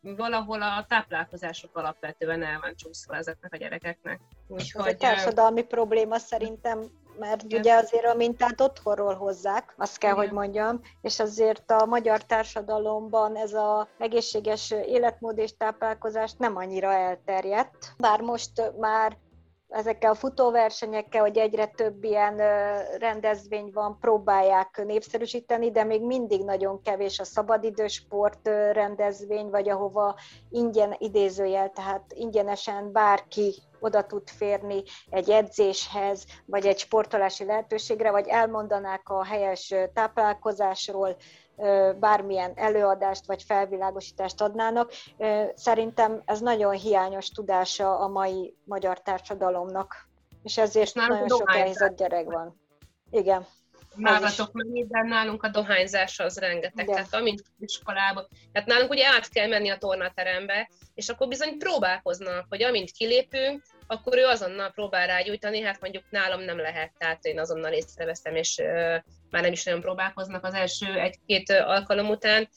valahol 0.00 0.62
a 0.62 0.86
táplálkozások 0.88 1.76
alapvetően 1.76 2.42
el 2.42 2.58
van 2.60 2.74
csúszva 2.76 3.16
ezeknek 3.16 3.52
a 3.52 3.56
gyerekeknek. 3.56 4.20
Úgyhogy, 4.48 4.86
Ez 4.86 4.92
egy 4.92 4.98
társadalmi 4.98 5.62
probléma 5.62 6.18
szerintem 6.18 6.90
mert 7.18 7.42
Igen. 7.42 7.60
ugye 7.60 7.74
azért 7.74 8.04
a 8.04 8.14
mintát 8.14 8.60
otthonról 8.60 9.14
hozzák, 9.14 9.74
azt 9.76 9.98
kell, 9.98 10.12
Igen. 10.12 10.24
hogy 10.24 10.32
mondjam, 10.32 10.80
és 11.00 11.20
azért 11.20 11.70
a 11.70 11.86
magyar 11.86 12.22
társadalomban 12.22 13.36
ez 13.36 13.52
a 13.52 13.88
egészséges 13.98 14.70
életmód 14.70 15.38
és 15.38 15.56
táplálkozás 15.56 16.32
nem 16.38 16.56
annyira 16.56 16.92
elterjedt. 16.92 17.94
Bár 17.98 18.20
most 18.20 18.72
már 18.78 19.16
ezekkel 19.74 20.10
a 20.10 20.14
futóversenyekkel, 20.14 21.20
hogy 21.20 21.38
egyre 21.38 21.66
több 21.66 22.04
ilyen 22.04 22.36
rendezvény 22.98 23.70
van, 23.72 23.98
próbálják 24.00 24.82
népszerűsíteni, 24.84 25.70
de 25.70 25.84
még 25.84 26.02
mindig 26.02 26.44
nagyon 26.44 26.82
kevés 26.82 27.18
a 27.18 27.24
szabadidősport 27.24 28.48
rendezvény, 28.72 29.50
vagy 29.50 29.68
ahova 29.68 30.14
ingyen 30.50 30.94
idézőjel, 30.98 31.70
tehát 31.70 32.04
ingyenesen 32.14 32.92
bárki 32.92 33.54
oda 33.84 34.06
tud 34.06 34.28
férni 34.30 34.82
egy 35.10 35.30
edzéshez, 35.30 36.24
vagy 36.46 36.66
egy 36.66 36.78
sportolási 36.78 37.44
lehetőségre, 37.44 38.10
vagy 38.10 38.28
elmondanák 38.28 39.08
a 39.08 39.24
helyes 39.24 39.74
táplálkozásról, 39.94 41.16
bármilyen 42.00 42.52
előadást 42.54 43.26
vagy 43.26 43.42
felvilágosítást 43.42 44.40
adnának. 44.40 44.92
Szerintem 45.54 46.22
ez 46.24 46.40
nagyon 46.40 46.72
hiányos 46.72 47.28
tudása 47.28 47.98
a 47.98 48.08
mai 48.08 48.56
magyar 48.64 49.02
társadalomnak, 49.02 50.08
és 50.42 50.58
ezért 50.58 50.94
nagyon 50.94 51.28
sok 51.28 51.54
elhízott 51.54 51.96
gyerek 51.96 52.24
van. 52.24 52.60
Igen. 53.10 53.46
Nálatok 53.94 54.52
mennyit, 54.52 54.86
de 54.86 55.02
nálunk 55.02 55.42
a 55.42 55.48
dohányzás 55.48 56.18
az 56.18 56.38
rengeteg. 56.38 56.84
Igen. 56.84 56.94
Tehát 56.94 57.14
amint 57.14 57.42
iskolában. 57.58 58.28
Tehát 58.52 58.68
nálunk 58.68 58.90
ugye 58.90 59.06
át 59.06 59.28
kell 59.28 59.48
menni 59.48 59.68
a 59.68 59.78
tornaterembe, 59.78 60.70
és 60.94 61.08
akkor 61.08 61.28
bizony 61.28 61.58
próbálkoznak, 61.58 62.46
hogy 62.48 62.62
amint 62.62 62.90
kilépünk, 62.90 63.62
akkor 63.86 64.18
ő 64.18 64.24
azonnal 64.24 64.70
próbál 64.70 65.06
rágyújtani, 65.06 65.60
hát 65.60 65.80
mondjuk 65.80 66.04
nálam 66.10 66.40
nem 66.40 66.58
lehet, 66.58 66.92
tehát 66.98 67.24
én 67.24 67.38
azonnal 67.38 67.72
észreveszem, 67.72 68.36
és 68.36 68.56
már 69.30 69.42
nem 69.42 69.52
is 69.52 69.64
nagyon 69.64 69.80
próbálkoznak 69.80 70.44
az 70.44 70.54
első 70.54 70.98
egy-két 70.98 71.50
alkalom 71.50 72.08
után, 72.08 72.48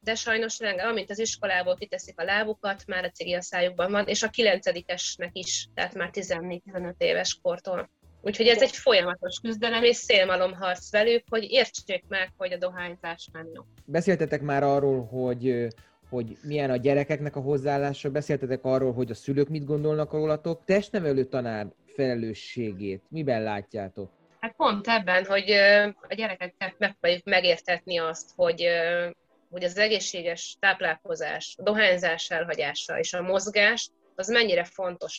de 0.00 0.14
sajnos 0.14 0.58
rengeteg, 0.58 0.90
amint 0.90 1.10
az 1.10 1.18
iskolából 1.18 1.76
kiteszik 1.76 2.20
a 2.20 2.24
lábukat, 2.24 2.86
már 2.86 3.04
a 3.04 3.10
cigi 3.10 3.34
a 3.34 3.42
szájukban 3.42 3.90
van, 3.90 4.06
és 4.06 4.22
a 4.22 4.28
kilencedikesnek 4.28 5.30
is, 5.32 5.68
tehát 5.74 5.94
már 5.94 6.10
14-15 6.12 6.92
éves 6.98 7.38
kortól. 7.42 7.90
Úgyhogy 8.22 8.46
ez 8.46 8.62
egy 8.62 8.76
folyamatos 8.76 9.38
küzdelem 9.42 9.82
és 9.82 9.96
szélmalomharc 9.96 10.90
velük, 10.90 11.24
hogy 11.30 11.50
értsék 11.50 12.04
meg, 12.08 12.32
hogy 12.36 12.52
a 12.52 12.56
dohányzás 12.56 13.28
nem 13.32 13.48
jó. 13.54 13.62
Beszéltetek 13.84 14.40
már 14.40 14.62
arról, 14.62 15.04
hogy 15.04 15.66
hogy 16.10 16.36
milyen 16.42 16.70
a 16.70 16.76
gyerekeknek 16.76 17.36
a 17.36 17.40
hozzáállása, 17.40 18.10
beszéltetek 18.10 18.64
arról, 18.64 18.92
hogy 18.92 19.10
a 19.10 19.14
szülők 19.14 19.48
mit 19.48 19.64
gondolnak 19.64 20.12
rólatok. 20.12 20.64
Testnevelő 20.64 21.24
tanár 21.24 21.66
felelősségét 21.94 23.02
miben 23.08 23.42
látjátok? 23.42 24.10
Hát 24.40 24.54
pont 24.56 24.86
ebben, 24.86 25.24
hogy 25.24 25.50
a 26.08 26.14
gyerekeket 26.14 26.74
megpróbáljuk 26.78 27.24
megértetni 27.24 27.98
azt, 27.98 28.30
hogy 28.36 28.66
hogy 29.50 29.64
az 29.64 29.78
egészséges 29.78 30.56
táplálkozás, 30.60 31.54
a 31.58 31.62
dohányzás 31.62 32.30
elhagyása 32.30 32.98
és 32.98 33.12
a 33.12 33.22
mozgás, 33.22 33.90
az 34.14 34.28
mennyire 34.28 34.64
fontos 34.64 35.18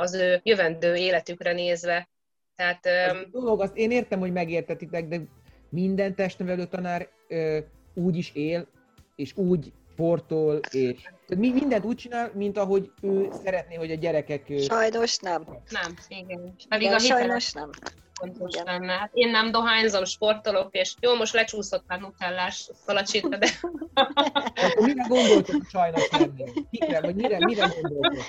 az 0.00 0.14
ő 0.14 0.40
jövendő 0.42 0.94
életükre 0.94 1.52
nézve, 1.52 2.08
tehát, 2.56 2.86
az 3.10 3.26
dolog, 3.30 3.60
azt 3.60 3.76
én 3.76 3.90
értem, 3.90 4.18
hogy 4.18 4.32
megértetitek, 4.32 5.08
de 5.08 5.20
minden 5.68 6.14
testnevelő 6.14 6.64
tanár 6.64 7.08
ö, 7.28 7.58
úgy 7.94 8.16
is 8.16 8.34
él, 8.34 8.68
és 9.16 9.36
úgy 9.36 9.72
sportol, 10.00 10.60
és 10.70 11.00
tehát 11.02 11.44
mi 11.44 11.50
mindent 11.50 11.84
úgy 11.84 11.96
csinál, 11.96 12.30
mint 12.34 12.58
ahogy 12.58 12.90
ő 13.02 13.28
szeretné, 13.44 13.74
hogy 13.74 13.90
a 13.90 13.94
gyerekek... 13.94 14.52
Sajnos 14.68 15.18
nem. 15.18 15.44
Nem, 15.70 15.94
igen. 16.08 16.54
Pedig 16.68 16.88
de 16.88 16.94
a 16.94 16.98
sajnos 16.98 17.52
nem 17.52 17.70
fontos 18.20 18.54
Igen. 18.54 18.64
lenne. 18.64 18.92
Hát 18.92 19.10
én 19.12 19.30
nem 19.30 19.50
dohányzom, 19.50 20.04
sportolok, 20.04 20.74
és 20.74 20.94
jó, 21.00 21.14
most 21.14 21.32
lecsúszott 21.32 21.84
a 21.88 21.96
nutellás 21.96 22.70
szalacsita, 22.86 23.36
de... 23.36 23.48
Akkor 24.54 24.86
mire 24.86 25.04
gondoltok 25.08 25.62
sajnos 25.70 26.08
lenni? 26.10 26.44
Mire, 26.70 27.00
vagy 27.00 27.14
mire, 27.14 27.38
mire 27.38 27.72
gondoltok? 27.80 28.24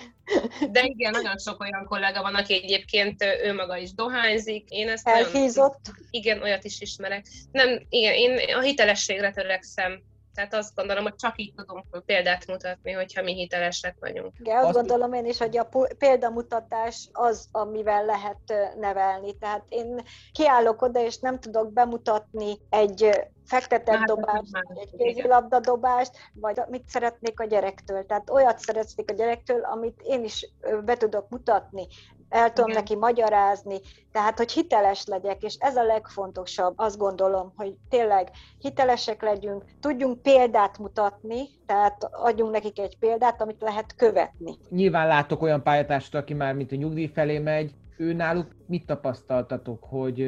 De 0.71 0.83
igen, 0.83 1.11
nagyon 1.11 1.37
sok 1.37 1.61
olyan 1.61 1.85
kollega 1.85 2.21
van, 2.21 2.35
aki 2.35 2.53
egyébként 2.53 3.23
ő 3.43 3.53
maga 3.53 3.77
is 3.77 3.93
dohányzik. 3.93 4.69
Én 4.69 4.89
ezt 4.89 5.07
Elhízott? 5.07 5.79
Nagyon, 5.83 6.07
igen, 6.09 6.41
olyat 6.41 6.63
is 6.63 6.81
ismerek. 6.81 7.25
Nem, 7.51 7.81
igen, 7.89 8.13
én 8.13 8.55
a 8.55 8.61
hitelességre 8.61 9.31
törekszem 9.31 10.01
tehát 10.33 10.53
azt 10.53 10.75
gondolom, 10.75 11.03
hogy 11.03 11.15
csak 11.15 11.33
így 11.35 11.53
tudunk 11.53 12.05
példát 12.05 12.47
mutatni, 12.47 12.91
hogyha 12.91 13.21
mi 13.21 13.33
hitelesek 13.33 13.95
vagyunk. 13.99 14.33
Igen, 14.39 14.57
azt, 14.57 14.65
azt 14.65 14.75
gondolom 14.75 15.13
én 15.13 15.25
is, 15.25 15.37
hogy 15.37 15.57
a 15.57 15.69
példamutatás 15.97 17.09
az, 17.11 17.47
amivel 17.51 18.05
lehet 18.05 18.73
nevelni. 18.79 19.37
Tehát 19.37 19.65
én 19.69 20.01
kiállok 20.31 20.81
oda, 20.81 21.05
és 21.05 21.17
nem 21.17 21.39
tudok 21.39 21.73
bemutatni 21.73 22.57
egy 22.69 23.09
fektetett 23.51 24.03
dobást, 24.05 24.57
egy 24.73 24.95
kézilabda 24.97 25.59
dobást, 25.59 26.11
vagy 26.33 26.61
mit 26.69 26.83
szeretnék 26.87 27.39
a 27.39 27.45
gyerektől. 27.45 28.05
Tehát 28.05 28.29
olyat 28.29 28.59
szeretnék 28.59 29.11
a 29.11 29.13
gyerektől, 29.13 29.61
amit 29.61 30.01
én 30.03 30.23
is 30.23 30.49
be 30.85 30.97
tudok 30.97 31.29
mutatni 31.29 31.87
el 32.31 32.53
tudom 32.53 32.69
Igen. 32.69 32.81
neki 32.81 32.95
magyarázni, 32.95 33.79
tehát 34.11 34.37
hogy 34.37 34.51
hiteles 34.51 35.05
legyek, 35.05 35.43
és 35.43 35.55
ez 35.59 35.75
a 35.75 35.83
legfontosabb, 35.83 36.73
azt 36.75 36.97
gondolom, 36.97 37.53
hogy 37.55 37.75
tényleg 37.89 38.29
hitelesek 38.59 39.21
legyünk, 39.21 39.63
tudjunk 39.79 40.21
példát 40.21 40.77
mutatni, 40.77 41.47
tehát 41.65 42.09
adjunk 42.11 42.51
nekik 42.51 42.79
egy 42.79 42.97
példát, 42.97 43.41
amit 43.41 43.61
lehet 43.61 43.95
követni. 43.95 44.57
Nyilván 44.69 45.07
látok 45.07 45.41
olyan 45.41 45.63
pályatársat, 45.63 46.15
aki 46.15 46.33
már 46.33 46.53
mint 46.53 46.71
a 46.71 46.75
nyugdíj 46.75 47.07
felé 47.13 47.39
megy, 47.39 47.73
ő 47.97 48.13
náluk 48.13 48.55
mit 48.67 48.85
tapasztaltatok, 48.85 49.83
hogy 49.83 50.19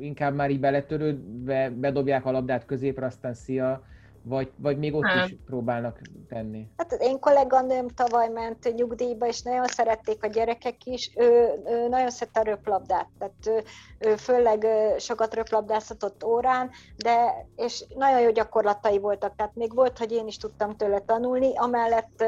inkább 0.00 0.34
már 0.34 0.50
így 0.50 0.60
beletörődve 0.60 1.70
bedobják 1.70 2.26
a 2.26 2.30
labdát 2.30 2.64
középre, 2.64 3.06
aztán 3.06 3.34
szia, 3.34 3.82
vagy, 4.28 4.50
vagy 4.56 4.78
még 4.78 4.94
ott 4.94 5.04
hát. 5.04 5.28
is 5.28 5.36
próbálnak 5.46 6.00
tenni? 6.28 6.68
Hát 6.76 6.92
az 6.92 7.00
én 7.00 7.18
kolléganőm 7.18 7.88
tavaly 7.88 8.28
ment 8.28 8.74
nyugdíjba, 8.74 9.26
és 9.26 9.42
nagyon 9.42 9.66
szerették 9.66 10.24
a 10.24 10.26
gyerekek 10.26 10.84
is. 10.84 11.10
Ő, 11.16 11.62
ő 11.66 11.88
nagyon 11.88 12.10
szerette 12.10 12.40
a 12.40 12.42
röplabdát, 12.42 13.08
tehát 13.18 13.34
ő, 13.46 13.62
ő 14.08 14.16
főleg 14.16 14.66
sokat 14.98 15.34
röplabdázhatott 15.34 16.24
órán, 16.24 16.70
de 16.96 17.46
és 17.56 17.84
nagyon 17.94 18.20
jó 18.20 18.30
gyakorlatai 18.30 18.98
voltak, 18.98 19.36
tehát 19.36 19.54
még 19.54 19.74
volt, 19.74 19.98
hogy 19.98 20.12
én 20.12 20.26
is 20.26 20.36
tudtam 20.36 20.76
tőle 20.76 20.98
tanulni, 20.98 21.56
amellett 21.56 22.24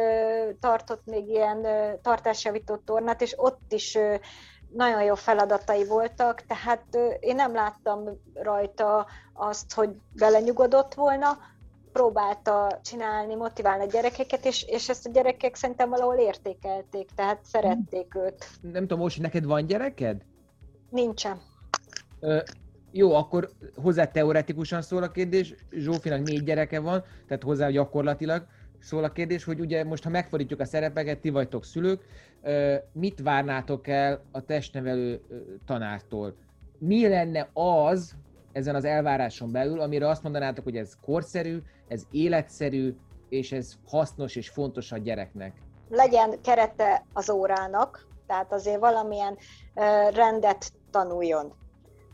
tartott 0.61 1.03
még 1.05 1.29
ilyen 1.29 1.67
tartásjavító 2.03 2.77
tornát, 2.77 3.23
és 3.23 3.35
ott 3.37 3.73
is 3.73 3.99
nagyon 4.69 5.03
jó 5.03 5.15
feladatai 5.15 5.87
voltak, 5.87 6.41
tehát 6.41 6.85
én 7.21 7.35
nem 7.35 7.55
láttam 7.55 8.05
rajta 8.35 9.07
azt, 9.33 9.75
hogy 9.75 9.91
belenyugodott 10.13 10.95
volna, 10.95 11.39
próbálta 11.93 12.81
csinálni, 12.83 13.35
motiválni 13.35 13.85
a 13.85 13.87
gyerekeket, 13.87 14.45
és, 14.45 14.63
és 14.63 14.89
ezt 14.89 15.07
a 15.07 15.11
gyerekek 15.11 15.55
szerintem 15.55 15.89
valahol 15.89 16.17
értékelték, 16.17 17.11
tehát 17.15 17.45
szerették 17.45 18.15
őt. 18.15 18.49
Nem 18.61 18.83
tudom, 18.83 18.99
most 18.99 19.21
neked 19.21 19.45
van 19.45 19.67
gyereked? 19.67 20.23
Nincsen. 20.91 21.41
Ö, 22.21 22.39
jó, 22.91 23.15
akkor 23.15 23.51
hozzá 23.83 24.05
teoretikusan 24.05 24.83
szól 24.83 25.03
a 25.03 25.11
kérdés, 25.11 25.55
Zsófinak 25.71 26.23
négy 26.23 26.45
gyereke 26.45 26.81
van, 26.81 27.05
tehát 27.27 27.43
hozzá 27.43 27.71
gyakorlatilag 27.71 28.47
szól 28.81 29.05
a 29.05 29.13
kérdés, 29.13 29.45
hogy 29.45 29.61
ugye 29.61 29.85
most, 29.85 30.05
ha 30.05 30.11
megfordítjuk 30.11 30.61
a 30.61 30.65
szerepeket, 30.65 31.19
ti 31.19 31.31
vagytok 31.31 31.65
szülők, 31.65 32.05
mit 32.93 33.21
várnátok 33.21 33.89
el 33.89 34.23
a 34.33 34.45
testnevelő 34.45 35.21
tanártól? 35.67 36.35
Mi 36.79 37.09
lenne 37.09 37.49
az, 37.53 38.15
ezen 38.53 38.75
az 38.75 38.85
elváráson 38.85 39.53
belül, 39.53 39.81
amire 39.81 40.09
azt 40.09 40.23
mondanátok, 40.23 40.65
hogy 40.65 40.77
ez 40.77 40.97
korszerű, 41.05 41.59
ez 41.89 42.03
életszerű, 42.11 42.97
és 43.29 43.53
ez 43.53 43.73
hasznos 43.87 44.37
és 44.37 44.49
fontos 44.49 44.93
a 44.93 44.99
gyereknek? 44.99 45.53
Legyen 45.89 46.41
kerete 46.43 47.05
az 47.13 47.31
órának, 47.31 48.07
tehát 48.27 48.53
azért 48.53 48.81
valamilyen 48.81 49.37
rendet 50.15 50.73
tanuljon 50.91 51.53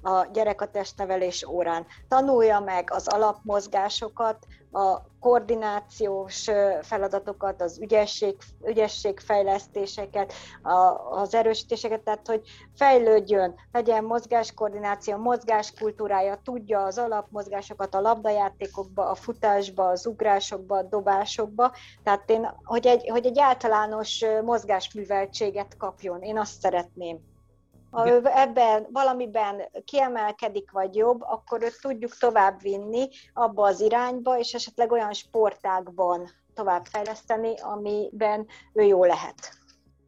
a 0.03 0.27
gyerek 0.33 0.61
a 0.61 0.70
testnevelés 0.70 1.46
órán. 1.46 1.87
Tanulja 2.09 2.61
meg 2.61 2.88
az 2.92 3.09
alapmozgásokat, 3.09 4.46
a 4.74 5.02
koordinációs 5.20 6.50
feladatokat, 6.82 7.60
az 7.60 7.78
ügyesség, 7.78 8.37
ügyességfejlesztéseket, 8.66 10.32
a, 10.62 10.70
az 11.10 11.34
erősítéseket, 11.34 12.00
tehát 12.00 12.26
hogy 12.26 12.42
fejlődjön, 12.76 13.54
legyen 13.72 14.04
mozgáskoordináció, 14.04 15.16
mozgáskultúrája, 15.16 16.40
tudja 16.44 16.82
az 16.82 16.98
alapmozgásokat 16.98 17.94
a 17.94 18.00
labdajátékokba, 18.00 19.10
a 19.10 19.14
futásba, 19.14 19.88
az 19.88 20.06
ugrásokba, 20.06 20.76
a 20.76 20.82
dobásokba, 20.82 21.72
tehát 22.02 22.30
én, 22.30 22.50
hogy 22.64 22.87
egy, 22.87 23.08
hogy 23.08 23.26
egy 23.26 23.38
általános 23.38 24.24
mozgásműveltséget 24.44 25.76
kapjon, 25.76 26.22
én 26.22 26.38
azt 26.38 26.60
szeretném 26.60 27.34
ha 27.94 28.11
ő 28.11 28.20
ebben 28.24 28.87
valamiben 28.92 29.62
kiemelkedik 29.85 30.70
vagy 30.70 30.94
jobb, 30.94 31.20
akkor 31.22 31.62
őt 31.62 31.80
tudjuk 31.80 32.16
tovább 32.18 32.61
vinni 32.62 33.09
abba 33.33 33.66
az 33.66 33.80
irányba, 33.80 34.38
és 34.38 34.54
esetleg 34.54 34.92
olyan 34.92 35.12
sportágban 35.12 36.28
továbbfejleszteni, 36.54 37.54
amiben 37.61 38.46
ő 38.72 38.83
jó 38.83 39.04
lehet. 39.04 39.62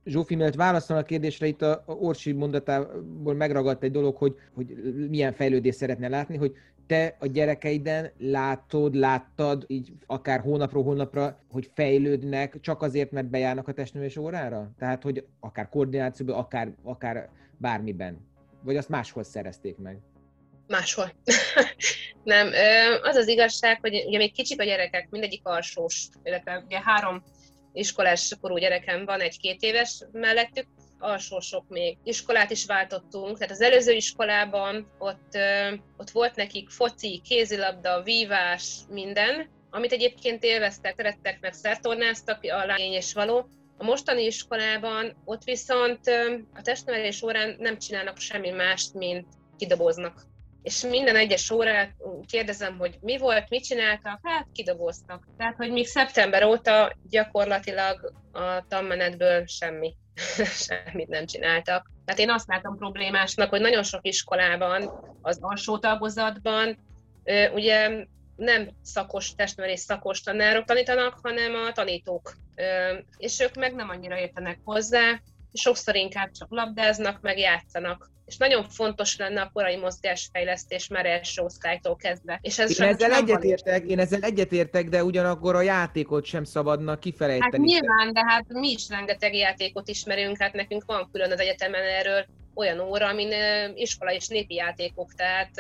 Zsófi, 0.05 0.35
mert 0.35 0.55
válaszol 0.55 0.96
a 0.96 1.03
kérdésre, 1.03 1.46
itt 1.46 1.62
a 1.62 1.85
Orsi 1.87 2.33
mondatából 2.33 3.35
megragadt 3.35 3.83
egy 3.83 3.90
dolog, 3.90 4.16
hogy, 4.16 4.35
hogy 4.55 4.66
milyen 5.09 5.33
fejlődést 5.33 5.79
szeretne 5.79 6.09
látni, 6.09 6.37
hogy 6.37 6.53
te 6.87 7.16
a 7.18 7.27
gyerekeiden 7.27 8.12
látod, 8.18 8.94
láttad 8.94 9.64
így 9.66 9.92
akár 10.07 10.40
hónapról 10.40 10.83
hónapra, 10.83 11.40
hogy 11.51 11.70
fejlődnek 11.75 12.61
csak 12.61 12.83
azért, 12.83 13.11
mert 13.11 13.31
bejárnak 13.31 13.68
a 13.68 13.72
testnövés 13.72 14.16
órára? 14.16 14.70
Tehát, 14.79 15.03
hogy 15.03 15.25
akár 15.40 15.68
koordinációban, 15.68 16.37
akár, 16.37 16.75
akár 16.83 17.29
bármiben? 17.59 18.27
Vagy 18.62 18.77
azt 18.77 18.88
máshol 18.88 19.22
szerezték 19.22 19.77
meg? 19.77 19.99
Máshol. 20.66 21.12
nem, 22.25 22.51
az 23.03 23.16
az 23.16 23.29
igazság, 23.29 23.81
hogy 23.81 24.05
ugye 24.07 24.18
még 24.18 24.33
kicsik 24.33 24.61
a 24.61 24.64
gyerekek, 24.64 25.11
mindegyik 25.11 25.40
alsós, 25.44 26.09
illetve 26.22 26.62
ugye 26.66 26.81
három 26.85 27.22
iskolás 27.72 28.37
korú 28.40 28.57
gyerekem 28.57 29.05
van, 29.05 29.20
egy 29.20 29.38
két 29.38 29.62
éves 29.62 30.05
mellettük, 30.12 30.66
alsósok 30.98 31.68
még. 31.68 31.98
Iskolát 32.02 32.50
is 32.50 32.66
váltottunk, 32.66 33.38
tehát 33.38 33.52
az 33.52 33.61
előző 33.61 33.92
iskolában 33.92 34.90
ott, 34.98 35.38
ott 35.96 36.11
volt 36.11 36.35
nekik 36.35 36.70
foci, 36.70 37.20
kézilabda, 37.24 38.02
vívás, 38.02 38.78
minden, 38.88 39.48
amit 39.70 39.92
egyébként 39.92 40.44
élveztek, 40.44 40.94
szerettek, 40.96 41.40
meg 41.40 41.52
szertornáztak, 41.52 42.38
a 42.42 42.66
lány 42.66 42.92
és 42.92 43.12
való, 43.12 43.48
a 43.78 43.85
mostani 43.85 44.24
iskolában 44.24 45.16
ott 45.24 45.44
viszont 45.44 46.00
a 46.54 46.62
testnevelés 46.62 47.22
órán 47.22 47.56
nem 47.59 47.78
csinálnak 47.78 48.18
semmi 48.18 48.50
mást, 48.50 48.94
mint 48.94 49.26
kidoboznak. 49.56 50.22
És 50.66 50.83
minden 50.83 51.16
egyes 51.16 51.50
órát 51.50 51.94
kérdezem, 52.29 52.79
hogy 52.79 52.98
mi 53.00 53.18
volt, 53.18 53.48
mit 53.48 53.64
csináltak, 53.64 54.20
hát 54.22 54.46
kidoboztak. 54.52 55.26
Tehát, 55.37 55.57
hogy 55.57 55.70
még 55.70 55.87
szeptember 55.87 56.44
óta 56.44 56.96
gyakorlatilag 57.09 58.12
a 58.33 58.66
tanmenetből 58.68 59.46
semmi, 59.46 59.94
semmit 60.66 61.09
nem 61.09 61.26
csináltak. 61.26 61.90
Tehát 62.05 62.20
én 62.20 62.31
azt 62.31 62.48
látom 62.48 62.76
problémásnak, 62.76 63.48
hogy 63.48 63.61
nagyon 63.61 63.83
sok 63.83 64.00
iskolában, 64.07 64.90
az 65.22 65.38
alsó 65.40 65.79
tagozatban, 65.79 66.79
ugye 67.55 68.07
nem 68.37 68.68
szakos 68.83 69.35
testnevelés 69.35 69.81
szakos 69.81 70.20
tanárok 70.20 70.64
tanítanak, 70.64 71.18
hanem 71.22 71.55
a 71.55 71.72
tanítók. 71.72 72.33
És 73.16 73.40
ők 73.40 73.55
meg 73.55 73.74
nem 73.74 73.88
annyira 73.88 74.18
értenek 74.18 74.59
hozzá, 74.64 75.20
sokszor 75.52 75.96
inkább 75.96 76.31
csak 76.31 76.48
labdáznak, 76.50 77.20
meg 77.20 77.38
játszanak. 77.38 78.11
És 78.27 78.37
nagyon 78.37 78.69
fontos 78.69 79.17
lenne 79.17 79.41
a 79.41 79.51
korai 79.53 79.77
mozgásfejlesztés 79.77 80.89
már 80.89 81.07
első 81.07 81.43
osztálytól 81.43 81.97
kezdve. 81.97 82.39
És 82.43 82.59
ez 82.59 82.81
én 82.81 82.89
ezzel 82.89 83.12
egyetértek, 83.12 83.85
én 83.87 83.99
ezzel 83.99 84.21
egyetértek, 84.21 84.89
de 84.89 85.05
ugyanakkor 85.05 85.55
a 85.55 85.61
játékot 85.61 86.25
sem 86.25 86.45
szabadna 86.45 86.99
kifelejteni. 86.99 87.53
Hát 87.53 87.81
nyilván, 87.81 88.12
de 88.12 88.25
hát 88.27 88.45
mi 88.49 88.71
is 88.71 88.89
rengeteg 88.89 89.35
játékot 89.35 89.89
ismerünk, 89.89 90.39
hát 90.39 90.53
nekünk 90.53 90.85
van 90.87 91.09
külön 91.12 91.33
az 91.33 91.41
egyetemen 91.41 91.83
erről 91.83 92.27
olyan 92.55 92.81
óra, 92.81 93.07
amin 93.07 93.33
iskola 93.75 94.12
és 94.12 94.29
népi 94.29 94.55
játékok, 94.55 95.15
tehát 95.15 95.51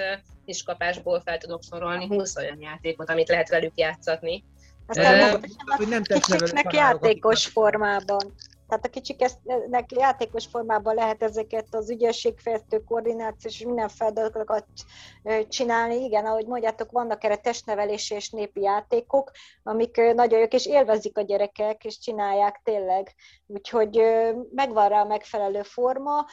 kiskapásból 0.46 1.20
fel 1.24 1.38
tudok 1.38 1.62
sorolni 1.62 2.06
20 2.06 2.36
olyan 2.36 2.60
játékot, 2.60 3.10
amit 3.10 3.28
lehet 3.28 3.48
velük 3.48 3.72
játszatni. 3.74 4.44
Aztán 4.86 5.34
uh, 5.78 5.88
nem 5.88 6.02
kicsiknek 6.02 6.72
játékos 6.72 7.46
formában. 7.46 8.34
Tehát 8.68 8.86
a 8.86 8.88
kicsiknek 8.88 9.92
játékos 9.92 10.46
formában 10.46 10.94
lehet 10.94 11.22
ezeket 11.22 11.66
az 11.70 11.90
ügyességfejlesztő 11.90 12.78
koordinációs 12.84 13.58
minden 13.58 13.88
feladatokat 13.88 14.66
csinálni. 15.48 16.04
Igen, 16.04 16.26
ahogy 16.26 16.46
mondjátok, 16.46 16.90
vannak 16.90 17.24
erre 17.24 17.36
testnevelési 17.36 18.14
és 18.14 18.30
népi 18.30 18.60
játékok, 18.60 19.30
amik 19.62 19.96
nagyon 20.14 20.40
jók, 20.40 20.52
és 20.52 20.66
élvezik 20.66 21.18
a 21.18 21.22
gyerekek, 21.22 21.84
és 21.84 21.98
csinálják 21.98 22.60
tényleg. 22.64 23.14
Úgyhogy 23.46 24.02
megvan 24.50 24.88
rá 24.88 25.00
a 25.00 25.06
megfelelő 25.06 25.62
forma, 25.62 26.26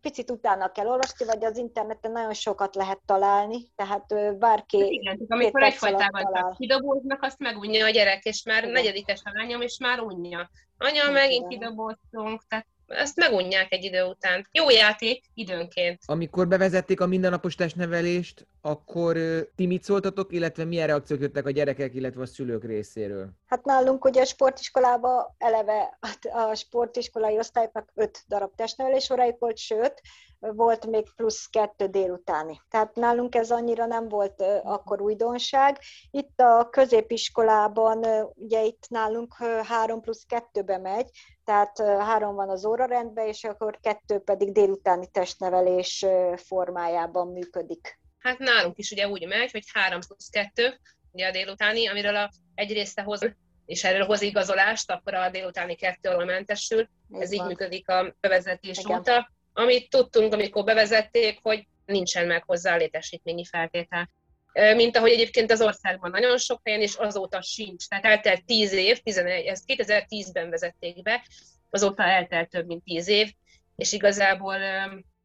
picit 0.00 0.30
utána 0.30 0.72
kell 0.72 0.86
olvasni, 0.86 1.24
vagy 1.24 1.44
az 1.44 1.56
interneten 1.56 2.12
nagyon 2.12 2.34
sokat 2.34 2.74
lehet 2.74 3.00
találni, 3.06 3.72
tehát 3.76 4.38
bárki... 4.38 4.80
Hát 4.80 4.90
igen, 4.90 5.24
amikor 5.28 5.62
egyfajtában 5.62 6.54
kidobóznak, 6.58 7.22
azt 7.22 7.38
megunja 7.38 7.86
a 7.86 7.90
gyerek, 7.90 8.24
és 8.24 8.42
már 8.42 8.62
Igen. 8.62 8.72
negyedikes 8.72 9.20
a 9.24 9.30
lányom, 9.34 9.60
és 9.60 9.78
már 9.78 10.00
unja. 10.00 10.50
Anya, 10.78 11.02
Igen. 11.02 11.12
megint 11.12 11.48
kidobóztunk, 11.48 12.42
tehát 12.48 12.66
ezt 12.88 13.16
megunják 13.16 13.72
egy 13.72 13.84
idő 13.84 14.02
után. 14.02 14.48
Jó 14.52 14.70
játék 14.70 15.24
időnként. 15.34 16.00
Amikor 16.06 16.48
bevezették 16.48 17.00
a 17.00 17.06
mindennapos 17.06 17.54
testnevelést, 17.54 18.46
akkor 18.60 19.16
ti 19.56 19.66
mit 19.66 19.82
szóltatok, 19.82 20.32
illetve 20.32 20.64
milyen 20.64 20.86
reakciók 20.86 21.20
jöttek 21.20 21.46
a 21.46 21.50
gyerekek, 21.50 21.94
illetve 21.94 22.22
a 22.22 22.26
szülők 22.26 22.64
részéről? 22.64 23.28
Hát 23.46 23.64
nálunk 23.64 24.04
ugye 24.04 24.20
a 24.20 24.24
sportiskolában 24.24 25.34
eleve 25.38 25.98
a 26.32 26.54
sportiskolai 26.54 27.38
osztályoknak 27.38 27.90
öt 27.94 28.24
darab 28.28 28.54
testnevelés 28.54 29.10
órájuk 29.10 29.38
volt, 29.38 29.56
sőt, 29.56 30.00
volt 30.38 30.86
még 30.86 31.06
plusz 31.16 31.46
kettő 31.46 31.86
délutáni. 31.86 32.60
Tehát 32.70 32.94
nálunk 32.94 33.34
ez 33.34 33.50
annyira 33.50 33.86
nem 33.86 34.08
volt 34.08 34.42
akkor 34.62 35.00
újdonság. 35.00 35.78
Itt 36.10 36.40
a 36.40 36.68
középiskolában, 36.70 38.04
ugye 38.34 38.64
itt 38.64 38.86
nálunk 38.88 39.34
három 39.62 40.00
plusz 40.00 40.24
kettőbe 40.28 40.78
megy, 40.78 41.10
tehát 41.48 41.78
három 42.00 42.34
van 42.34 42.48
az 42.48 42.64
órarendben, 42.64 43.26
és 43.26 43.44
akkor 43.44 43.78
kettő 43.82 44.18
pedig 44.18 44.52
délutáni 44.52 45.06
testnevelés 45.12 46.06
formájában 46.36 47.28
működik. 47.28 47.98
Hát 48.18 48.38
nálunk 48.38 48.78
is 48.78 48.90
ugye 48.90 49.08
úgy 49.08 49.26
megy, 49.26 49.50
hogy 49.50 49.64
három 49.72 50.00
plusz 50.06 50.28
kettő, 50.28 50.80
ugye 51.10 51.28
a 51.28 51.30
délutáni, 51.30 51.88
amiről 51.88 52.16
a 52.16 52.30
egy 52.54 52.72
része 52.72 53.02
hoz, 53.02 53.20
és 53.66 53.84
erről 53.84 54.06
hoz 54.06 54.22
igazolást, 54.22 54.90
akkor 54.90 55.14
a 55.14 55.30
délutáni 55.30 55.74
kettő 55.74 56.08
alól 56.08 56.24
mentesül. 56.24 56.88
Ez, 57.12 57.20
Ez 57.20 57.32
így 57.32 57.44
működik 57.44 57.88
a 57.88 58.14
bevezetés 58.20 58.78
Igen. 58.78 58.98
óta. 58.98 59.30
Amit 59.52 59.90
tudtunk, 59.90 60.32
amikor 60.32 60.64
bevezették, 60.64 61.38
hogy 61.42 61.66
nincsen 61.84 62.26
meg 62.26 62.44
hozzá 62.46 62.76
létesítményi 62.76 63.44
feltétel. 63.44 64.10
Mint 64.74 64.96
ahogy 64.96 65.10
egyébként 65.10 65.50
az 65.50 65.60
országban 65.60 66.10
nagyon 66.10 66.38
sok 66.38 66.60
helyen, 66.64 66.80
és 66.80 66.94
azóta 66.94 67.42
sincs. 67.42 67.86
Tehát 67.88 68.04
eltelt 68.04 68.44
10 68.44 68.72
év, 68.72 68.98
11, 68.98 69.44
ezt 69.46 69.64
2010-ben 69.66 70.50
vezették 70.50 71.02
be, 71.02 71.24
azóta 71.70 72.02
eltelt 72.02 72.48
több 72.48 72.66
mint 72.66 72.84
10 72.84 73.08
év, 73.08 73.32
és 73.76 73.92
igazából 73.92 74.56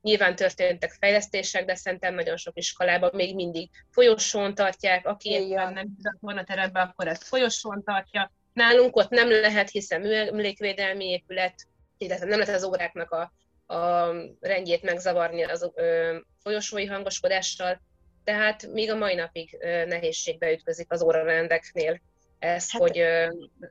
Nyilván 0.04 0.36
történtek 0.36 0.92
fejlesztések, 1.00 1.66
de 1.66 1.76
szerintem 1.76 2.14
nagyon 2.14 2.38
sok 2.38 2.58
iskolában 2.58 3.10
még 3.14 3.36
mindig 3.36 3.70
folyosón 3.92 4.56
tartják, 4.56 5.08
aki 5.08 5.30
éppen 5.30 5.74
nem 5.74 5.96
tudott 5.96 6.20
volna 6.20 6.44
terembe, 6.44 6.82
akkor 6.82 7.08
ezt 7.08 7.24
folyosón 7.24 7.84
tartja. 7.84 8.32
Nálunk 8.54 8.96
ott 8.96 9.10
nem 9.10 9.30
lehet, 9.30 9.70
hiszen 9.70 10.02
műemlékvédelmi 10.02 11.06
épület, 11.06 11.54
illetve 11.98 12.26
nem 12.26 12.40
lehet 12.40 12.56
az 12.56 12.64
óráknak 12.64 13.12
a, 13.12 13.34
a 13.74 14.12
rendjét 14.40 14.82
megzavarni 14.82 15.44
az 15.44 15.72
ö, 15.76 16.18
folyosói 16.42 16.86
hangoskodással, 16.86 17.82
tehát 18.24 18.68
még 18.68 18.92
a 18.92 18.96
mai 18.96 19.16
napig 19.16 19.58
nehézségbe 19.88 20.52
ütközik 20.52 20.92
az 20.92 21.02
órarendeknél 21.02 22.02
ez, 22.40 22.72
hát, 22.72 22.82
hogy 22.82 22.98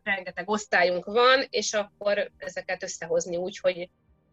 rengeteg 0.03 0.49
osztályunk 0.49 1.05
van, 1.05 1.47
és 1.51 1.73
akkor 1.73 2.31
ezeket 2.39 2.83
összehozni 2.83 3.37
úgy, 3.37 3.59
hogy 3.59 3.89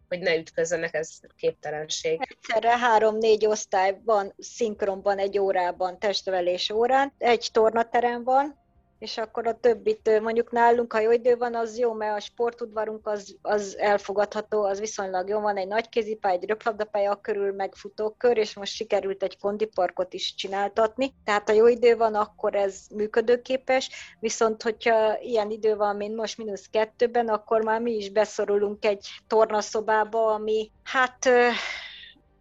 hogy 0.08 0.20
ne 0.20 0.36
ütközzenek, 0.36 0.94
ez 0.94 1.20
képtelenség. 1.36 2.20
Egyszerre 2.22 2.78
három-négy 2.78 3.46
osztály 3.46 4.00
van 4.04 4.34
szinkronban 4.38 5.18
egy 5.18 5.40
órában, 5.40 6.00
testvelés 6.00 6.70
órán, 6.70 7.14
egy 7.18 7.50
tornaterem 7.52 8.24
van, 8.24 8.59
és 9.00 9.18
akkor 9.18 9.48
a 9.48 9.60
többit 9.60 10.20
mondjuk 10.22 10.52
nálunk, 10.52 10.94
ha 10.94 11.00
jó 11.00 11.12
idő 11.12 11.38
van, 11.38 11.56
az 11.56 11.78
jó, 11.78 11.94
mert 11.94 12.18
a 12.18 12.20
sportudvarunk 12.20 13.08
az, 13.08 13.36
az 13.42 13.78
elfogadható, 13.78 14.64
az 14.64 14.80
viszonylag 14.80 15.30
jó, 15.30 15.40
van 15.40 15.58
egy 15.58 15.68
nagy 15.68 15.90
kézipálya, 15.90 16.38
egy 16.42 16.48
röplabdapálya, 16.48 17.16
körül 17.22 17.54
meg 17.54 17.76
futókör, 17.76 18.38
és 18.38 18.56
most 18.56 18.74
sikerült 18.74 19.24
egy 19.24 19.40
kondiparkot 19.40 20.14
is 20.14 20.36
csináltatni, 20.36 21.14
tehát 21.24 21.50
ha 21.50 21.56
jó 21.56 21.68
idő 21.68 21.98
van, 21.98 22.16
akkor 22.16 22.56
ez 22.56 22.80
működőképes, 22.96 23.90
viszont 24.20 24.64
hogyha 24.64 25.20
ilyen 25.20 25.52
idő 25.52 25.76
van, 25.76 25.96
mint 25.96 26.16
most 26.16 26.38
mínusz 26.38 26.68
kettőben, 26.72 27.28
akkor 27.28 27.64
már 27.64 27.82
mi 27.82 27.92
is 27.92 28.12
beszorulunk 28.12 28.86
egy 28.86 29.08
tornaszobába, 29.28 30.34
ami 30.34 30.72
hát 30.84 31.30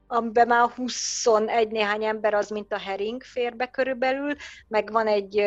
amiben 0.08 0.46
már 0.46 0.70
21 0.70 1.68
néhány 1.68 2.04
ember 2.04 2.34
az, 2.34 2.48
mint 2.48 2.72
a 2.72 2.78
hering 2.78 3.22
fér 3.22 3.56
be 3.56 3.66
körülbelül, 3.66 4.34
meg 4.68 4.92
van 4.92 5.06
egy 5.06 5.42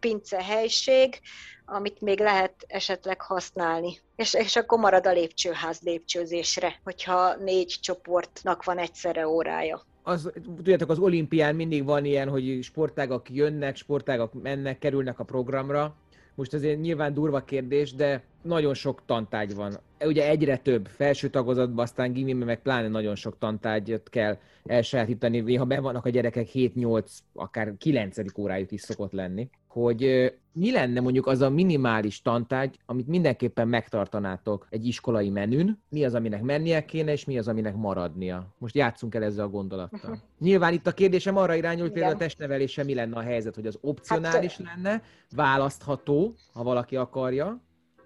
pince 0.00 0.42
helység, 0.42 1.20
amit 1.64 2.00
még 2.00 2.20
lehet 2.20 2.54
esetleg 2.66 3.20
használni. 3.20 3.98
És, 4.16 4.34
és 4.34 4.56
akkor 4.56 4.78
marad 4.78 5.06
a 5.06 5.12
lépcsőház 5.12 5.80
lépcsőzésre, 5.80 6.80
hogyha 6.84 7.34
négy 7.34 7.78
csoportnak 7.80 8.64
van 8.64 8.78
egyszerre 8.78 9.28
órája. 9.28 9.82
Az, 10.02 10.30
tudjátok, 10.56 10.90
az 10.90 10.98
olimpián 10.98 11.54
mindig 11.54 11.84
van 11.84 12.04
ilyen, 12.04 12.28
hogy 12.28 12.58
sportágak 12.62 13.30
jönnek, 13.30 13.76
sportágak 13.76 14.42
mennek, 14.42 14.78
kerülnek 14.78 15.18
a 15.18 15.24
programra. 15.24 15.94
Most 16.34 16.54
azért 16.54 16.80
nyilván 16.80 17.14
durva 17.14 17.40
kérdés, 17.40 17.94
de 17.94 18.22
nagyon 18.42 18.74
sok 18.74 19.02
tantárgy 19.06 19.54
van. 19.54 19.78
Ugye 20.00 20.28
egyre 20.28 20.56
több 20.56 20.86
felső 20.86 21.28
tagozatban, 21.28 21.84
aztán 21.84 22.12
gimiben 22.12 22.46
meg 22.46 22.62
pláne 22.62 22.88
nagyon 22.88 23.14
sok 23.14 23.38
tantárgyat 23.38 24.08
kell 24.08 24.38
elsajátítani. 24.64 25.40
Néha 25.40 25.64
be 25.64 25.80
vannak 25.80 26.04
a 26.04 26.08
gyerekek 26.08 26.48
7-8, 26.52 27.08
akár 27.32 27.72
9. 27.78 28.38
órájuk 28.38 28.70
is 28.72 28.80
szokott 28.80 29.12
lenni. 29.12 29.48
Hogy 29.68 30.32
mi 30.54 30.72
lenne 30.72 31.00
mondjuk 31.00 31.26
az 31.26 31.40
a 31.40 31.50
minimális 31.50 32.22
tantárgy, 32.22 32.78
amit 32.86 33.06
mindenképpen 33.06 33.68
megtartanátok 33.68 34.66
egy 34.70 34.86
iskolai 34.86 35.30
menün, 35.30 35.78
mi 35.88 36.04
az, 36.04 36.14
aminek 36.14 36.42
mennie 36.42 36.84
kéne, 36.84 37.12
és 37.12 37.24
mi 37.24 37.38
az, 37.38 37.48
aminek 37.48 37.76
maradnia. 37.76 38.54
Most 38.58 38.74
játszunk 38.74 39.14
el 39.14 39.22
ezzel 39.22 39.44
a 39.44 39.48
gondolattal. 39.48 40.22
Nyilván 40.38 40.72
itt 40.72 40.86
a 40.86 40.92
kérdésem 40.92 41.36
arra 41.36 41.54
irányul, 41.54 41.82
hogy 41.82 41.92
például 41.92 42.14
a 42.14 42.18
testnevelése 42.18 42.84
mi 42.84 42.94
lenne 42.94 43.16
a 43.16 43.20
helyzet, 43.20 43.54
hogy 43.54 43.66
az 43.66 43.78
opcionális 43.80 44.56
hát, 44.56 44.66
lenne, 44.74 45.02
választható, 45.30 46.34
ha 46.52 46.62
valaki 46.62 46.96
akarja, 46.96 47.60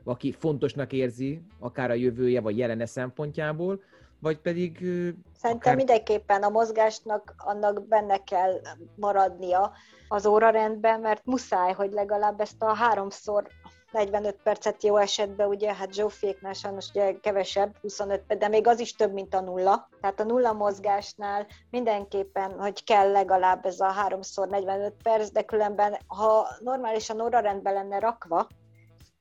aki 0.05 0.33
fontosnak 0.39 0.93
érzi, 0.93 1.43
akár 1.59 1.91
a 1.91 1.95
jövője 1.95 2.41
vagy 2.41 2.59
jelene 2.59 2.87
szempontjából, 2.87 3.83
vagy 4.21 4.39
pedig... 4.39 4.79
Szerintem 5.41 5.57
akár... 5.57 5.77
mindenképpen 5.77 6.43
a 6.43 6.49
mozgásnak 6.49 7.35
annak 7.37 7.89
benne 7.89 8.17
kell 8.25 8.61
maradnia 8.95 9.73
az 10.09 10.27
órarendben, 10.27 11.01
mert 11.01 11.25
muszáj, 11.25 11.73
hogy 11.73 11.93
legalább 11.93 12.41
ezt 12.41 12.63
a 12.63 12.75
háromszor 12.75 13.49
45 13.93 14.37
percet 14.43 14.83
jó 14.83 14.97
esetben, 14.97 15.49
ugye, 15.49 15.75
hát 15.75 15.93
Zsófiéknál 15.93 16.53
sajnos 16.53 16.89
ugye 16.89 17.19
kevesebb, 17.21 17.77
25, 17.81 18.39
de 18.39 18.49
még 18.49 18.67
az 18.67 18.81
is 18.81 18.95
több, 18.95 19.13
mint 19.13 19.35
a 19.35 19.41
nulla. 19.41 19.89
Tehát 20.01 20.21
a 20.21 20.25
nulla 20.25 20.53
mozgásnál 20.53 21.47
mindenképpen, 21.71 22.59
hogy 22.59 22.85
kell 22.85 23.11
legalább 23.11 23.67
ez 23.67 23.81
a 23.81 23.93
háromszor 23.93 24.49
45 24.49 24.95
perc, 25.03 25.31
de 25.31 25.43
különben, 25.43 25.99
ha 26.07 26.49
normálisan 26.61 27.21
órarendben 27.21 27.73
lenne 27.73 27.99
rakva, 27.99 28.47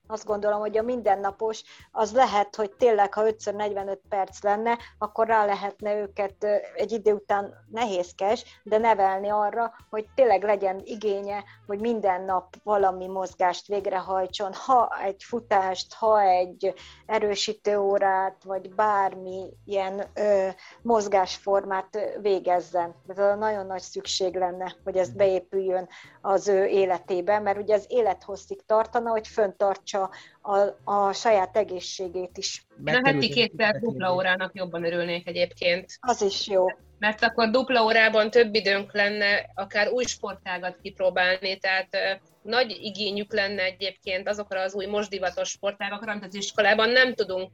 azt 0.07 0.25
gondolom, 0.25 0.59
hogy 0.59 0.77
a 0.77 0.81
mindennapos 0.81 1.63
az 1.91 2.13
lehet, 2.13 2.55
hogy 2.55 2.71
tényleg, 2.71 3.13
ha 3.13 3.23
5x45 3.23 3.97
perc 4.09 4.43
lenne, 4.43 4.77
akkor 4.97 5.27
rá 5.27 5.45
lehetne 5.45 5.95
őket 5.95 6.43
egy 6.75 6.91
idő 6.91 7.13
után 7.13 7.53
nehézkes, 7.71 8.61
de 8.63 8.77
nevelni 8.77 9.29
arra, 9.29 9.73
hogy 9.89 10.05
tényleg 10.15 10.43
legyen 10.43 10.81
igénye, 10.83 11.43
hogy 11.67 11.79
minden 11.79 12.21
nap 12.21 12.55
valami 12.63 13.07
mozgást 13.07 13.67
végrehajtson, 13.67 14.53
ha 14.53 14.89
egy 15.03 15.23
futást, 15.23 15.93
ha 15.93 16.21
egy 16.21 16.73
erősítő 17.05 17.77
órát, 17.77 18.43
vagy 18.43 18.75
bármi 18.75 19.49
ilyen 19.65 20.03
ö, 20.13 20.47
mozgásformát 20.81 21.99
végezzen. 22.21 22.95
Ez 23.07 23.37
nagyon 23.37 23.65
nagy 23.65 23.81
szükség 23.81 24.35
lenne, 24.35 24.75
hogy 24.83 24.97
ez 24.97 25.09
beépüljön 25.09 25.89
az 26.21 26.47
ő 26.47 26.65
életébe, 26.65 27.39
mert 27.39 27.57
ugye 27.57 27.75
az 27.75 27.85
élethosszig 27.87 28.65
tartana, 28.65 29.09
hogy 29.09 29.27
föntartsa 29.27 29.96
a, 30.41 30.59
a 30.83 31.13
saját 31.13 31.57
egészségét 31.57 32.37
is. 32.37 32.65
A 32.85 33.01
heti 33.03 33.29
kétszer 33.29 33.79
dupla 33.79 34.13
órának 34.13 34.51
jobban 34.53 34.85
örülnék 34.85 35.27
egyébként. 35.27 35.97
Az 35.99 36.21
is 36.21 36.47
jó. 36.47 36.65
Mert 36.99 37.23
akkor 37.23 37.49
dupla 37.49 37.83
órában 37.83 38.29
több 38.29 38.55
időnk 38.55 38.93
lenne 38.93 39.51
akár 39.55 39.89
új 39.89 40.03
sportágat 40.03 40.77
kipróbálni, 40.81 41.57
tehát 41.57 41.97
nagy 42.41 42.77
igényük 42.81 43.33
lenne 43.33 43.63
egyébként 43.63 44.27
azokra 44.27 44.61
az 44.61 44.73
új 44.73 44.85
most 44.85 45.09
divatos 45.09 45.49
sportágakra, 45.49 46.11
amit 46.11 46.25
az 46.25 46.35
iskolában 46.35 46.89
nem 46.89 47.13
tudunk 47.13 47.51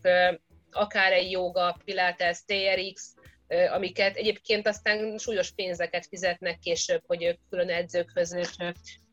akár 0.72 1.12
egy 1.12 1.32
joga, 1.32 1.78
pilates, 1.86 2.44
TRX, 2.46 3.14
amiket 3.72 4.16
egyébként 4.16 4.68
aztán 4.68 5.18
súlyos 5.18 5.52
pénzeket 5.52 6.06
fizetnek 6.06 6.60
később, 6.60 7.02
hogy 7.08 7.24
ők 7.24 7.38
külön 7.50 7.70
edzőkhöz 7.70 8.34
és 8.34 8.50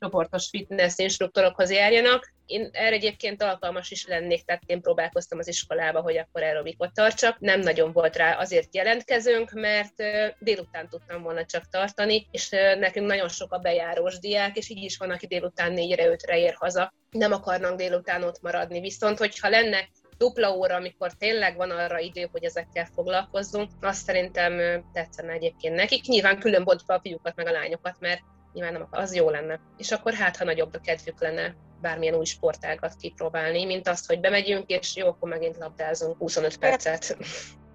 csoportos 0.01 0.49
fitness 0.49 0.99
instruktorokhoz 0.99 1.71
járjanak. 1.71 2.33
Én 2.47 2.69
erre 2.73 2.95
egyébként 2.95 3.43
alkalmas 3.43 3.91
is 3.91 4.07
lennék, 4.07 4.45
tehát 4.45 4.63
én 4.67 4.81
próbálkoztam 4.81 5.39
az 5.39 5.49
iskolába, 5.49 6.01
hogy 6.01 6.17
akkor 6.17 6.43
aerobikot 6.43 6.95
tartsak. 6.95 7.39
Nem 7.39 7.61
nagyon 7.61 7.93
volt 7.93 8.17
rá 8.17 8.37
azért 8.37 8.75
jelentkezőnk, 8.75 9.51
mert 9.51 9.95
délután 10.39 10.89
tudtam 10.89 11.23
volna 11.23 11.45
csak 11.45 11.69
tartani, 11.69 12.29
és 12.31 12.49
nekünk 12.79 13.07
nagyon 13.07 13.29
sok 13.29 13.53
a 13.53 13.59
bejárós 13.59 14.19
diák, 14.19 14.57
és 14.57 14.69
így 14.69 14.85
is 14.85 14.97
van, 14.97 15.11
aki 15.11 15.27
délután 15.27 15.73
négyre, 15.73 16.07
ötre 16.07 16.39
ér 16.39 16.55
haza. 16.59 16.95
Nem 17.11 17.33
akarnak 17.33 17.77
délután 17.77 18.23
ott 18.23 18.41
maradni. 18.41 18.81
Viszont, 18.81 19.19
hogyha 19.19 19.49
lenne 19.49 19.89
dupla 20.21 20.57
óra, 20.57 20.75
amikor 20.75 21.13
tényleg 21.13 21.57
van 21.57 21.71
arra 21.71 21.99
idő, 21.99 22.29
hogy 22.33 22.45
ezekkel 22.45 22.89
foglalkozzunk, 22.95 23.71
azt 23.81 24.05
szerintem 24.05 24.83
tetszene 24.93 25.33
egyébként 25.33 25.75
nekik. 25.75 26.07
Nyilván 26.07 26.39
külön 26.39 26.65
bontva 26.65 26.95
a 26.95 27.01
fiúkat 27.01 27.37
meg 27.37 27.47
a 27.47 27.53
lányokat, 27.53 27.97
mert 27.99 28.21
nyilván 28.53 28.73
nem, 28.73 28.87
az 28.91 29.15
jó 29.15 29.31
lenne. 29.31 29.61
És 29.77 29.91
akkor 29.91 30.13
hát, 30.13 30.37
ha 30.37 30.45
nagyobb 30.45 30.75
a 30.75 30.81
kedvük 30.81 31.21
lenne 31.21 31.55
bármilyen 31.81 32.15
új 32.15 32.25
sportágat 32.25 32.97
kipróbálni, 32.97 33.65
mint 33.65 33.89
azt, 33.89 34.07
hogy 34.07 34.21
bemegyünk, 34.21 34.71
és 34.71 34.97
jó, 34.97 35.07
akkor 35.07 35.29
megint 35.29 35.57
labdázunk 35.57 36.17
25 36.17 36.59
percet. 36.59 37.17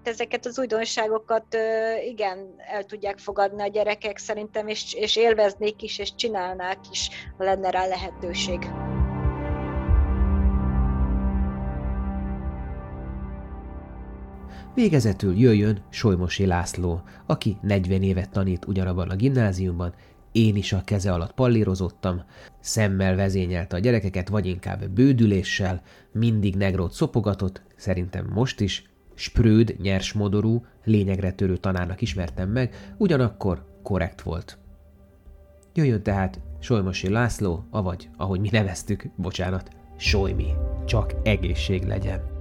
Ezeket 0.02 0.46
az 0.46 0.58
újdonságokat 0.58 1.56
igen, 2.04 2.54
el 2.58 2.84
tudják 2.84 3.18
fogadni 3.18 3.62
a 3.62 3.66
gyerekek 3.66 4.18
szerintem, 4.18 4.68
és, 4.68 4.94
és 4.94 5.16
élveznék 5.16 5.82
is, 5.82 5.98
és 5.98 6.14
csinálnák 6.14 6.78
is, 6.90 7.08
ha 7.38 7.44
lenne 7.44 7.70
rá 7.70 7.86
lehetőség. 7.86 8.58
Végezetül 14.76 15.38
jöjjön 15.38 15.82
Solymosi 15.88 16.46
László, 16.46 17.02
aki 17.26 17.56
40 17.62 18.02
évet 18.02 18.30
tanít 18.30 18.66
ugyanabban 18.66 19.10
a 19.10 19.16
gimnáziumban, 19.16 19.94
én 20.32 20.56
is 20.56 20.72
a 20.72 20.82
keze 20.84 21.12
alatt 21.12 21.32
pallírozottam, 21.32 22.22
szemmel 22.60 23.16
vezényelte 23.16 23.76
a 23.76 23.78
gyerekeket, 23.78 24.28
vagy 24.28 24.46
inkább 24.46 24.88
bődüléssel, 24.88 25.82
mindig 26.12 26.56
negrót 26.56 26.92
szopogatott, 26.92 27.62
szerintem 27.76 28.26
most 28.34 28.60
is, 28.60 28.90
sprőd, 29.14 29.76
nyers 29.80 30.12
modorú, 30.12 30.64
lényegre 30.84 31.32
törő 31.32 31.56
tanárnak 31.56 32.00
ismertem 32.00 32.50
meg, 32.50 32.94
ugyanakkor 32.98 33.64
korrekt 33.82 34.22
volt. 34.22 34.58
Jöjjön 35.74 36.02
tehát 36.02 36.40
Solymosi 36.60 37.08
László, 37.08 37.66
avagy, 37.70 38.08
ahogy 38.16 38.40
mi 38.40 38.48
neveztük, 38.52 39.08
bocsánat, 39.16 39.70
Solymi. 39.96 40.52
Csak 40.84 41.14
egészség 41.22 41.82
legyen. 41.82 42.35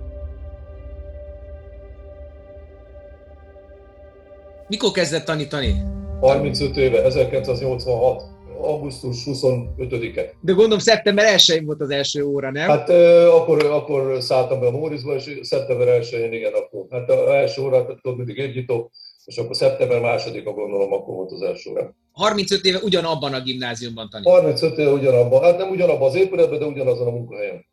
Mikor 4.68 4.92
kezdett 4.92 5.26
tanítani? 5.26 5.76
35 6.20 6.78
éve, 6.78 7.04
1986 7.04 8.24
augusztus 8.62 9.24
25-e. 9.26 10.32
De 10.42 10.52
gondolom 10.52 10.80
szeptember 10.80 11.26
1 11.26 11.66
volt 11.66 11.82
az 11.82 11.90
első 11.90 12.24
óra, 12.24 12.52
nem? 12.52 12.70
Hát 12.70 12.90
akkor, 13.30 13.66
akkor 13.66 14.22
szálltam 14.22 14.60
be 14.60 14.68
a 14.68 14.72
Mórizba, 14.72 15.16
és 15.16 15.40
szeptember 15.42 16.02
1-én 16.02 16.34
igen, 16.34 16.54
akkor. 16.54 16.86
Hát 16.90 17.10
az 17.10 17.30
első 17.30 17.62
órát 17.62 17.86
tudod, 18.02 18.18
mindig 18.18 18.40
egyítok, 18.40 18.92
és 19.26 19.38
akkor 19.38 19.56
szeptember 19.56 20.02
második, 20.02 20.44
gondolom, 20.44 20.94
akkor 20.94 21.16
volt 21.16 21.32
az 21.32 21.42
első 21.42 21.70
óra. 21.70 21.96
35 22.12 22.66
éve 22.66 22.80
ugyanabban 22.84 23.34
a 23.34 23.42
gimnáziumban 23.42 24.10
tanít. 24.10 24.28
35 24.28 24.78
éve 24.78 24.92
ugyanabban, 24.92 25.44
hát 25.44 25.58
nem 25.58 25.70
ugyanabban 25.70 26.08
az 26.08 26.16
épületben, 26.16 26.60
de 26.60 26.66
ugyanazon 26.66 27.08
a 27.08 27.12
munkahelyen. 27.12 27.66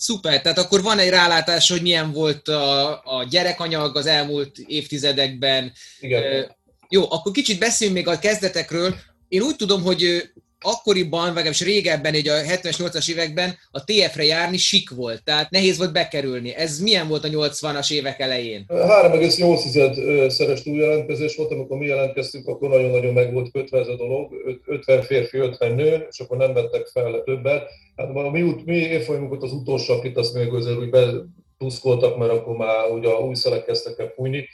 Szuper, 0.00 0.42
tehát 0.42 0.58
akkor 0.58 0.82
van 0.82 0.98
egy 0.98 1.08
rálátás, 1.08 1.70
hogy 1.70 1.82
milyen 1.82 2.12
volt 2.12 2.48
a, 2.48 2.90
a 2.90 3.26
gyerekanyag 3.30 3.96
az 3.96 4.06
elmúlt 4.06 4.58
évtizedekben. 4.58 5.72
Igen. 6.00 6.56
Jó, 6.88 7.10
akkor 7.10 7.32
kicsit 7.32 7.58
beszéljünk 7.58 7.98
még 7.98 8.14
a 8.14 8.18
kezdetekről, 8.18 8.94
Én 9.28 9.42
úgy 9.42 9.56
tudom, 9.56 9.82
hogy 9.82 10.30
akkoriban, 10.60 11.26
legalábbis 11.26 11.60
régebben, 11.60 12.14
egy 12.14 12.28
a 12.28 12.34
70-es, 12.34 12.76
80-as 12.78 13.10
években 13.10 13.56
a 13.70 13.84
TF-re 13.84 14.24
járni 14.24 14.56
sik 14.56 14.90
volt, 14.90 15.24
tehát 15.24 15.50
nehéz 15.50 15.78
volt 15.78 15.92
bekerülni. 15.92 16.54
Ez 16.54 16.78
milyen 16.78 17.08
volt 17.08 17.24
a 17.24 17.28
80-as 17.28 17.92
évek 17.92 18.20
elején? 18.20 18.64
3,8-szeres 18.68 20.62
túljelentkezés 20.62 21.36
volt, 21.36 21.50
amikor 21.50 21.78
mi 21.78 21.86
jelentkeztünk, 21.86 22.46
akkor 22.46 22.68
nagyon-nagyon 22.68 23.12
meg 23.12 23.32
volt 23.32 23.50
kötve 23.50 23.78
ez 23.78 23.88
a 23.88 23.96
dolog, 23.96 24.32
50 24.66 25.02
férfi, 25.02 25.38
50 25.38 25.74
nő, 25.74 26.06
és 26.10 26.20
akkor 26.20 26.36
nem 26.36 26.52
vettek 26.52 26.86
fel 26.86 27.22
többet. 27.24 27.68
Hát 27.96 28.12
mi, 28.12 28.40
mi, 28.40 28.54
mi 28.64 28.76
évfolyamunkat 28.76 29.42
az 29.42 29.52
utolsó, 29.52 29.94
akit 29.94 30.16
azt 30.16 30.34
még 30.34 30.52
azért 30.52 30.78
úgy 30.78 30.90
betuszkoltak, 30.90 32.18
mert 32.18 32.32
akkor 32.32 32.56
már 32.56 32.90
ugye 32.90 33.08
új 33.08 33.34
szelek 33.34 33.64
kezdtek 33.64 33.98
el 33.98 34.12
fújni, 34.16 34.48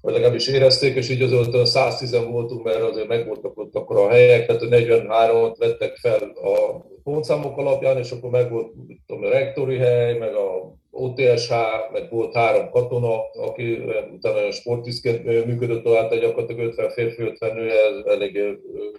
vagy 0.00 0.12
legalábbis 0.12 0.48
érezték, 0.48 0.94
és 0.94 1.08
így 1.08 1.22
azért 1.22 1.66
110 1.66 2.16
voltunk, 2.30 2.64
mert 2.64 2.80
azért 2.80 3.08
megvoltak 3.08 3.58
ott 3.58 3.74
akkor 3.74 3.96
a 3.96 4.08
helyek, 4.08 4.46
tehát 4.46 4.62
43-at 4.62 5.54
vettek 5.58 5.96
fel 5.96 6.22
a 6.22 6.84
pontszámok 7.02 7.58
alapján, 7.58 7.98
és 7.98 8.10
akkor 8.10 8.30
meg 8.30 8.50
volt 8.50 8.72
tudom, 9.06 9.24
a 9.24 9.28
rektori 9.28 9.76
hely, 9.76 10.18
meg 10.18 10.34
a 10.34 10.78
OTSH, 10.90 11.52
meg 11.92 12.10
volt 12.10 12.34
három 12.34 12.70
katona, 12.70 13.30
aki 13.32 13.82
utána 14.14 14.50
sportiszként 14.50 15.24
működött 15.46 15.82
tovább, 15.82 16.08
tehát 16.08 16.24
gyakorlatilag 16.24 16.66
50 16.66 16.90
férfi, 16.90 17.22
50 17.22 17.54
nő 17.54 17.70
elég 18.04 18.40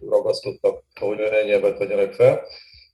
ragasztottak, 0.09 0.83
hogy 0.99 1.19
ennyi 1.19 1.59
vegyenek 1.77 2.13
fel 2.13 2.41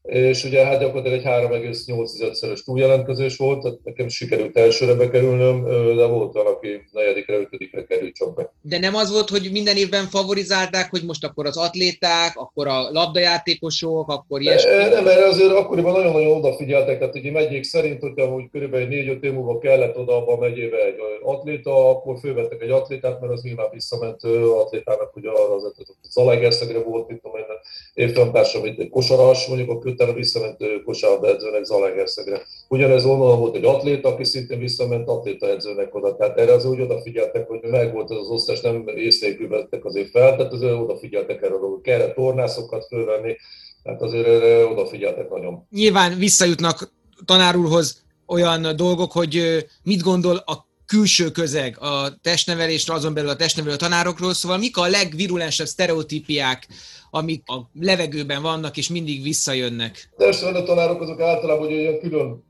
és 0.08 0.44
ugye 0.44 0.66
hát 0.66 0.80
gyakorlatilag 0.80 1.18
egy 1.18 1.26
3,8-szeres 1.26 2.64
túljelentkezés 2.64 3.38
volt, 3.38 3.62
tehát 3.62 3.78
nekem 3.84 4.08
sikerült 4.08 4.58
elsőre 4.58 4.94
bekerülnöm, 4.94 5.64
de 5.96 6.06
volt 6.06 6.34
van, 6.34 6.46
aki 6.46 6.82
negyedikre, 6.92 7.38
ötödikre 7.38 7.84
került 7.84 8.16
csak 8.16 8.36
be. 8.36 8.54
De 8.62 8.80
nem 8.80 8.96
az 8.96 9.12
volt, 9.12 9.30
hogy 9.30 9.50
minden 9.52 9.78
évben 9.78 10.06
favorizálták, 10.06 10.90
hogy 10.90 11.04
most 11.06 11.26
akkor 11.26 11.46
az 11.46 11.58
atléták, 11.58 12.32
akkor 12.36 12.68
a 12.68 12.92
labdajátékosok, 12.92 14.10
akkor 14.10 14.42
ilyesmi? 14.42 14.70
E, 14.70 14.90
nem, 14.90 15.04
mert 15.04 15.22
azért 15.22 15.52
akkoriban 15.52 15.92
nagyon-nagyon 15.92 16.38
odafigyeltek, 16.38 17.00
tehát 17.00 17.16
ugye 17.16 17.32
megyék 17.32 17.64
szerint, 17.64 18.02
hogy 18.02 18.20
amúgy 18.20 18.50
körülbelül 18.52 18.88
4-5 19.20 19.24
év 19.24 19.34
múlva 19.34 19.58
kellett 19.58 19.98
oda 19.98 20.16
abba 20.16 20.34
a 20.34 20.38
megyébe 20.38 20.78
egy 20.86 20.96
atléta, 21.24 21.90
akkor 21.90 22.20
fölvettek 22.20 22.62
egy 22.62 22.70
atlétát, 22.70 23.20
mert 23.22 23.34
az 23.34 23.42
nyilván 23.42 23.70
visszament 23.72 24.24
atlétának, 24.60 25.16
ugye 25.16 25.30
arra 25.30 25.56
az, 25.56 25.64
az 25.64 25.96
Zalaegerszegre 26.10 26.80
volt, 26.80 27.08
mint 27.08 27.22
tudom 27.22 27.38
én, 27.38 27.46
évtantársam, 27.94 28.64
egy 28.64 28.90
kosaras, 28.90 29.48
mondjuk 29.48 29.70
a 29.70 29.78
utána 29.98 30.14
visszament 30.14 30.58
kosárlabda 30.86 31.28
edzőnek 31.28 31.64
Zalaegerszegre. 31.64 32.42
Ugyanez 32.68 33.06
onnan 33.06 33.40
volt 33.40 33.56
egy 33.56 33.66
atléta, 33.66 34.10
aki 34.10 34.24
szintén 34.24 34.60
visszament 34.60 35.08
atléta 35.08 35.48
edzőnek 35.48 35.96
oda. 35.96 36.16
Tehát 36.16 36.38
erre 36.38 36.54
az 36.54 36.66
úgy 36.66 36.82
odafigyeltek, 36.82 37.48
hogy 37.48 37.60
meg 37.62 37.94
volt 37.94 38.10
az, 38.10 38.30
osztás, 38.30 38.62
nem 38.62 38.88
észnékül 38.96 39.48
vettek 39.48 39.86
azért 39.86 40.10
fel, 40.10 40.36
tehát 40.36 40.54
azért 40.54 40.74
odafigyeltek 40.74 41.42
erre, 41.42 41.56
hogy 41.56 41.82
kell 41.82 42.14
tornászokat 42.14 42.86
fölvenni, 42.86 43.36
tehát 43.84 44.02
azért 44.02 44.28
erre 44.28 44.66
odafigyeltek 44.66 45.30
nagyon. 45.30 45.68
Nyilván 45.70 46.18
visszajutnak 46.18 46.92
tanár 47.26 47.56
úrhoz 47.56 48.06
olyan 48.28 48.76
dolgok, 48.76 49.12
hogy 49.12 49.66
mit 49.84 50.02
gondol 50.02 50.36
a 50.36 50.67
külső 50.88 51.32
közeg 51.32 51.78
a 51.80 52.18
testnevelésről, 52.22 52.96
azon 52.96 53.14
belül 53.14 53.30
a 53.30 53.36
testnevelő 53.36 53.76
tanárokról, 53.76 54.34
szóval 54.34 54.58
mik 54.58 54.78
a 54.78 54.88
legvirulensebb 54.88 55.68
sztereotípiák, 55.68 56.68
amik 57.10 57.44
a 57.46 57.70
levegőben 57.80 58.42
vannak, 58.42 58.78
és 58.78 58.90
mindig 58.90 59.24
visszajönnek? 59.24 60.10
Testnevelő 60.18 60.66
tanárok 60.66 61.02
azok 61.02 61.22
általában 61.22 61.68
hogy 61.68 61.78
olyan 61.78 62.00
külön 62.00 62.46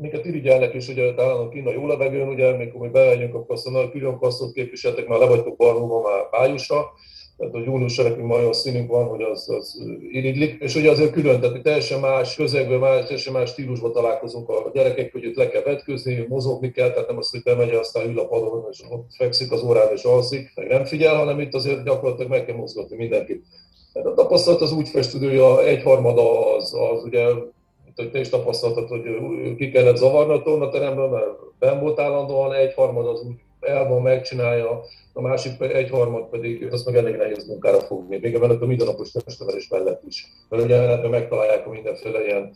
minket 0.00 0.24
irigyelnek 0.24 0.74
is, 0.74 0.88
ugye 0.88 1.14
talán 1.14 1.50
kint 1.50 1.66
a 1.66 1.72
jó 1.72 1.86
levegőn, 1.86 2.28
ugye, 2.28 2.46
amikor 2.46 2.80
mi 2.80 2.88
bemegyünk, 2.88 3.34
akkor 3.34 3.54
azt 3.54 3.64
mondom, 3.64 3.90
külön 3.90 4.18
kasztot 4.18 4.52
képviseltek, 4.52 5.06
már 5.06 5.18
le 5.18 5.26
vagytok 5.26 5.56
barnulva 5.56 6.00
már 6.02 6.40
májusra, 6.40 6.92
tehát 7.38 7.54
a 7.54 7.58
júniusra 7.58 8.02
nekünk 8.02 8.32
olyan 8.32 8.52
színünk 8.52 8.90
van, 8.90 9.06
hogy 9.06 9.22
az, 9.22 9.48
az 9.48 9.82
irigylik, 10.10 10.60
és 10.60 10.74
ugye 10.74 10.90
azért 10.90 11.12
külön, 11.12 11.40
tehát 11.40 11.62
teljesen 11.62 12.00
más 12.00 12.36
közegben, 12.36 12.78
más, 12.78 13.02
teljesen 13.02 13.32
más 13.32 13.50
stílusban 13.50 13.92
találkozunk 13.92 14.48
a 14.48 14.70
gyerekek, 14.74 15.12
hogy 15.12 15.24
itt 15.24 15.36
le 15.36 15.48
kell 15.48 15.62
vetkőzni, 15.62 16.26
mozogni 16.28 16.70
kell, 16.70 16.90
tehát 16.90 17.08
nem 17.08 17.18
az, 17.18 17.30
hogy 17.30 17.42
bemegy, 17.42 17.74
aztán 17.74 18.08
ül 18.08 18.18
a 18.18 18.26
padon, 18.26 18.66
és 18.70 18.82
ott 18.88 19.06
fekszik 19.16 19.52
az 19.52 19.62
órán 19.62 19.92
és 19.92 20.02
alszik, 20.02 20.52
meg 20.54 20.66
nem 20.66 20.84
figyel, 20.84 21.16
hanem 21.16 21.40
itt 21.40 21.54
azért 21.54 21.84
gyakorlatilag 21.84 22.30
meg 22.30 22.44
kell 22.44 22.56
mozgatni 22.56 22.96
mindenkit. 22.96 23.44
Hát 23.94 24.06
a 24.06 24.14
tapasztalat 24.14 24.60
az 24.60 24.72
úgy 24.72 24.88
festődő, 24.88 25.28
hogy 25.28 25.38
a 25.38 25.66
egyharmada 25.66 26.54
az, 26.56 26.74
az 26.74 27.04
ugye 27.04 27.24
hogy 27.96 28.10
te 28.10 28.20
is 28.20 28.28
tapasztaltad, 28.28 28.88
hogy 28.88 29.02
ki 29.56 29.70
kellett 29.70 29.96
zavarni 29.96 30.32
a 30.32 30.42
tornateremből, 30.42 31.08
mert 31.08 31.26
ben 31.58 31.80
volt 31.80 32.00
állandóan, 32.00 32.54
egyharmad 32.54 33.06
az 33.06 33.22
úgy 33.22 33.34
el 33.68 34.00
megcsinálja, 34.00 34.84
a 35.12 35.20
másik 35.20 35.60
egyharmad 35.60 36.28
pedig 36.28 36.68
azt 36.72 36.86
meg 36.86 36.96
elég 36.96 37.16
nehéz 37.16 37.46
munkára 37.46 37.80
fogni, 37.80 38.18
még 38.20 38.34
ebben 38.34 38.50
a 38.50 38.66
mindennapos 38.66 39.10
testnevelés 39.10 39.68
mellett 39.68 40.02
is. 40.06 40.32
Mert 40.48 40.64
ugye 40.64 40.90
ebben 40.90 41.10
megtalálják 41.10 41.66
a 41.66 41.70
mindenféle 41.70 42.24
ilyen, 42.24 42.50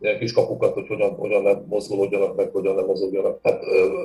ilyen 0.00 0.18
kis 0.18 0.32
kapukat, 0.32 0.74
hogy 0.74 0.86
hogyan, 0.86 1.14
hogyan 1.14 1.42
nem 1.42 1.64
mozgolódjanak 1.68 2.36
meg, 2.36 2.50
hogyan 2.52 2.74
nem 2.74 2.84
mozogjanak. 2.84 3.38
Hát 3.42 3.62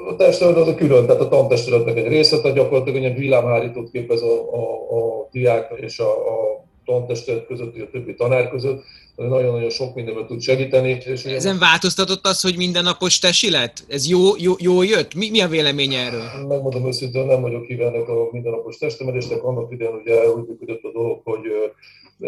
a 0.10 0.16
testnevelés 0.16 0.62
az 0.62 0.68
a 0.68 0.76
külön, 0.76 1.06
tehát 1.06 1.22
a 1.22 1.28
tantestületnek 1.28 1.98
egy 1.98 2.08
része, 2.08 2.42
tehát 2.42 2.58
gyakorlatilag 2.58 3.04
egy 3.04 3.18
villámhárítót 3.18 3.92
képez 3.92 4.22
a, 4.22 4.54
a, 4.54 4.98
a 4.98 5.28
diák 5.32 5.74
és 5.76 6.00
a, 6.00 6.12
a 6.12 6.64
tantestület 6.86 7.46
között, 7.46 7.76
a 7.82 7.90
többi 7.92 8.14
tanár 8.14 8.50
között, 8.50 8.84
nagyon-nagyon 9.16 9.70
sok 9.70 9.96
mindenben 9.96 10.28
tud 10.28 10.42
segíteni. 10.42 10.98
És 11.06 11.24
Ezen 11.24 11.60
változtatott 11.60 12.26
az, 12.26 12.42
hogy 12.42 12.58
mindennapos 12.58 13.20
tesi 13.20 13.50
lett? 13.50 13.84
Ez 13.88 14.08
jó, 14.08 14.20
jó, 14.38 14.54
jó 14.58 14.82
jött? 14.82 15.14
Mi, 15.14 15.30
mi 15.30 15.42
a 15.42 15.48
véleménye 15.48 16.00
erről? 16.00 16.48
Megmondom 16.48 16.88
őszintén, 16.88 17.26
nem 17.26 17.42
vagyok 17.42 17.66
hívának 17.66 18.08
a 18.08 18.30
mindennapos 18.32 18.78
testemelésnek. 18.78 19.44
Annak 19.44 19.72
idején 19.72 19.94
ugye 19.94 20.30
úgy 20.30 20.48
működött 20.48 20.84
a 20.84 20.92
dolog, 20.92 21.22
hogy 21.24 21.42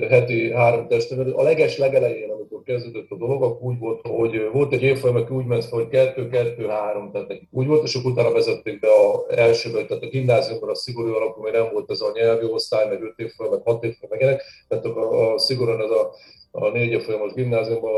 heti 0.09 0.51
három 0.51 0.88
testemelő. 0.88 1.31
A 1.31 1.43
leges 1.43 1.77
legelején, 1.77 2.31
amikor 2.31 2.61
kezdődött 2.65 3.09
a 3.09 3.15
dolog, 3.15 3.43
akkor 3.43 3.67
úgy 3.69 3.79
volt, 3.79 3.99
hogy 4.07 4.49
volt 4.51 4.73
egy 4.73 4.84
évfolyam, 4.84 5.15
aki 5.15 5.34
úgy 5.34 5.45
ment 5.45 5.63
hogy 5.63 5.88
kettő, 5.88 6.29
kettő, 6.29 6.67
három, 6.67 7.11
tehát 7.11 7.41
úgy 7.51 7.67
volt, 7.67 7.84
és 7.84 7.95
akkor 7.95 8.11
utána 8.11 8.31
vezették 8.31 8.79
be 8.79 8.88
a 8.88 9.25
elsőbe, 9.36 9.86
tehát 9.86 10.03
a 10.03 10.07
gimnáziumban 10.07 10.69
a 10.69 10.75
szigorú 10.75 11.13
alapú, 11.13 11.41
mert 11.41 11.55
nem 11.55 11.69
volt 11.73 11.91
ez 11.91 12.01
a 12.01 12.11
nyelvi 12.13 12.45
osztály, 12.45 12.88
meg 12.88 13.01
öt 13.01 13.19
évfolyam, 13.19 13.51
meg 13.51 13.61
hat 13.63 13.84
évfolyam, 13.84 14.09
meg 14.09 14.21
ilyenek, 14.21 14.43
tehát 14.67 14.86
a, 14.86 15.34
a 15.34 15.38
szigorúan 15.39 15.81
ez 15.81 15.89
a 15.89 16.15
a 16.55 16.69
négy 16.69 17.03
folyamos 17.03 17.33
gimnáziumban 17.33 17.91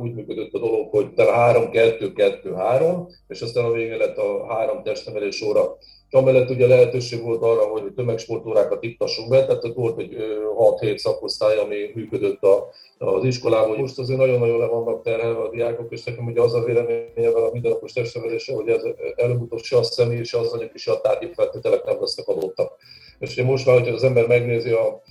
úgy 0.00 0.14
működött 0.14 0.52
a 0.52 0.58
dolog, 0.58 0.90
hogy 0.90 1.12
talán 1.12 1.34
három, 1.34 1.70
kettő, 1.70 2.12
kettő, 2.12 2.52
három, 2.52 3.08
és 3.28 3.40
aztán 3.40 3.64
a 3.64 3.72
végén 3.72 3.96
lett 3.96 4.16
a 4.16 4.46
három 4.48 4.82
testnevelés 4.82 5.42
óra. 5.42 5.76
És 6.08 6.14
amellett 6.18 6.50
ugye 6.50 6.66
lehetőség 6.66 7.22
volt 7.22 7.42
arra, 7.42 7.62
hogy 7.62 7.92
tömegsportórákat 7.96 8.82
iktassunk 8.82 9.28
be, 9.28 9.46
tehát 9.46 9.64
ott 9.64 9.74
volt 9.74 9.98
egy 9.98 10.16
6-7 10.56 10.96
szakosztály, 10.96 11.58
ami 11.58 11.76
működött 11.94 12.42
a, 12.42 12.68
az 12.98 13.24
iskolában. 13.24 13.78
Most 13.78 13.98
azért 13.98 14.18
nagyon-nagyon 14.18 14.58
le 14.58 14.66
vannak 14.66 15.02
terhelve 15.02 15.40
a 15.40 15.50
diákok, 15.50 15.92
és 15.92 16.04
nekem 16.04 16.26
ugye 16.26 16.40
az 16.40 16.54
a 16.54 16.64
véleménye 16.64 17.28
a 17.34 17.50
mindennapos 17.52 17.92
testnevelése, 17.92 18.54
hogy 18.54 18.68
ez 18.68 18.82
előbb-utóbb 19.16 19.62
se 19.62 19.76
a 19.76 19.82
személy, 19.82 20.22
se 20.22 20.38
az 20.38 20.52
anyag, 20.52 20.70
se 20.74 20.92
a 20.92 21.00
tárgyi 21.00 21.30
feltételek 21.34 21.84
nem 21.84 22.00
lesznek 22.00 22.28
adottak. 22.28 22.76
És 23.18 23.42
most 23.42 23.66
már, 23.66 23.78
hogyha 23.78 23.94
az 23.94 24.04
ember 24.04 24.26
megnézi 24.26 24.70
a 24.70 25.02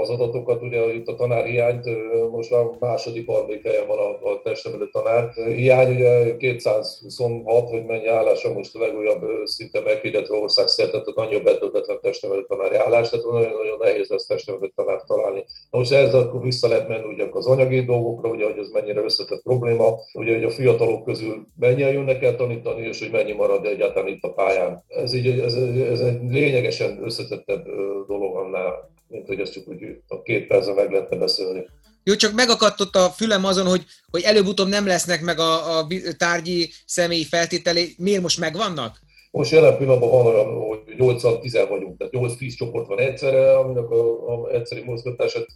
az 0.00 0.08
adatokat, 0.08 0.62
ugye 0.62 0.94
itt 0.94 1.08
a 1.08 1.14
tanár 1.14 1.44
hiányt, 1.44 1.88
most 2.30 2.50
már 2.50 2.64
második, 2.78 3.26
harmadik 3.26 3.66
helyen 3.66 3.86
van 3.86 3.98
a, 3.98 4.30
a 4.30 4.40
testnevelő 4.42 4.88
tanár. 4.88 5.32
Hiány 5.32 5.94
ugye 5.94 6.36
226, 6.36 7.70
hogy 7.70 7.84
mennyi 7.84 8.06
állása 8.06 8.52
most 8.52 8.74
a 8.74 8.78
legújabb 8.78 9.24
szinte 9.44 9.80
meghirdetve 9.80 10.36
országszerte, 10.36 10.90
tehát 10.90 11.08
annyi 11.08 11.40
betöltetlen 11.40 11.98
testnevelő 12.00 12.44
tanári 12.48 12.76
állás, 12.76 13.08
tehát 13.08 13.24
nagyon-nagyon 13.24 13.78
nehéz 13.78 14.08
lesz 14.08 14.26
testnevelő 14.26 14.72
tanár 14.74 15.02
találni. 15.06 15.44
Na 15.70 15.78
most 15.78 15.92
ezzel 15.92 16.20
akkor 16.20 16.42
vissza 16.42 16.68
lehet 16.68 16.88
menni 16.88 17.06
ugye 17.06 17.26
az 17.30 17.46
anyagi 17.46 17.84
dolgokra, 17.84 18.30
ugye, 18.30 18.44
hogy 18.44 18.58
ez 18.58 18.68
mennyire 18.68 19.00
összetett 19.00 19.42
probléma, 19.42 19.98
ugye, 20.14 20.34
hogy 20.34 20.44
a 20.44 20.50
fiatalok 20.50 21.04
közül 21.04 21.46
mennyien 21.58 21.92
jönnek 21.92 22.22
el 22.22 22.36
tanítani, 22.36 22.86
és 22.86 22.98
hogy 22.98 23.10
mennyi 23.10 23.32
marad 23.32 23.66
egyáltalán 23.66 24.08
itt 24.08 24.22
a 24.22 24.32
pályán. 24.32 24.84
Ez, 24.88 25.12
így, 25.12 25.40
ez, 25.40 25.54
ez 25.90 26.00
egy 26.00 26.20
lényegesen 26.30 26.98
összetettebb 27.02 27.64
dolog 28.06 28.36
annál, 28.36 28.94
mint 29.08 29.26
hogy 29.26 29.50
csak 29.50 29.68
úgy 29.68 29.82
a 30.08 30.22
két 30.22 30.46
percben 30.46 30.74
meg 30.74 30.90
lehetne 30.90 31.16
beszélni. 31.16 31.66
Jó, 32.04 32.14
csak 32.14 32.32
megakadt 32.32 32.96
a 32.96 33.10
fülem 33.10 33.44
azon, 33.44 33.66
hogy, 33.66 33.84
hogy 34.10 34.22
előbb-utóbb 34.22 34.68
nem 34.68 34.86
lesznek 34.86 35.22
meg 35.22 35.38
a, 35.38 35.78
a 35.78 35.86
tárgyi 36.16 36.70
személyi 36.86 37.24
feltételé. 37.24 37.94
Miért 37.98 38.22
most 38.22 38.38
megvannak? 38.38 38.98
Most 39.30 39.50
jelen 39.50 39.76
pillanatban 39.76 40.10
van 40.10 40.26
olyan, 40.26 40.46
hogy 40.46 40.80
8-10 40.98 41.66
vagyunk, 41.68 41.98
tehát 41.98 42.12
8 42.12 42.36
10 42.36 42.54
csoport 42.54 42.86
van 42.86 42.98
egyszerre, 42.98 43.58
aminek 43.58 43.90
a, 43.90 44.28
a 44.28 44.50
egyszerű 44.50 44.84
mozgatását 44.84 45.46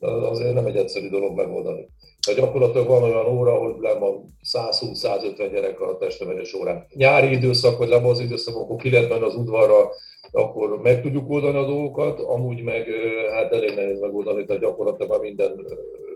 azért 0.00 0.54
nem 0.54 0.66
egy 0.66 0.76
egyszerű 0.76 1.08
dolog 1.08 1.36
megoldani. 1.36 1.88
Tehát 2.20 2.40
gyakorlatilag 2.40 2.86
van 2.86 3.02
olyan 3.02 3.26
óra, 3.26 3.54
hogy 3.54 3.74
le 3.80 3.94
van 3.94 4.36
120-150 4.52 5.48
gyerek 5.52 5.80
a 5.80 5.96
testnevelés 5.96 6.54
órán. 6.54 6.86
Nyári 6.94 7.32
időszak, 7.32 7.78
vagy 7.78 7.88
le 7.88 7.96
az 7.96 8.20
időszak, 8.20 8.56
akkor 8.56 8.76
ki 8.76 8.90
lehet 8.90 9.12
az 9.12 9.34
udvarra 9.34 9.90
akkor 10.36 10.80
meg 10.82 11.02
tudjuk 11.02 11.30
oldani 11.30 11.58
a 11.58 11.66
dolgokat, 11.66 12.20
amúgy 12.20 12.62
meg 12.62 12.86
hát 13.32 13.52
elég 13.52 13.74
nehéz 13.74 14.00
megoldani, 14.00 14.44
tehát 14.44 14.62
gyakorlatilag 14.62 15.22
minden 15.22 15.66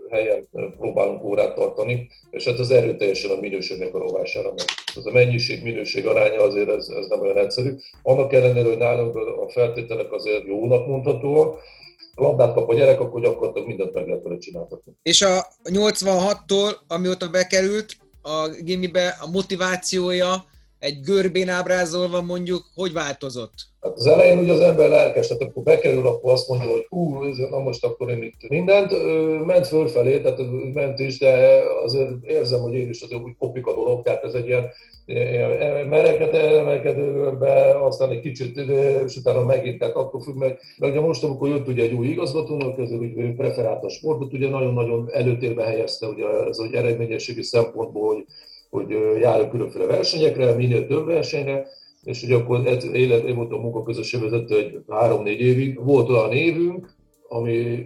helyen 0.09 0.47
próbálunk 0.77 1.23
órát 1.23 1.55
tartani, 1.55 2.09
és 2.29 2.45
hát 2.45 2.59
az 2.59 2.71
erőteljesen 2.71 3.31
a 3.31 3.39
minőségnek 3.39 3.93
a 3.93 3.99
rovására 3.99 4.49
megy. 4.49 4.65
Ez 4.95 5.05
a 5.05 5.11
mennyiség-minőség 5.11 6.07
aránya 6.07 6.41
azért 6.41 6.69
ez, 6.69 6.87
ez 6.87 7.07
nem 7.07 7.21
olyan 7.21 7.37
egyszerű. 7.37 7.75
Annak 8.01 8.33
ellenére, 8.33 8.67
hogy 8.67 8.77
nálunk 8.77 9.15
a 9.15 9.49
feltételek 9.49 10.11
azért 10.11 10.45
jónak 10.45 10.87
mondhatóak, 10.87 11.59
labdát 12.15 12.53
kap 12.53 12.69
a 12.69 12.73
gyerek, 12.73 12.99
akkor 12.99 13.21
gyakorlatilag 13.21 13.67
mindent 13.67 13.93
meg 13.93 14.07
lehet 14.07 14.23
vele 14.23 14.37
csináltatni. 14.37 14.93
És 15.01 15.21
a 15.21 15.45
86-tól, 15.63 16.71
amióta 16.87 17.29
bekerült 17.29 17.95
a 18.21 18.47
gimibe, 18.63 19.17
a 19.21 19.29
motivációja 19.29 20.49
egy 20.81 21.01
görbén 21.01 21.49
ábrázolva 21.49 22.21
mondjuk, 22.21 22.63
hogy 22.75 22.93
változott? 22.93 23.53
Hát 23.81 23.93
az 23.95 24.07
elején 24.07 24.37
ugye 24.37 24.53
az 24.53 24.59
ember 24.59 24.89
lelkes, 24.89 25.27
tehát 25.27 25.43
akkor 25.43 25.63
bekerül, 25.63 26.07
akkor 26.07 26.31
azt 26.31 26.47
mondja, 26.47 26.69
hogy 26.69 26.85
hú, 26.89 27.23
na 27.49 27.59
most 27.59 27.85
akkor 27.85 28.09
én 28.09 28.23
itt 28.23 28.49
mindent, 28.49 28.91
ment 29.45 29.67
fölfelé, 29.67 30.21
tehát 30.21 30.39
ment 30.73 30.99
is, 30.99 31.17
de 31.19 31.61
azért 31.83 32.09
érzem, 32.23 32.61
hogy 32.61 32.73
én 32.73 32.89
is 32.89 33.01
azért 33.01 33.21
úgy 33.21 33.35
kopik 33.39 33.67
a 33.67 33.73
dolog, 33.73 34.03
tehát 34.03 34.23
ez 34.23 34.33
egy 34.33 34.47
ilyen 34.47 34.69
merekedő, 35.89 36.57
emelkedő 36.57 37.13
görbe, 37.13 37.85
aztán 37.85 38.09
egy 38.09 38.19
kicsit, 38.19 38.57
és 39.05 39.15
utána 39.15 39.43
megint, 39.43 39.79
tehát 39.79 39.95
akkor 39.95 40.21
függ 40.21 40.35
meg, 40.35 40.59
mert 40.77 40.91
ugye 40.91 41.01
most, 41.01 41.23
amikor 41.23 41.49
jött 41.49 41.67
ugye 41.67 41.83
egy 41.83 41.93
új 41.93 42.07
igazgatónak, 42.07 42.79
ez 42.79 42.91
úgy 42.91 43.35
preferált 43.35 43.83
a 43.83 43.89
sportot, 43.89 44.33
ugye 44.33 44.49
nagyon-nagyon 44.49 45.09
előtérbe 45.11 45.63
helyezte 45.63 46.07
ugye 46.07 46.25
ez 46.49 46.57
hogy 46.57 46.73
eredményességi 46.73 47.41
szempontból, 47.41 48.13
hogy, 48.13 48.25
hogy 48.71 48.89
járunk 49.19 49.51
különféle 49.51 49.85
versenyekre, 49.85 50.55
minél 50.55 50.87
több 50.87 51.05
versenyre, 51.05 51.67
és 52.03 52.23
ugye 52.23 52.35
akkor 52.35 52.67
élet, 52.93 53.23
én 53.23 53.35
voltam 53.35 53.61
munkaközösség 53.61 54.21
vezető 54.21 54.57
egy 54.57 54.79
három-négy 54.89 55.39
évig. 55.39 55.83
Volt 55.83 56.09
olyan 56.09 56.31
évünk, 56.31 56.93
ami 57.27 57.85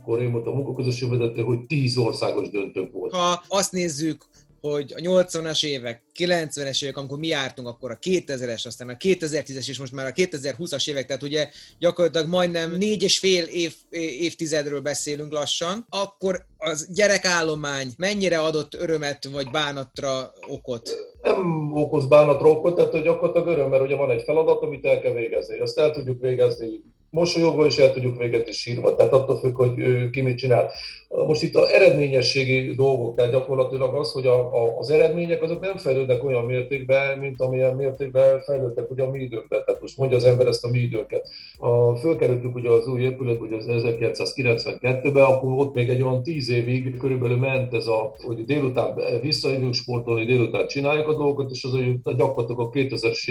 akkor 0.00 0.22
én 0.22 0.32
voltam 0.32 0.54
munkaközösség 0.54 1.08
vezető, 1.10 1.42
hogy 1.42 1.66
tíz 1.66 1.96
országos 1.96 2.48
döntők 2.50 2.92
volt. 2.92 3.12
Ha 3.12 3.42
azt 3.48 3.72
nézzük, 3.72 4.24
hogy 4.62 4.92
a 4.96 5.00
80-as 5.00 5.64
évek, 5.64 6.02
90-es 6.18 6.82
évek, 6.82 6.96
amikor 6.96 7.18
mi 7.18 7.26
jártunk, 7.26 7.68
akkor 7.68 7.90
a 7.90 7.98
2000-es, 7.98 8.66
aztán 8.66 8.88
a 8.88 8.96
2010-es, 8.96 9.68
és 9.68 9.78
most 9.78 9.92
már 9.92 10.06
a 10.06 10.12
2020-as 10.12 10.88
évek, 10.88 11.06
tehát 11.06 11.22
ugye 11.22 11.48
gyakorlatilag 11.78 12.28
majdnem 12.28 12.76
négy 12.76 13.02
és 13.02 13.18
fél 13.18 13.44
év, 13.44 13.74
évtizedről 13.90 14.80
beszélünk 14.80 15.32
lassan, 15.32 15.86
akkor 15.88 16.46
az 16.58 16.88
gyerekállomány 16.92 17.92
mennyire 17.96 18.38
adott 18.38 18.74
örömet 18.74 19.24
vagy 19.24 19.50
bánatra 19.50 20.32
okot? 20.48 20.90
Nem 21.22 21.72
okoz 21.74 22.06
bánatra 22.06 22.50
okot, 22.50 22.76
tehát 22.76 22.90
hogy 22.90 23.02
gyakorlatilag 23.02 23.48
öröm, 23.48 23.68
mert 23.68 23.82
ugye 23.82 23.96
van 23.96 24.10
egy 24.10 24.22
feladat, 24.22 24.62
amit 24.62 24.84
el 24.84 25.00
kell 25.00 25.12
végezni. 25.12 25.58
Azt 25.58 25.78
el 25.78 25.90
tudjuk 25.90 26.20
végezni 26.20 26.91
mosolyogva 27.12 27.66
is 27.66 27.78
el 27.78 27.92
tudjuk 27.92 28.18
végezni 28.18 28.52
sírva, 28.52 28.94
tehát 28.94 29.12
attól 29.12 29.38
függ, 29.38 29.56
hogy 29.56 29.72
ki 30.10 30.20
mit 30.20 30.36
csinál. 30.36 30.70
Most 31.08 31.42
itt 31.42 31.54
az 31.54 31.68
eredményességi 31.68 32.74
dolgok, 32.74 33.16
tehát 33.16 33.32
gyakorlatilag 33.32 33.94
az, 33.94 34.12
hogy 34.12 34.26
a, 34.26 34.62
a, 34.62 34.78
az 34.78 34.90
eredmények 34.90 35.42
azok 35.42 35.60
nem 35.60 35.76
fejlődnek 35.76 36.24
olyan 36.24 36.44
mértékben, 36.44 37.18
mint 37.18 37.40
amilyen 37.40 37.74
mértékben 37.74 38.40
fejlődtek 38.40 38.90
ugye 38.90 39.02
a 39.02 39.10
mi 39.10 39.18
időnkben. 39.18 39.62
Tehát 39.64 39.80
most 39.80 39.96
mondja 39.96 40.16
az 40.16 40.24
ember 40.24 40.46
ezt 40.46 40.64
a 40.64 40.68
mi 40.68 40.78
időnket. 40.78 41.28
A, 41.58 41.96
fölkerültük 41.96 42.54
ugye 42.54 42.70
az 42.70 42.86
új 42.86 43.02
épület, 43.02 43.40
ugye 43.40 43.56
az 43.56 43.64
1992-ben, 43.68 45.24
akkor 45.24 45.52
ott 45.52 45.74
még 45.74 45.88
egy 45.88 46.02
olyan 46.02 46.22
tíz 46.22 46.50
évig 46.50 46.96
körülbelül 46.96 47.36
ment 47.36 47.74
ez 47.74 47.86
a, 47.86 48.14
hogy 48.22 48.44
délután 48.44 49.00
visszajövünk 49.20 49.74
sportolni, 49.74 50.24
délután 50.24 50.66
csináljuk 50.66 51.08
a 51.08 51.14
dolgokat, 51.14 51.50
és 51.50 51.64
az, 51.64 51.70
hogy 51.70 52.16
gyakorlatilag 52.16 52.60
a 52.60 52.70
2000-es 52.70 53.28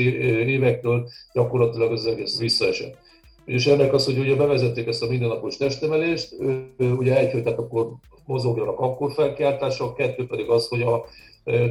évektől 0.47 1.09
gyakorlatilag 1.33 1.91
az 1.91 2.05
egész 2.05 2.39
visszaesett. 2.39 3.09
És 3.45 3.67
ennek 3.67 3.93
az, 3.93 4.05
hogy 4.05 4.17
ugye 4.17 4.35
bevezették 4.35 4.87
ezt 4.87 5.03
a 5.03 5.07
mindennapos 5.07 5.57
testemelést, 5.57 6.35
ugye 6.77 7.17
egy, 7.17 7.43
tehát 7.43 7.59
akkor 7.59 7.91
mozogjanak 8.25 8.79
akkor 8.79 9.11
felkeltások, 9.11 9.95
kettő 9.95 10.27
pedig 10.27 10.49
az, 10.49 10.67
hogy 10.67 10.81
a, 10.81 11.05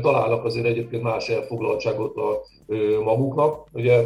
találnak 0.01 0.45
azért 0.45 0.67
egyébként 0.67 1.03
más 1.03 1.29
elfoglaltságot 1.29 2.17
a 2.17 2.43
maguknak. 3.05 3.69
Ugye 3.73 4.03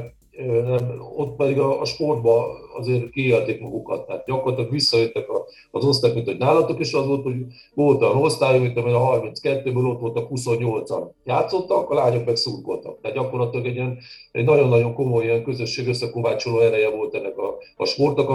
ott 1.16 1.36
pedig 1.36 1.58
a, 1.58 1.80
a 1.80 1.84
sportba 1.84 2.46
azért 2.76 3.10
kiélték 3.10 3.60
magukat, 3.60 4.06
tehát 4.06 4.26
gyakorlatilag 4.26 4.70
visszajöttek 4.70 5.28
a, 5.28 5.44
az 5.70 5.84
osztályok, 5.84 6.16
mint 6.16 6.28
hogy 6.28 6.38
nálatok 6.38 6.80
is 6.80 6.92
az 6.92 7.06
volt, 7.06 7.22
hogy 7.22 7.36
volt 7.74 8.02
a 8.02 8.06
osztály, 8.06 8.58
mint 8.58 8.76
amely 8.76 8.92
a 8.92 9.20
32-ből 9.20 9.90
ott 9.90 10.00
voltak 10.00 10.28
28-an 10.34 11.08
játszottak, 11.24 11.90
a 11.90 11.94
lányok 11.94 12.24
meg 12.24 12.36
szurkoltak. 12.36 13.00
Tehát 13.00 13.16
gyakorlatilag 13.16 13.66
egy, 13.66 13.74
ilyen, 13.74 13.98
egy 14.32 14.44
nagyon-nagyon 14.44 14.94
komoly 14.94 15.24
ilyen 15.24 15.44
közösség 15.44 15.88
összekovácsoló 15.88 16.60
ereje 16.60 16.90
volt 16.90 17.14
ennek 17.14 17.38
a, 17.38 17.58
a 17.76 17.84
sportnak, 17.84 18.28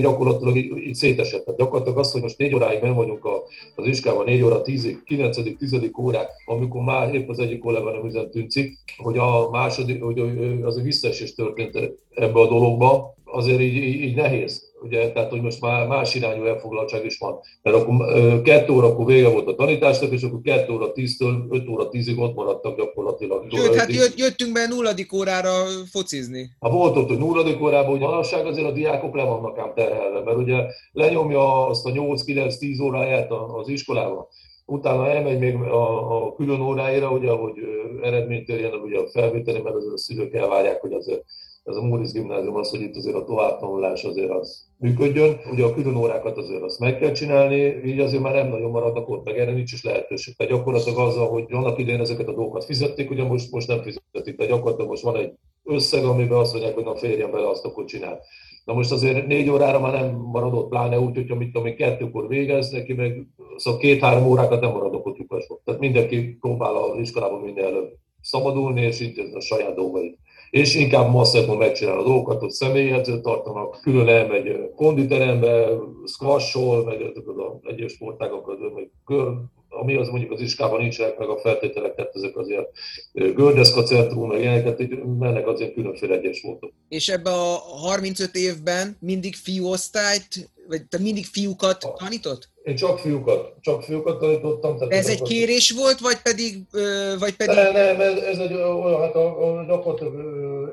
gyakorlatilag 0.00 0.56
így, 0.56 0.76
így 0.76 0.94
szétesett. 0.94 1.44
Tehát 1.44 1.60
gyakorlatilag 1.60 1.98
az, 1.98 2.12
hogy 2.12 2.22
most 2.22 2.38
négy 2.38 2.54
óráig 2.54 2.82
nem 2.82 2.94
vagyunk 2.94 3.24
a, 3.24 3.42
az 3.74 3.86
iskában, 3.86 4.24
négy 4.24 4.42
óra, 4.42 4.62
tízig, 4.62 5.02
kilencedik, 5.04 5.56
tizedik 5.56 5.98
órák, 5.98 6.28
amikor 6.46 6.82
már 6.82 7.14
épp 7.14 7.28
az 7.28 7.38
egyik 7.38 7.58
kollégám 7.58 8.06
üzent 8.06 8.50
cikk, 8.50 8.74
hogy 8.96 9.18
a 9.18 9.50
második, 9.50 10.02
hogy 10.02 10.20
az 10.62 10.82
visszaesés 10.82 11.34
történt 11.34 11.78
ebbe 12.14 12.40
a 12.40 12.48
dologba, 12.48 13.14
azért 13.24 13.60
így, 13.60 13.76
így, 13.76 14.00
így 14.00 14.14
nehéz 14.14 14.65
ugye, 14.82 15.12
tehát 15.12 15.30
hogy 15.30 15.40
most 15.40 15.60
már 15.60 15.86
más 15.86 16.14
irányú 16.14 16.44
elfoglaltság 16.44 17.04
is 17.04 17.18
van. 17.18 17.40
Mert 17.62 17.76
akkor 17.76 18.42
kettő 18.42 18.72
órakor 18.72 19.06
vége 19.06 19.28
volt 19.28 19.48
a 19.48 19.54
tanításnak, 19.54 20.12
és 20.12 20.22
akkor 20.22 20.40
kettő 20.40 20.72
óra 20.72 20.92
tíztől 20.92 21.46
öt 21.50 21.68
óra 21.68 21.88
tízig 21.88 22.18
ott 22.18 22.34
maradtak 22.34 22.76
gyakorlatilag. 22.76 23.46
Sőt, 23.50 23.74
hát 23.74 23.92
jött, 23.92 24.18
jöttünk 24.18 24.52
be 24.52 24.66
nulladik 24.66 25.12
órára 25.12 25.50
focizni. 25.90 26.50
Ha 26.58 26.70
volt 26.70 26.96
ott, 26.96 27.08
hogy 27.08 27.18
nulladik 27.18 27.62
órában, 27.62 27.90
hogy 27.90 28.00
manapság 28.00 28.46
azért 28.46 28.66
a 28.66 28.72
diákok 28.72 29.14
le 29.14 29.22
vannak 29.22 29.58
ám 29.58 29.72
terhelve, 29.74 30.22
mert 30.22 30.36
ugye 30.36 30.64
lenyomja 30.92 31.66
azt 31.66 31.86
a 31.86 31.90
8-9-10 31.90 32.82
óráját 32.82 33.30
az 33.30 33.68
iskolában, 33.68 34.26
utána 34.66 35.08
elmegy 35.08 35.38
még 35.38 35.54
a, 35.54 36.26
a 36.26 36.34
külön 36.34 36.60
óráira, 36.60 37.10
ugye, 37.10 37.30
hogy 37.30 37.54
eredményt 38.02 38.48
érjen, 38.48 38.72
ugye 38.72 38.98
a 38.98 39.08
felvételi, 39.08 39.60
mert 39.60 39.76
azért 39.76 39.92
a 39.92 39.98
szülők 39.98 40.34
elvárják, 40.34 40.80
hogy 40.80 40.92
azért 40.92 41.24
ez 41.66 41.76
a 41.76 41.82
Móricz 41.82 42.12
gimnázium 42.12 42.56
az, 42.56 42.70
hogy 42.70 42.80
itt 42.80 42.96
azért 42.96 43.16
a 43.16 43.24
továbbtanulás 43.24 44.04
azért 44.04 44.30
az 44.30 44.66
működjön. 44.78 45.40
Ugye 45.52 45.64
a 45.64 45.74
külön 45.74 45.96
órákat 45.96 46.36
azért 46.36 46.62
azt 46.62 46.78
meg 46.78 46.98
kell 46.98 47.12
csinálni, 47.12 47.80
így 47.84 47.98
azért 47.98 48.22
már 48.22 48.34
nem 48.34 48.48
nagyon 48.48 48.70
maradnak 48.70 49.08
ott, 49.08 49.24
meg 49.24 49.38
erre 49.38 49.52
nincs 49.52 49.72
is 49.72 49.84
lehetőség. 49.84 50.36
Tehát 50.36 50.52
gyakorlatilag 50.52 50.98
azzal, 50.98 51.28
hogy 51.28 51.44
annak 51.50 51.78
idején 51.78 52.00
ezeket 52.00 52.28
a 52.28 52.34
dolgokat 52.34 52.64
fizették, 52.64 53.10
ugye 53.10 53.24
most, 53.24 53.50
most 53.50 53.68
nem 53.68 53.82
fizetik. 53.82 54.36
Tehát 54.36 54.52
gyakorlatilag 54.52 54.90
most 54.90 55.02
van 55.02 55.16
egy 55.16 55.32
összeg, 55.64 56.04
amiben 56.04 56.38
azt 56.38 56.52
mondják, 56.52 56.74
hogy 56.74 56.84
na 56.84 56.96
férjem 56.96 57.30
bele 57.30 57.48
azt, 57.48 57.64
akkor 57.64 57.84
csinál. 57.84 58.20
Na 58.64 58.74
most 58.74 58.92
azért 58.92 59.26
négy 59.26 59.48
órára 59.48 59.80
már 59.80 59.92
nem 59.92 60.14
maradott, 60.14 60.68
pláne 60.68 61.00
úgy, 61.00 61.14
hogy 61.14 61.30
amit 61.30 61.52
tudom 61.52 61.74
kettőkor 61.74 62.28
végez, 62.28 62.70
neki 62.70 62.92
meg 62.92 63.26
szóval 63.56 63.80
két-három 63.80 64.26
órákat 64.26 64.60
nem 64.60 64.72
maradok 64.72 65.06
ott 65.06 65.16
lyukasba. 65.16 65.60
Tehát 65.64 65.80
mindenki 65.80 66.36
próbál 66.40 66.76
az 66.76 66.98
iskolában 66.98 67.40
minél 67.40 67.64
előbb 67.64 67.92
szabadulni, 68.20 68.80
és 68.80 69.00
így 69.00 69.30
a 69.34 69.40
saját 69.40 69.74
dolgait 69.74 70.18
és 70.50 70.74
inkább 70.74 71.10
masszebben 71.10 71.56
megcsinál 71.56 71.98
a 71.98 72.04
dolgokat, 72.04 72.42
ott 72.42 72.50
személyedzőt 72.50 73.22
tartanak, 73.22 73.80
külön 73.82 74.08
elmegy 74.08 74.70
konditerembe, 74.76 75.68
squashol, 76.06 76.84
meg 76.84 77.00
az 77.00 77.60
egyes 77.62 77.92
sportágokat, 77.92 78.58
meg 78.74 78.90
kör, 79.04 79.32
ami 79.68 79.94
az 79.94 80.08
mondjuk 80.08 80.32
az 80.32 80.40
iskában 80.40 80.80
nincsenek 80.80 81.18
meg 81.18 81.28
a 81.28 81.38
feltételek, 81.38 81.94
tehát 81.94 82.14
ezek 82.14 82.36
azért 82.36 82.68
gördeszka 83.12 83.82
centrum, 83.82 84.28
meg 84.28 84.40
ilyeneket, 84.40 84.82
mennek 85.18 85.46
azért 85.46 85.74
különféle 85.74 86.14
egyes 86.14 86.36
sportok. 86.36 86.72
És 86.88 87.08
ebbe 87.08 87.30
a 87.30 87.54
35 87.80 88.34
évben 88.34 88.96
mindig 89.00 89.34
fiúosztályt, 89.34 90.50
vagy 90.68 90.84
te 90.84 90.98
mindig 90.98 91.24
fiúkat 91.24 91.92
tanított? 91.96 92.48
Én 92.62 92.76
csak 92.76 92.98
fiúkat, 92.98 93.54
csak 93.60 93.82
fiúkat 93.82 94.18
tanítottam. 94.18 94.78
Tehát 94.78 94.92
ez 94.92 95.08
egy 95.08 95.22
kérés 95.22 95.70
volt, 95.70 96.00
vagy 96.00 96.22
pedig... 96.22 96.66
Vagy 97.18 97.36
pedig... 97.36 97.54
Nem, 97.54 97.72
nem, 97.72 98.00
ez, 98.00 98.18
ez 98.18 98.38
egy 98.38 98.52
olyan, 98.52 99.00
hát 99.00 99.14
a, 99.14 99.58
a 99.58 99.64
gyakorlatilag 99.64 100.14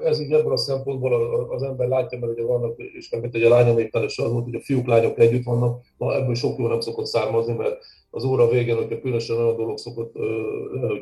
ez 0.04 0.20
így 0.20 0.32
ebből 0.32 0.52
a 0.52 0.58
szempontból 0.58 1.14
az 1.50 1.64
ember 1.64 1.88
látja, 1.88 2.20
mert 2.20 2.32
ugye 2.32 2.44
vannak, 2.44 2.80
és 2.80 3.10
meg 3.10 3.22
mint 3.22 3.36
egy 3.36 3.44
a 3.44 3.50
lányoméknál 3.50 4.04
is 4.04 4.18
az 4.18 4.32
volt, 4.32 4.44
hogy 4.44 4.56
a 4.56 4.60
fiúk, 4.60 4.88
lányok 4.88 5.20
együtt 5.20 5.44
vannak, 5.44 5.82
na 5.98 6.16
ebből 6.16 6.36
sok 6.36 6.60
jó 6.60 6.68
nem 6.68 6.80
szokott 6.80 7.06
származni, 7.06 7.54
mert 7.54 7.78
az 8.10 8.24
óra 8.24 8.50
végén, 8.50 8.76
hogyha 8.76 9.00
különösen 9.00 9.38
olyan 9.38 9.56
dolog 9.56 9.78
szokott, 9.78 10.14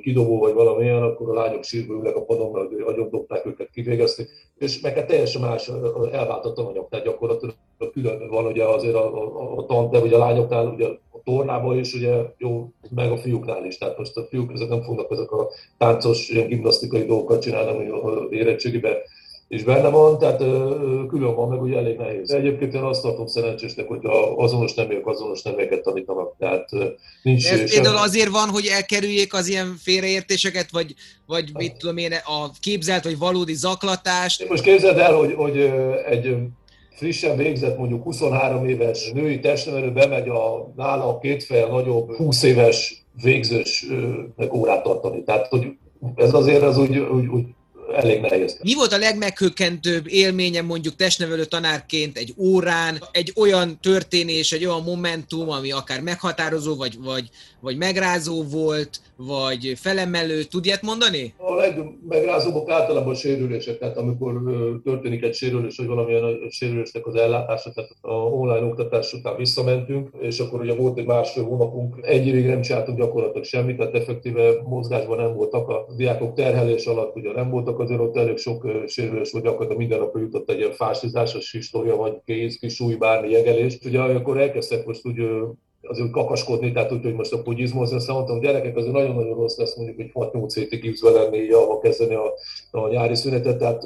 kidobó 0.01 0.39
vagy 0.39 0.53
valamilyen, 0.53 1.03
akkor 1.03 1.29
a 1.29 1.41
lányok 1.41 1.63
sírva 1.63 1.93
ülnek 1.93 2.15
a 2.15 2.23
padon, 2.23 2.51
mert 2.51 2.87
agyondobták 2.89 3.45
őket 3.45 3.69
kivégezni, 3.69 4.27
és 4.57 4.79
meg 4.79 4.95
hát 4.95 5.07
teljesen 5.07 5.41
más 5.41 5.71
elvált 6.11 6.45
a 6.45 6.53
tananyag, 6.53 6.87
tehát 6.89 7.05
gyakorlatilag 7.05 7.55
külön 7.89 8.29
van 8.29 8.45
ugye 8.45 8.63
azért 8.63 8.95
a, 8.95 9.05
a, 9.57 9.65
a 9.67 9.89
de 9.89 9.99
ugye 9.99 10.15
a 10.15 10.19
lányoknál, 10.19 10.67
ugye 10.67 10.85
a 11.11 11.21
tornában 11.23 11.77
is, 11.77 11.93
ugye 11.93 12.15
jó, 12.37 12.69
meg 12.89 13.11
a 13.11 13.17
fiúknál 13.17 13.65
is, 13.65 13.77
tehát 13.77 13.97
most 13.97 14.17
a 14.17 14.25
fiúk 14.29 14.51
ezek 14.53 14.69
nem 14.69 14.81
fognak 14.81 15.11
ezek 15.11 15.31
a 15.31 15.49
táncos, 15.77 16.29
ilyen 16.29 16.47
gimnasztikai 16.47 17.05
dolgokat 17.05 17.41
csinálni, 17.41 17.89
hogy 17.89 18.31
érettségiben 18.31 18.95
és 19.51 19.63
benne 19.63 19.89
van, 19.89 20.19
tehát 20.19 20.37
külön 21.07 21.35
van, 21.35 21.49
meg 21.49 21.61
ugye 21.61 21.77
elég 21.77 21.97
nehéz. 21.97 22.31
Egyébként 22.31 22.73
én 22.73 22.81
azt 22.81 23.01
tartom 23.01 23.27
szerencsésnek, 23.27 23.87
hogy 23.87 24.05
a 24.05 24.37
azonos 24.37 24.73
neműek 24.73 25.07
azonos 25.07 25.41
neműeket 25.41 25.81
tanítanak, 25.81 26.35
tehát 26.39 26.69
nincs... 27.23 27.51
Ez 27.51 27.73
például 27.73 27.97
azért 27.97 28.29
van, 28.29 28.49
hogy 28.49 28.65
elkerüljék 28.65 29.33
az 29.33 29.47
ilyen 29.47 29.75
félreértéseket, 29.83 30.71
vagy, 30.71 30.93
vagy 31.25 31.51
mit 31.53 31.77
tudom 31.77 31.97
én, 31.97 32.11
a 32.11 32.51
képzelt 32.59 33.03
vagy 33.03 33.17
valódi 33.17 33.53
zaklatást? 33.53 34.49
Most 34.49 34.63
képzeld 34.63 34.97
el, 34.97 35.13
hogy, 35.13 35.33
hogy 35.33 35.57
egy 36.09 36.35
frissen 37.01 37.37
végzett 37.37 37.77
mondjuk 37.77 38.03
23 38.03 38.67
éves 38.67 39.11
női 39.13 39.39
testnevelő 39.39 39.91
bemegy 39.91 40.29
a 40.29 40.73
nála 40.75 41.07
a 41.07 41.19
két 41.19 41.43
fejel 41.43 41.67
nagyobb 41.67 42.15
20 42.15 42.43
éves 42.43 43.03
végzősnek 43.21 44.53
órát 44.53 44.83
tartani. 44.83 45.23
Tehát, 45.23 45.47
hogy 45.47 45.67
ez 46.15 46.33
azért 46.33 46.61
az 46.61 46.77
úgy, 46.77 46.97
úgy, 46.97 47.27
úgy 47.27 47.45
elég 47.95 48.21
nehéz. 48.21 48.57
Mi 48.63 48.73
volt 48.73 48.93
a 48.93 48.97
legmeghökkentőbb 48.97 50.07
élménye 50.07 50.61
mondjuk 50.61 50.95
testnevelő 50.95 51.45
tanárként 51.45 52.17
egy 52.17 52.33
órán, 52.37 53.03
egy 53.11 53.33
olyan 53.35 53.79
történés, 53.81 54.51
egy 54.51 54.65
olyan 54.65 54.83
momentum, 54.83 55.49
ami 55.49 55.71
akár 55.71 56.01
meghatározó, 56.01 56.75
vagy, 56.75 56.97
vagy, 56.99 57.29
vagy 57.59 57.77
megrázó 57.77 58.43
volt, 58.43 58.99
vagy 59.27 59.73
felemelő, 59.75 60.43
tud 60.43 60.65
ilyet 60.65 60.81
mondani? 60.81 61.33
A 61.37 61.55
legmegrázóbbak 61.55 62.69
általában 62.69 63.13
a 63.13 63.15
sérülések, 63.15 63.77
tehát 63.77 63.97
amikor 63.97 64.41
történik 64.83 65.23
egy 65.23 65.33
sérülés, 65.33 65.77
vagy 65.77 65.87
valamilyen 65.87 66.49
sérülésnek 66.49 67.07
az 67.07 67.15
ellátása, 67.15 67.71
tehát 67.71 67.89
a 68.01 68.13
online 68.13 68.65
oktatás 68.65 69.13
után 69.13 69.35
visszamentünk, 69.35 70.09
és 70.19 70.39
akkor 70.39 70.61
ugye 70.61 70.75
volt 70.75 70.97
egy 70.97 71.05
másfél 71.05 71.43
hónapunk, 71.43 71.95
egy 72.01 72.27
évig 72.27 72.45
nem 72.45 72.61
csináltunk 72.61 72.97
gyakorlatilag 72.97 73.43
semmit, 73.43 73.77
tehát 73.77 73.95
effektíve 73.95 74.51
mozgásban 74.63 75.17
nem 75.17 75.33
voltak 75.33 75.69
a 75.69 75.85
diákok 75.97 76.33
terhelés 76.33 76.85
alatt, 76.85 77.15
ugye 77.15 77.31
nem 77.31 77.49
voltak 77.49 77.79
azért 77.79 77.99
ott 77.99 78.17
elég 78.17 78.37
sok 78.37 78.67
sérülés, 78.87 79.31
vagy 79.31 79.41
gyakorlatilag 79.41 79.81
minden 79.81 79.99
nap 79.99 80.17
jutott 80.17 80.49
egy 80.49 80.57
ilyen 80.57 80.71
fásizás, 80.71 81.49
história, 81.51 81.95
vagy 81.95 82.21
kéz, 82.25 82.57
kis 82.59 82.73
súly, 82.73 82.95
bármi 82.95 83.29
jegelés. 83.29 83.79
Ugye 83.85 83.99
akkor 83.99 84.37
elkezdtek 84.37 84.85
most 84.85 85.05
úgy 85.05 85.21
azért 85.81 86.11
kakaskodni, 86.11 86.71
tehát 86.71 86.91
úgy, 86.91 87.03
hogy 87.03 87.13
most 87.13 87.33
a 87.33 87.41
pugizmozni, 87.41 87.95
aztán 87.95 88.15
mondtam, 88.15 88.39
gyerekek, 88.39 88.77
azért 88.77 88.93
nagyon-nagyon 88.93 89.35
rossz 89.35 89.57
lesz 89.57 89.75
mondjuk, 89.75 90.11
hogy 90.13 90.29
6-8 90.31 90.51
hétig 90.53 90.81
gipszbe 90.81 91.09
lenni, 91.09 91.49
alva 91.49 91.79
kezdeni 91.79 92.15
a, 92.15 92.33
a 92.71 92.87
nyári 92.87 93.15
szünetet, 93.15 93.57
tehát 93.57 93.83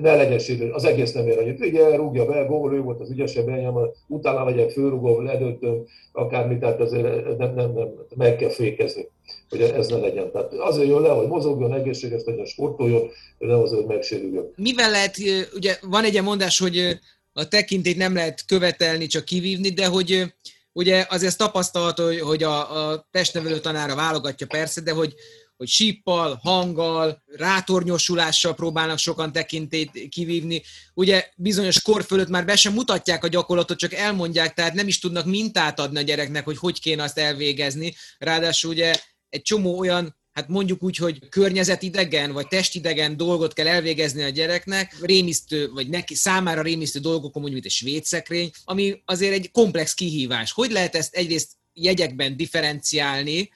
ne 0.00 0.16
legyen 0.16 0.38
sérülés, 0.38 0.72
az 0.72 0.84
egész 0.84 1.12
nem 1.12 1.26
ér 1.26 1.38
annyit. 1.38 1.60
Ugye 1.60 1.96
rúgja 1.96 2.24
be, 2.24 2.44
gól, 2.44 2.74
ő 2.74 2.80
volt 2.80 3.00
az 3.00 3.10
ügyesebb 3.10 3.48
enyém, 3.48 3.74
utána 4.06 4.44
legyen 4.44 4.68
fölrugom, 4.68 5.24
ledöntöm, 5.24 5.84
akármi, 6.12 6.58
tehát 6.58 6.80
azért 6.80 7.38
nem, 7.38 7.54
nem, 7.54 7.72
nem, 7.72 7.88
meg 8.16 8.36
kell 8.36 8.48
fékezni, 8.48 9.08
hogy 9.48 9.60
ez 9.60 9.88
ne 9.88 9.96
legyen. 9.96 10.30
Tehát 10.32 10.52
azért 10.52 10.88
jön 10.88 11.00
le, 11.00 11.08
hogy 11.08 11.26
mozogjon, 11.26 11.74
egészséges 11.74 12.22
legyen, 12.24 12.44
sportoljon, 12.44 13.10
nem 13.38 13.60
azért, 13.60 13.80
hogy 13.80 13.94
megsérüljön. 13.94 14.52
Mivel 14.56 14.90
lehet, 14.90 15.16
ugye 15.54 15.76
van 15.82 16.04
egy 16.04 16.22
mondás, 16.22 16.58
hogy 16.58 16.98
a 17.32 17.48
tekintét 17.48 17.96
nem 17.96 18.14
lehet 18.14 18.44
követelni, 18.46 19.06
csak 19.06 19.24
kivívni, 19.24 19.68
de 19.68 19.86
hogy 19.86 20.32
ugye 20.72 21.06
azért 21.08 21.38
tapasztalható, 21.38 22.26
hogy 22.26 22.42
a, 22.42 22.90
a 22.90 23.08
testnevelő 23.10 23.60
tanára 23.60 23.94
válogatja 23.94 24.46
persze, 24.46 24.80
de 24.80 24.92
hogy, 24.92 25.14
hogy 25.56 25.68
síppal, 25.68 26.40
hanggal, 26.42 27.22
rátornyosulással 27.26 28.54
próbálnak 28.54 28.98
sokan 28.98 29.32
tekintét 29.32 30.08
kivívni. 30.08 30.62
Ugye 30.94 31.30
bizonyos 31.36 31.82
kor 31.82 32.04
fölött 32.04 32.28
már 32.28 32.44
be 32.44 32.56
sem 32.56 32.72
mutatják 32.72 33.24
a 33.24 33.28
gyakorlatot, 33.28 33.78
csak 33.78 33.94
elmondják, 33.94 34.54
tehát 34.54 34.74
nem 34.74 34.88
is 34.88 34.98
tudnak 34.98 35.24
mintát 35.24 35.80
adni 35.80 35.98
a 35.98 36.02
gyereknek, 36.02 36.44
hogy 36.44 36.58
hogy 36.58 36.80
kéne 36.80 37.02
azt 37.02 37.18
elvégezni. 37.18 37.94
Ráadásul 38.18 38.70
ugye 38.70 38.94
egy 39.28 39.42
csomó 39.42 39.78
olyan 39.78 40.19
hát 40.40 40.48
mondjuk 40.48 40.82
úgy, 40.82 40.96
hogy 40.96 41.28
környezetidegen 41.28 42.32
vagy 42.32 42.48
testidegen 42.48 43.16
dolgot 43.16 43.52
kell 43.52 43.66
elvégezni 43.66 44.22
a 44.22 44.28
gyereknek, 44.28 44.96
rémisztő, 45.00 45.70
vagy 45.70 45.88
neki 45.88 46.14
számára 46.14 46.62
rémisztő 46.62 46.98
dolgokon, 46.98 47.42
mondjuk, 47.42 47.52
mint 47.52 47.64
egy 47.64 47.78
svédszekrény, 47.78 48.50
ami 48.64 49.02
azért 49.04 49.32
egy 49.32 49.50
komplex 49.50 49.94
kihívás. 49.94 50.52
Hogy 50.52 50.70
lehet 50.70 50.94
ezt 50.94 51.14
egyrészt 51.14 51.50
jegyekben 51.72 52.36
differenciálni, 52.36 53.50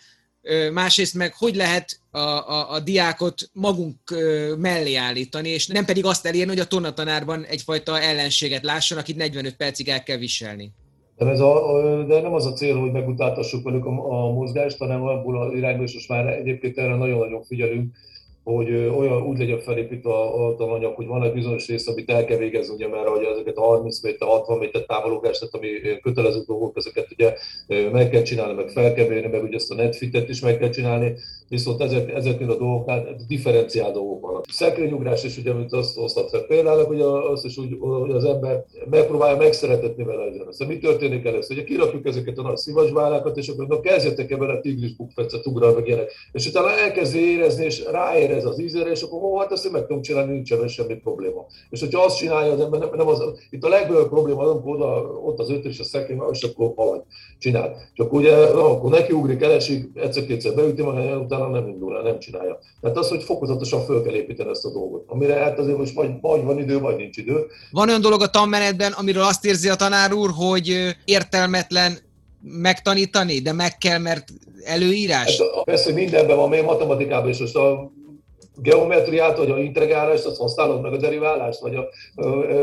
másrészt 0.73 1.15
meg 1.15 1.35
hogy 1.35 1.57
lehet 1.57 2.01
a, 2.11 2.19
a, 2.19 2.71
a 2.71 2.81
diákot 2.81 3.51
magunk 3.53 3.97
mellé 4.59 4.95
állítani, 4.95 5.49
és 5.49 5.67
nem 5.67 5.85
pedig 5.85 6.05
azt 6.05 6.27
elérni, 6.27 6.51
hogy 6.51 6.61
a 6.61 6.67
tornatanárban 6.67 7.45
egyfajta 7.45 8.01
ellenséget 8.01 8.65
lásson, 8.65 8.99
akit 8.99 9.17
45 9.17 9.57
percig 9.57 9.89
el 9.89 10.03
kell 10.03 10.17
viselni. 10.17 10.73
De, 11.17 11.27
ez 11.27 11.41
a, 11.41 12.05
de 12.07 12.21
nem 12.21 12.35
az 12.35 12.47
a 12.47 12.53
cél, 12.53 12.81
hogy 12.81 12.93
megutáltassuk 12.93 13.65
velük 13.65 13.85
a, 13.85 13.91
a 13.91 14.33
mozgást, 14.33 14.79
hanem 14.79 15.03
abból 15.03 15.41
a 15.41 15.53
irányból, 15.53 15.85
és 15.85 15.95
most 15.95 16.09
már 16.09 16.27
egyébként 16.27 16.79
erre 16.79 16.97
nagyon-nagyon 16.97 17.43
figyelünk, 17.43 17.95
hogy 18.45 18.75
olyan 18.75 19.23
úgy 19.23 19.39
legyen 19.39 19.59
felépítve 19.59 20.11
a, 20.11 20.47
a 20.47 20.55
tananyag, 20.55 20.95
hogy 20.95 21.07
van 21.07 21.23
egy 21.23 21.33
bizonyos 21.33 21.69
rész, 21.69 21.89
amit 21.89 22.11
el 22.11 22.25
kell 22.25 22.37
végezni, 22.37 22.75
ugye, 22.75 22.89
mert 22.89 23.09
hogy 23.09 23.25
ezeket 23.25 23.57
a 23.57 23.61
30 23.61 24.03
méter, 24.03 24.29
60 24.29 24.59
méter 24.59 24.83
távologást, 24.83 25.41
tehát 25.41 25.55
ami 25.55 26.01
kötelező 26.03 26.43
dolgok, 26.47 26.77
ezeket 26.77 27.09
ugye 27.13 27.35
meg 27.93 28.11
kell 28.11 28.23
csinálni, 28.23 28.55
meg 28.55 28.69
fel 28.69 28.95
kell 28.95 29.09
mérni, 29.09 29.29
meg 29.29 29.43
ugye 29.43 29.57
ezt 29.57 29.71
a 29.71 29.75
netfitet 29.75 30.29
is 30.29 30.41
meg 30.41 30.59
kell 30.59 30.69
csinálni, 30.69 31.15
viszont 31.49 31.81
ezek, 31.81 32.15
ezeknél 32.15 32.51
a 32.51 32.57
dolgoknál 32.57 33.17
differenciál 33.29 33.93
dolgok 33.93 34.21
vannak. 34.21 34.45
Szekrényugrás 34.49 35.25
is, 35.25 35.39
ugye, 35.39 35.51
amit 35.51 35.73
azt 35.73 35.97
hoztat 35.97 36.31
fel. 36.31 36.41
Például, 36.41 36.85
hogy 36.85 37.01
az 37.01 37.45
is 37.45 37.57
úgy, 37.57 37.77
hogy 37.81 38.11
az 38.11 38.25
ember 38.25 38.65
megpróbálja 38.91 39.37
megszeretetni 39.37 40.05
vele 40.05 40.25
legyen. 40.25 40.47
Aztán 40.47 40.69
mi 40.69 40.79
történik 40.79 41.25
először? 41.25 41.57
Ugye 41.57 41.65
kirakjuk 41.65 42.07
ezeket 42.07 42.39
a 42.39 42.43
nagy 42.43 42.57
szivacsbálákat, 42.57 43.37
és 43.37 43.49
akkor 43.49 43.67
na, 43.67 43.81
kezdjetek 43.81 44.31
el 44.31 44.39
vele 44.39 44.61
tigris 44.61 44.97
bukfecet, 44.97 45.47
ugral, 45.47 45.75
meg 45.75 45.87
ilyenek. 45.87 46.13
És 46.33 46.47
utána 46.47 46.71
elkezdi 46.71 47.31
érezni, 47.31 47.65
és 47.65 47.83
ráérez 48.35 48.51
az 48.51 48.61
ízére, 48.61 48.91
és 48.91 49.03
akkor 49.03 49.23
ó, 49.23 49.39
hát 49.39 49.53
ezt 49.53 49.73
meg 49.73 49.87
tudom 49.87 50.03
csinálni, 50.03 50.33
nincsen 50.33 50.69
semmi 50.69 50.95
probléma. 50.95 51.47
És 51.71 51.81
hogyha 51.81 52.05
azt 52.05 52.17
csinálja 52.17 52.53
az 52.53 52.61
ember, 52.61 52.81
nem, 52.81 52.89
nem 52.97 53.07
az, 53.07 53.23
itt 53.51 53.65
a 53.65 53.69
legnagyobb 53.69 54.09
probléma 54.09 54.43
az, 54.43 54.51
amikor 54.51 54.75
oda, 54.75 54.87
ott 55.25 55.39
az 55.39 55.51
öt 55.51 55.65
és 55.65 55.79
a 55.79 55.85
szekrény, 55.85 56.21
és 56.33 56.43
akkor 56.43 56.73
haladj, 56.77 57.03
csinál. 57.39 57.77
Csak 57.95 58.13
ugye, 58.13 58.37
na, 58.37 58.71
akkor 58.71 58.91
neki 58.91 59.13
ugrik, 59.13 59.43
elesik, 59.43 59.89
egyszer-kétszer 59.95 60.55
beüti, 60.55 60.83
majd 60.83 61.17
utána 61.17 61.49
nem 61.49 61.69
indul 61.69 61.97
el, 61.97 62.03
nem 62.03 62.19
csinálja. 62.19 62.59
Tehát 62.81 62.97
az, 62.97 63.09
hogy 63.09 63.23
fokozatosan 63.23 63.85
föl 63.85 64.03
kell 64.03 64.15
építeni 64.15 64.51
ezt 64.51 64.65
a 64.65 64.71
dolgot. 64.71 65.05
Amire 65.07 65.35
hát 65.35 65.59
azért 65.59 65.79
most 65.79 65.95
vagy, 65.95 66.11
vagy 66.21 66.45
van 66.45 66.59
idő, 66.59 66.79
vagy 66.79 66.97
nincs 66.97 67.17
idő. 67.17 67.47
Van 67.71 67.89
olyan 67.89 68.01
dolog 68.01 68.23
a 68.23 68.27
tanmenetben, 68.27 68.93
amiről 68.93 69.23
azt 69.23 69.45
érzi 69.45 69.69
a 69.69 69.75
tanár 69.75 70.13
úr, 70.13 70.31
hogy 70.35 70.95
értelmetlen 71.05 71.99
megtanítani, 72.41 73.39
de 73.39 73.53
meg 73.53 73.79
kell, 73.79 73.99
mert 73.99 74.29
előírás? 74.65 75.39
Hát, 75.39 75.65
persze, 75.65 75.85
hogy 75.85 75.95
mindenben 75.95 76.37
van, 76.37 76.49
még 76.49 76.63
matematikában 76.63 77.31
is, 77.31 77.39
most 77.39 77.57
a 77.57 77.93
geometriát, 78.57 79.39
vagy 79.39 79.51
a 79.51 79.59
integrálást, 79.59 80.25
azt 80.25 80.41
használod 80.41 80.81
meg 80.81 80.93
a 80.93 80.97
deriválást, 80.97 81.61
vagy 81.61 81.75
a, 81.75 81.89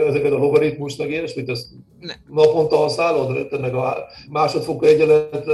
ezeket 0.07 0.31
a 0.31 0.37
logaritmus, 0.37 0.95
meg 0.95 1.09
ilyesmit, 1.09 1.49
ezt 1.49 1.67
ne. 1.99 2.13
naponta 2.29 2.75
használod, 2.75 3.61
meg 3.61 3.75
a 3.75 4.05
másodfokú 4.29 4.85
egyenlet 4.85 5.45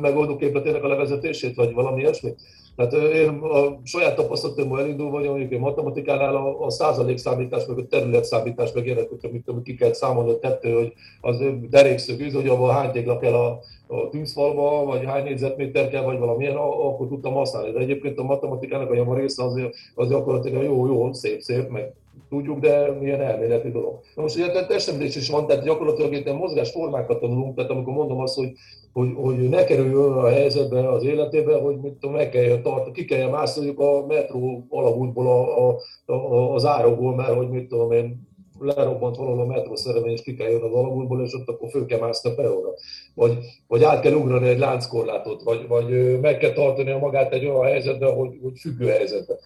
megoldó 0.00 0.36
képletének 0.36 0.84
a 0.84 0.88
levezetését, 0.88 1.54
vagy 1.54 1.72
valami 1.72 2.00
ilyesmit. 2.00 2.40
Tehát 2.76 2.92
én 2.92 3.28
a 3.28 3.80
saját 3.84 4.16
tapasztalatomból 4.16 4.80
elindul 4.80 5.10
vagy 5.10 5.24
mondjuk 5.24 5.50
én 5.50 5.60
matematikánál 5.60 6.36
a, 6.36 6.64
a 6.64 6.70
százalékszámítás, 6.70 7.66
meg 7.66 7.78
a 7.78 7.86
területszámítás, 7.86 8.72
meg 8.72 8.86
ilyenek, 8.86 9.08
amit, 9.22 9.48
amit 9.48 9.64
ki 9.64 9.74
kell 9.74 9.92
számolni 9.92 10.30
a 10.30 10.38
tettő, 10.38 10.72
hogy 10.72 10.92
az 11.20 11.42
derékszög, 11.70 12.32
hogy 12.34 12.48
abban 12.48 12.74
hány 12.74 12.90
tégla 12.90 13.18
kell 13.18 13.34
a, 13.34 13.60
a 13.86 14.08
tűzfalba, 14.08 14.84
vagy 14.84 15.04
hány 15.04 15.24
négyzetméter 15.24 15.88
kell, 15.88 16.02
vagy 16.02 16.18
valamilyen, 16.18 16.56
akkor 16.56 17.08
tudtam 17.08 17.32
használni. 17.32 17.70
De 17.70 17.78
egyébként 17.78 18.18
a 18.18 18.22
matematikának 18.22 18.90
a 18.90 19.14
része 19.14 19.44
az, 19.44 19.60
az 19.94 20.08
gyakorlatilag 20.08 20.62
jó, 20.62 20.86
jó, 20.86 21.12
szép, 21.12 21.40
szép, 21.40 21.68
meg 21.68 21.94
tudjuk, 22.36 22.58
de 22.58 22.90
milyen 23.00 23.20
elméleti 23.20 23.70
dolog. 23.70 24.00
Na 24.14 24.22
most 24.22 24.36
ugye 24.36 24.66
testnevelés 24.66 25.16
is 25.16 25.30
van, 25.30 25.46
tehát 25.46 25.64
gyakorlatilag 25.64 26.12
itt 26.12 26.32
mozgásformákat 26.32 27.20
tanulunk, 27.20 27.56
tehát 27.56 27.70
amikor 27.70 27.92
mondom 27.92 28.20
azt, 28.20 28.34
hogy, 28.34 28.52
hogy, 28.92 29.08
hogy 29.14 29.48
ne 29.48 29.64
kerüljön 29.64 30.12
a 30.12 30.28
helyzetbe 30.28 30.88
az 30.88 31.04
életébe, 31.04 31.56
hogy 31.56 31.76
mit 31.76 31.92
tudom, 31.92 32.16
meg 32.16 32.28
kell 32.28 32.60
tart, 32.60 32.92
ki 32.92 33.04
kell 33.04 33.28
mászni 33.28 33.74
a 33.76 34.06
metró 34.06 34.66
alagútból 34.68 35.26
a, 35.26 35.68
a, 35.68 35.78
a, 36.12 36.54
az 36.54 36.64
árokból, 36.64 37.14
mert 37.14 37.34
hogy 37.34 37.48
mit 37.48 37.68
tudom 37.68 37.92
én, 37.92 38.26
lerobbant 38.60 39.16
valahol 39.16 39.40
a 39.40 39.46
metrószerelvény, 39.46 40.12
és 40.12 40.22
ki 40.22 40.34
kell 40.34 40.48
jönni 40.48 40.62
az 40.62 40.72
alagútból, 40.72 41.22
és 41.22 41.34
ott 41.34 41.48
akkor 41.48 41.68
föl 41.68 41.86
kell 41.86 41.98
mászni 41.98 42.30
a 42.30 42.34
peróra. 42.34 42.70
Vagy, 43.14 43.38
vagy 43.66 43.82
át 43.82 44.00
kell 44.00 44.12
ugrani 44.12 44.48
egy 44.48 44.58
lánckorlátot, 44.58 45.42
vagy, 45.42 45.68
vagy 45.68 46.20
meg 46.20 46.38
kell 46.38 46.52
tartani 46.52 46.92
magát 46.92 47.32
egy 47.32 47.46
olyan 47.46 47.64
helyzetben, 47.64 48.14
hogy, 48.14 48.38
hogy 48.42 48.58
függő 48.58 48.86
helyzetben. 48.86 49.36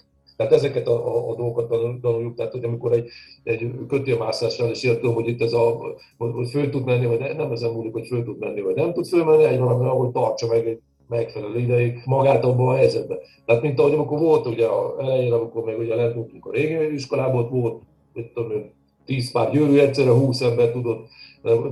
Tehát 0.41 0.55
ezeket 0.55 0.89
a, 0.89 0.93
a, 0.93 1.31
a 1.31 1.35
dolgokat 1.35 1.69
tanuljuk, 2.01 2.35
tehát 2.35 2.53
hogy 2.53 2.65
amikor 2.65 2.93
egy, 2.93 3.09
egy 3.43 3.71
kötélmászással 3.89 4.71
is 4.71 4.83
értem, 4.83 5.13
hogy 5.13 5.29
itt 5.29 5.43
ez 5.43 5.53
a, 5.53 5.81
hogy 6.19 6.49
föl 6.51 6.71
tud 6.71 6.85
menni, 6.85 7.07
vagy 7.07 7.19
nem, 7.19 7.37
nem 7.37 7.53
ezen 7.53 7.73
múlik, 7.73 7.93
hogy 7.93 8.07
föl 8.07 8.25
tud 8.25 8.39
menni, 8.39 8.61
vagy 8.61 8.75
nem 8.75 8.93
tud 8.93 9.07
fölmenni, 9.07 9.45
egy 9.45 9.59
valami, 9.59 9.85
ahogy 9.85 10.11
tartsa 10.11 10.47
meg 10.47 10.67
egy 10.67 10.81
megfelelő 11.09 11.59
ideig 11.59 12.03
magát 12.05 12.45
abban 12.45 12.69
a 12.69 12.77
helyzetben. 12.77 13.19
Tehát 13.47 13.63
mint 13.63 13.79
ahogy 13.79 13.93
amikor 13.93 14.19
volt 14.19 14.47
ugye 14.47 14.67
a 14.67 14.97
elején, 15.01 15.33
amikor 15.33 15.65
még 15.65 15.79
ugye 15.79 15.95
lent 15.95 16.17
a 16.41 16.51
régi 16.51 16.93
iskolából, 16.93 17.49
volt, 17.49 17.83
mit 18.13 18.33
tudom 18.33 18.71
10 19.05 19.31
pár 19.33 19.51
gyűrű, 19.51 19.79
egyszerre 19.79 20.11
20 20.11 20.41
ember 20.41 20.71
tudott, 20.71 21.09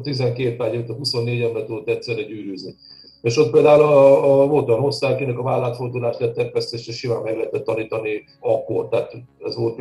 12 0.03 0.57
pár 0.57 0.71
gyűrű, 0.71 0.93
24 0.93 1.43
ember 1.43 1.65
tudott 1.65 1.89
egyszerre 1.89 2.23
gyűrűzni. 2.23 2.75
És 3.23 3.37
ott 3.37 3.51
például 3.51 3.83
a, 3.83 4.43
a, 4.43 4.47
volt 4.47 4.69
olyan 4.69 4.93
akinek 5.01 5.39
a 5.39 5.43
vállátfordulást 5.43 6.21
és 6.73 6.97
simán 6.97 7.23
meg 7.23 7.37
lehetett 7.37 7.65
tanítani 7.65 8.25
akkor, 8.41 8.89
tehát 8.89 9.13
ez 9.45 9.57
volt 9.57 9.77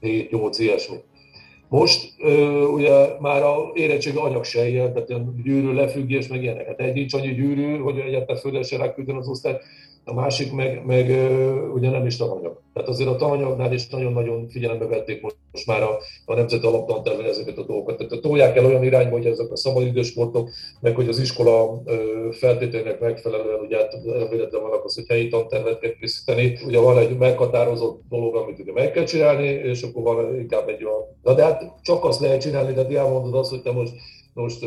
87-8 0.00 0.56
ilyesmi. 0.58 0.96
Most 1.68 2.12
ugye 2.72 3.20
már 3.20 3.42
a 3.42 3.70
érettség 3.74 4.16
anyag 4.16 4.44
se 4.44 4.68
ilyen, 4.68 4.92
tehát 4.92 5.08
ilyen 5.08 5.40
gyűrű 5.44 5.72
lefüggés, 5.72 6.28
meg 6.28 6.42
ilyenek. 6.42 6.66
Hát 6.66 6.80
egy 6.80 6.94
nincs 6.94 7.14
annyi 7.14 7.34
gyűrű, 7.34 7.78
hogy 7.78 7.98
egyáltalán 7.98 8.40
földre 8.40 8.62
se 8.62 8.76
ráküldön 8.76 9.16
az 9.16 9.28
osztály, 9.28 9.60
a 10.08 10.14
másik 10.14 10.52
meg, 10.52 10.82
meg 10.84 11.08
ugye 11.74 11.90
nem 11.90 12.06
is 12.06 12.16
tananyag. 12.16 12.60
Tehát 12.72 12.88
azért 12.88 13.08
a 13.08 13.16
tananyagnál 13.16 13.72
is 13.72 13.88
nagyon-nagyon 13.88 14.48
figyelembe 14.48 14.86
vették 14.86 15.22
most 15.22 15.66
már 15.66 15.82
a, 15.82 15.98
a 16.24 16.34
nemzeti 16.34 16.66
alaptanterven 16.66 17.26
ezeket 17.26 17.58
a 17.58 17.62
dolgokat. 17.62 17.96
Tehát 17.96 18.22
tolják 18.22 18.56
el 18.56 18.64
olyan 18.64 18.84
irányba, 18.84 19.16
hogy 19.16 19.26
ezek 19.26 19.50
a 19.52 19.56
szabadidősportok, 19.56 20.50
meg 20.80 20.94
hogy 20.94 21.08
az 21.08 21.18
iskola 21.18 21.82
feltételének 22.30 23.00
megfelelően, 23.00 23.60
ugye 23.60 23.76
hát 23.76 23.94
elvéletlen 23.94 24.62
vannak 24.62 24.84
az, 24.84 24.94
hogy 24.94 25.06
helyi 25.08 25.28
tantervet 25.28 25.78
kell 25.78 25.92
készíteni. 26.00 26.58
Ugye 26.66 26.78
van 26.78 26.98
egy 26.98 27.16
meghatározott 27.16 28.02
dolog, 28.08 28.36
amit 28.36 28.58
ugye 28.58 28.72
meg 28.72 28.90
kell 28.90 29.04
csinálni, 29.04 29.46
és 29.46 29.82
akkor 29.82 30.02
van 30.02 30.38
inkább 30.38 30.68
egy 30.68 30.84
olyan. 30.84 31.04
Na 31.22 31.34
de 31.34 31.42
hát 31.42 31.72
csak 31.82 32.04
azt 32.04 32.20
lehet 32.20 32.40
csinálni, 32.40 32.72
de 32.72 32.98
elmondod 32.98 33.34
azt, 33.34 33.50
hogy 33.50 33.62
te 33.62 33.72
most 33.72 33.92
most 34.36 34.66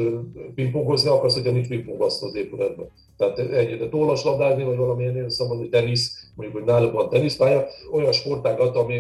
pingpongozni 0.56 1.10
akarsz, 1.10 1.34
hogyha 1.34 1.52
nincs 1.52 1.68
pingpongasztal 1.68 2.30
az 2.30 2.36
épületben. 2.36 2.88
Tehát 3.18 3.40
egyet 3.40 3.90
tollaslabdázni, 3.90 4.64
vagy 4.64 4.78
valamilyen 4.78 5.16
ilyen 5.16 5.30
szabad, 5.30 5.58
hogy 5.58 5.70
tenisz, 5.70 6.30
mondjuk, 6.36 6.58
hogy 6.58 6.68
náluk 6.68 6.94
van 6.94 7.10
teniszpálya, 7.10 7.68
olyan 7.92 8.12
sportágat, 8.12 8.76
ami 8.76 9.00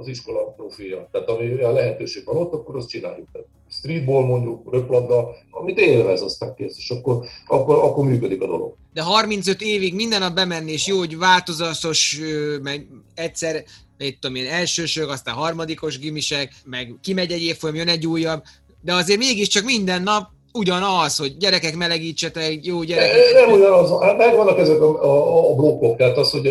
az 0.00 0.08
iskola 0.08 0.40
profilja. 0.40 1.08
Tehát 1.12 1.28
ami 1.28 1.62
a 1.62 1.72
lehetőség 1.72 2.24
van 2.24 2.36
ott, 2.36 2.52
akkor 2.52 2.76
azt 2.76 2.88
csináljuk. 2.88 3.28
Tehát 3.32 3.48
streetball 3.70 4.24
mondjuk, 4.24 4.72
röplabda, 4.72 5.34
amit 5.50 5.78
élvez, 5.78 6.22
aztán 6.22 6.54
kész, 6.54 6.76
és 6.78 6.90
akkor, 6.90 7.24
akkor, 7.46 7.78
akkor 7.78 8.04
működik 8.04 8.42
a 8.42 8.46
dolog. 8.46 8.74
De 8.92 9.02
35 9.02 9.62
évig 9.62 9.94
minden 9.94 10.20
nap 10.20 10.34
bemenni, 10.34 10.72
és 10.72 10.86
jó, 10.86 10.98
hogy 10.98 11.18
változatos, 11.18 12.20
meg 12.62 12.86
egyszer 13.14 13.64
egy 13.96 14.18
tudom 14.18 14.36
én, 14.36 14.46
elsősök, 14.46 15.08
aztán 15.08 15.34
harmadikos 15.34 15.98
gimisek, 15.98 16.52
meg 16.64 16.94
kimegy 17.02 17.32
egy 17.32 17.42
évfolyam, 17.42 17.76
jön 17.76 17.88
egy 17.88 18.06
újabb, 18.06 18.42
de 18.84 18.94
azért 18.94 19.18
mégiscsak 19.18 19.64
minden 19.64 20.02
nap 20.02 20.32
ugyanaz, 20.52 21.16
hogy 21.16 21.36
gyerekek 21.36 21.76
melegítsetek, 21.76 22.66
jó 22.66 22.82
gyerekek. 22.82 23.32
Nem 23.32 23.52
ugyanaz, 23.52 23.90
megvannak 24.16 24.58
ezek 24.58 24.80
a, 24.80 25.04
a, 25.04 25.50
a 25.50 25.54
blokkok, 25.54 25.96
tehát 25.96 26.16
az, 26.16 26.30
hogy 26.30 26.42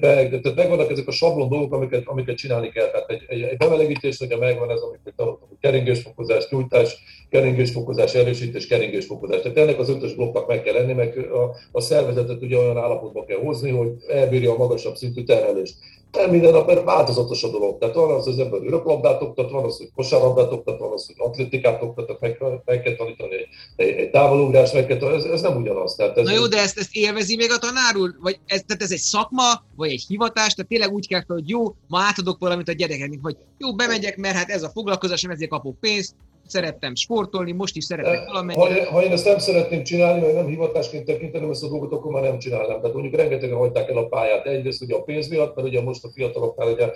be, 0.00 0.28
tehát 0.28 0.54
megvannak 0.54 0.90
ezek 0.90 1.08
a 1.08 1.10
sablon 1.10 1.48
dolgok, 1.48 1.72
amiket, 1.72 2.02
amiket 2.06 2.36
csinálni 2.36 2.68
kell. 2.68 2.90
Tehát 2.90 3.10
egy, 3.10 3.22
egy, 3.26 3.42
egy 3.42 3.56
bemelegítés, 3.56 4.18
hogyha 4.18 4.38
megvan 4.38 4.70
ez, 4.70 4.80
amit 4.80 5.14
tanultam, 5.16 5.48
keringésfokozás, 5.60 6.48
nyújtás, 6.50 6.96
keringésfokozás, 7.30 8.14
erősítés, 8.14 8.66
keringésfokozás. 8.66 9.40
Tehát 9.40 9.56
ennek 9.56 9.78
az 9.78 9.88
ötös 9.88 10.14
blokknak 10.14 10.46
meg 10.46 10.62
kell 10.62 10.74
lenni, 10.74 10.92
meg 10.92 11.18
a, 11.18 11.56
a 11.72 11.80
szervezetet 11.80 12.42
ugye 12.42 12.58
olyan 12.58 12.78
állapotba 12.78 13.24
kell 13.24 13.38
hozni, 13.38 13.70
hogy 13.70 13.88
elbírja 14.08 14.52
a 14.52 14.56
magasabb 14.56 14.96
szintű 14.96 15.22
terhelést 15.22 15.74
nem 16.16 16.30
minden 16.30 16.52
nap, 16.52 16.66
mert 16.66 16.84
változatos 16.84 17.42
a 17.42 17.50
dolog. 17.50 17.78
Tehát 17.78 17.94
van 17.94 18.14
az, 18.14 18.24
hogy 18.24 18.32
az 18.32 18.38
ember 18.38 18.60
öröklabdát 18.62 19.22
oktat, 19.22 19.50
van 19.50 19.64
az, 19.64 19.76
hogy 19.76 19.90
kosárlabdát 19.94 20.52
oktat, 20.52 20.78
van 20.78 20.92
az, 20.92 21.06
hogy 21.06 21.14
atlétikát 21.18 21.82
oktat, 21.82 22.20
meg, 22.20 22.38
meg 22.64 22.82
kell 22.82 22.94
tanítani 22.94 23.34
egy, 23.34 23.48
egy, 23.76 23.88
egy 23.88 24.10
távolugrás, 24.10 24.72
meg 24.72 24.86
kell 24.86 24.96
tanítani, 24.96 25.24
ez, 25.24 25.30
ez 25.30 25.40
nem 25.40 25.60
ugyanaz. 25.60 25.94
Tehát 25.94 26.18
ez 26.18 26.24
Na 26.24 26.32
jó, 26.32 26.46
de 26.46 26.58
ezt, 26.58 26.78
ezt 26.78 26.94
élvezi 26.94 27.36
még 27.36 27.50
a 27.50 27.58
tanár 27.58 27.96
úr? 27.96 28.14
Vagy 28.20 28.38
ez, 28.46 28.62
tehát 28.66 28.82
ez 28.82 28.92
egy 28.92 28.98
szakma, 28.98 29.64
vagy 29.76 29.90
egy 29.90 30.04
hivatás, 30.08 30.54
tehát 30.54 30.70
tényleg 30.70 30.92
úgy 30.92 31.08
kell 31.08 31.22
hogy 31.26 31.48
jó, 31.48 31.74
ma 31.86 32.00
átadok 32.00 32.38
valamit 32.38 32.68
a 32.68 32.72
gyerekeknek, 32.72 33.18
vagy 33.22 33.36
jó, 33.58 33.74
bemegyek, 33.74 34.16
mert 34.16 34.36
hát 34.36 34.48
ez 34.48 34.62
a 34.62 34.68
foglalkozásom, 34.68 35.30
ezért 35.30 35.50
kapok 35.50 35.80
pénzt, 35.80 36.14
szerettem 36.48 36.94
sportolni, 36.94 37.52
most 37.52 37.76
is 37.76 37.84
szeretek 37.84 38.26
valamennyire. 38.26 38.84
Ha, 38.84 38.90
ha 38.90 39.02
én 39.02 39.12
ezt 39.12 39.24
nem 39.24 39.38
szeretném 39.38 39.82
csinálni, 39.82 40.20
vagy 40.20 40.34
nem 40.34 40.46
hivatásként 40.46 41.04
tekintenem 41.04 41.50
ezt 41.50 41.62
a 41.62 41.68
dolgot, 41.68 41.92
akkor 41.92 42.12
már 42.12 42.22
nem 42.22 42.38
csinálnám. 42.38 42.80
Tehát 42.80 42.92
mondjuk 42.92 43.14
rengetegen 43.14 43.56
hagyták 43.56 43.90
el 43.90 43.96
a 43.96 44.06
pályát. 44.06 44.46
Egyrészt 44.46 44.82
ugye 44.82 44.94
a 44.94 45.02
pénz 45.02 45.28
miatt, 45.28 45.56
mert 45.56 45.68
ugye 45.68 45.82
most 45.82 46.04
a 46.04 46.08
fiataloknál 46.14 46.72
ugye 46.72 46.90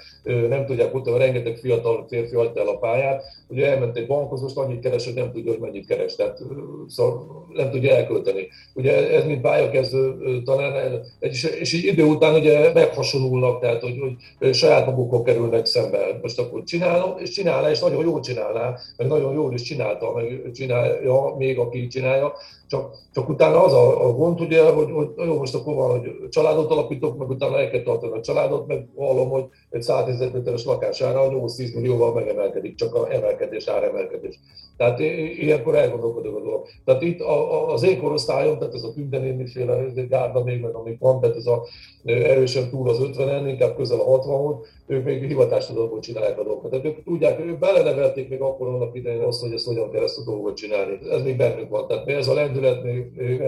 nem 0.49 0.67
tudják 0.67 0.95
utána, 0.95 1.17
rengeteg 1.17 1.57
fiatal 1.57 2.07
férfi 2.09 2.35
hagyta 2.35 2.61
el 2.61 2.69
a 2.69 2.79
pályát. 2.79 3.25
Ugye 3.49 3.71
elment 3.71 3.97
egy 3.97 4.07
bankhoz, 4.07 4.41
most 4.41 4.57
annyit 4.57 4.81
keres, 4.81 5.05
hogy 5.05 5.15
nem 5.15 5.33
tudja, 5.33 5.51
hogy 5.51 5.61
mennyit 5.61 5.87
keres. 5.87 6.17
Tehát 6.17 6.39
szóval 6.87 7.47
nem 7.53 7.71
tudja 7.71 7.95
elkölteni. 7.95 8.49
Ugye 8.75 9.11
ez 9.11 9.25
mint 9.25 9.41
pályakezdő 9.41 10.43
talán, 10.45 11.01
és, 11.19 11.45
és 11.45 11.73
így 11.73 11.85
idő 11.85 12.05
után 12.05 12.35
ugye 12.35 12.73
meghasonulnak, 12.73 13.61
tehát 13.61 13.83
hogy, 13.83 13.95
hogy 14.39 14.55
saját 14.55 14.87
magukkal 14.87 15.23
kerülnek 15.23 15.67
szembe. 15.67 16.19
Most 16.23 16.39
akkor 16.39 16.63
csinálom, 16.63 17.19
és 17.19 17.31
csinálná, 17.31 17.71
és 17.71 17.81
nagyon 17.81 18.05
jól 18.05 18.21
csinálná, 18.21 18.75
meg 18.97 19.09
nagyon 19.09 19.33
jól 19.35 19.40
is 19.49 19.63
csinálta, 19.63 20.13
meg 20.13 20.51
csinálja, 20.55 21.35
még 21.39 21.59
aki 21.59 21.87
csinálja, 21.87 22.33
csak, 22.71 22.97
csak 23.13 23.29
utána 23.29 23.65
az 23.65 23.73
a, 23.73 24.07
a 24.07 24.13
gond, 24.13 24.41
ugye, 24.41 24.71
hogy, 24.71 24.91
hogy 24.91 25.09
jó, 25.17 25.37
most 25.37 25.55
akkor 25.55 25.75
van, 25.75 25.91
hogy 25.91 26.29
családot 26.29 26.71
alapítok, 26.71 27.19
meg 27.19 27.29
utána 27.29 27.59
el 27.59 27.71
kell 27.71 27.83
tartani 27.83 28.13
a 28.13 28.21
családot, 28.21 28.67
meg 28.67 28.89
hallom, 28.97 29.29
hogy 29.29 29.45
egy 29.71 29.83
100 29.83 30.09
ezer 30.09 30.31
méteres 30.33 30.65
lakására 30.65 31.29
8-10 31.31 31.75
millióval 31.75 32.15
megemelkedik, 32.15 32.75
csak 32.75 32.95
a 32.95 33.13
emelkedés, 33.13 33.67
áremelkedés. 33.67 34.39
Tehát 34.77 35.01
ilyenkor 35.01 35.75
elgondolkodok 35.75 36.37
a 36.37 36.41
dolog. 36.41 36.67
Tehát 36.85 37.03
itt 37.03 37.21
az 37.67 37.83
én 37.83 38.01
korosztályom, 38.01 38.59
tehát 38.59 38.75
ez 38.75 38.83
a 38.83 38.93
mindenémiféle 38.95 39.93
gárda 40.09 40.45
még, 40.45 40.61
meg 40.61 40.75
amik 40.75 40.99
van, 40.99 41.21
tehát 41.21 41.37
ez 41.37 41.47
a 41.47 41.67
erősen 42.05 42.71
túl 42.71 42.89
az 42.89 42.99
50-en, 43.01 43.45
inkább 43.47 43.77
közel 43.77 44.01
a 44.01 44.05
60 44.05 44.61
ők 44.87 45.05
még 45.05 45.27
hivatástalanul 45.27 46.01
csinálják 46.01 46.39
a 46.39 46.43
dolgokat. 46.43 46.71
Tehát 46.71 46.87
ők 46.87 47.05
tudják, 47.05 47.41
ők 47.41 47.59
belenevelték 47.59 48.29
még 48.29 48.41
akkor 48.41 48.69
annak 48.69 48.97
idején 48.97 49.23
azt, 49.23 49.41
hogy 49.41 49.53
ezt 49.53 49.67
hogyan 49.67 49.91
kell 49.91 50.03
ezt 50.03 50.19
a 50.19 50.25
dolgot 50.25 50.57
csinálni. 50.57 50.99
Ez 51.11 51.23
még 51.23 51.37
bennük 51.37 51.69
van. 51.69 51.87
Tehát 51.87 52.09
ez 52.09 52.29
a 52.29 52.35
lendület 52.35 52.60
még, 52.83 53.13
még 53.17 53.43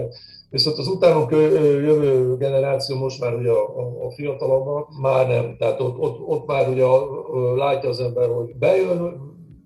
Viszont 0.53 0.77
az 0.77 0.87
utánunk 0.87 1.31
jövő 1.31 2.37
generáció 2.37 2.97
most 2.97 3.19
már 3.19 3.35
ugye 3.35 3.49
a, 3.49 3.79
a, 3.79 4.05
a 4.05 4.11
fiatalabbak 4.11 4.89
már 5.01 5.27
nem. 5.27 5.55
Tehát 5.57 5.79
ott, 5.79 5.97
ott, 5.97 6.19
ott 6.19 6.45
már 6.45 6.69
ugye 6.69 6.85
látja 7.55 7.89
az 7.89 7.99
ember, 7.99 8.29
hogy 8.29 8.55
bejön, 8.55 9.19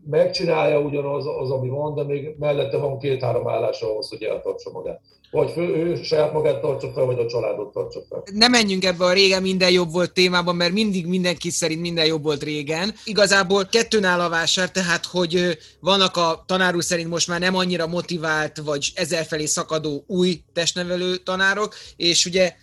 megcsinálja 0.10 0.80
ugyanaz, 0.80 1.26
az, 1.41 1.51
ami 1.51 1.70
van, 1.70 1.95
de 1.95 2.03
még 2.03 2.36
mellette 2.39 2.78
van 2.78 2.99
két-három 2.99 3.47
állás 3.47 3.82
ahhoz, 3.82 4.10
hogy 4.10 4.24
eltartsa 4.24 4.72
magát. 4.72 5.01
Vagy 5.32 5.51
fő, 5.51 5.62
ő 5.62 6.03
saját 6.03 6.34
magát 6.34 6.62
tartsa 6.62 6.91
fel, 6.91 7.05
vagy 7.05 7.20
a 7.20 7.26
családot 7.26 7.74
tartsa 7.74 7.99
fel. 8.10 8.24
Ne 8.34 8.47
menjünk 8.47 8.86
ebbe 8.86 9.05
a 9.05 9.14
régen 9.14 9.41
minden 9.41 9.72
jobb 9.72 9.91
volt 9.91 10.14
témában, 10.14 10.55
mert 10.55 10.74
mindig 10.74 11.08
mindenki 11.08 11.49
szerint 11.49 11.82
minden 11.82 12.05
jobb 12.05 12.24
volt 12.24 12.43
régen. 12.43 12.93
Igazából 13.03 13.66
kettőn 13.66 14.03
áll 14.03 14.20
a 14.20 14.30
vásár, 14.30 14.72
tehát 14.72 15.05
hogy 15.05 15.58
vannak 15.80 16.18
a 16.18 16.43
tanárul 16.45 16.82
szerint 16.82 17.10
most 17.10 17.28
már 17.28 17.39
nem 17.39 17.55
annyira 17.55 17.88
motivált, 17.88 18.58
vagy 18.58 18.91
ezerfelé 18.95 19.45
szakadó 19.45 20.03
új 20.08 20.41
testnevelő 20.53 21.16
tanárok, 21.16 21.74
és 21.95 22.26
ugye 22.26 22.53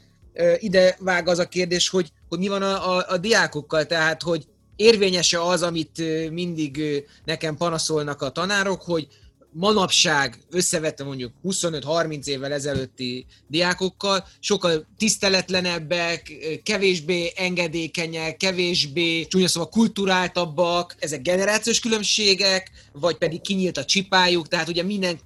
ide 0.58 0.96
vág 1.00 1.28
az 1.28 1.38
a 1.38 1.48
kérdés, 1.48 1.88
hogy, 1.88 2.08
hogy 2.28 2.38
mi 2.38 2.48
van 2.48 2.62
a, 2.62 2.96
a, 2.96 3.04
a 3.08 3.16
diákokkal, 3.16 3.86
tehát 3.86 4.22
hogy 4.22 4.46
érvényese 4.76 5.42
az, 5.42 5.62
amit 5.62 6.02
mindig 6.30 7.04
nekem 7.24 7.56
panaszolnak 7.56 8.22
a 8.22 8.30
tanárok, 8.30 8.82
hogy 8.82 9.08
manapság 9.54 10.38
összevette 10.50 11.04
mondjuk 11.04 11.32
25-30 11.44 12.26
évvel 12.26 12.52
ezelőtti 12.52 13.26
diákokkal, 13.48 14.26
sokkal 14.40 14.86
tiszteletlenebbek, 14.96 16.32
kevésbé 16.62 17.32
engedékenyek, 17.36 18.36
kevésbé 18.36 19.26
csúnya 19.26 19.48
szóval 19.48 19.68
kulturáltabbak, 19.68 20.96
ezek 20.98 21.22
generációs 21.22 21.80
különbségek, 21.80 22.70
vagy 22.92 23.16
pedig 23.16 23.40
kinyílt 23.40 23.76
a 23.76 23.84
csipájuk, 23.84 24.48
tehát 24.48 24.68
ugye 24.68 24.82
minden, 24.82 25.18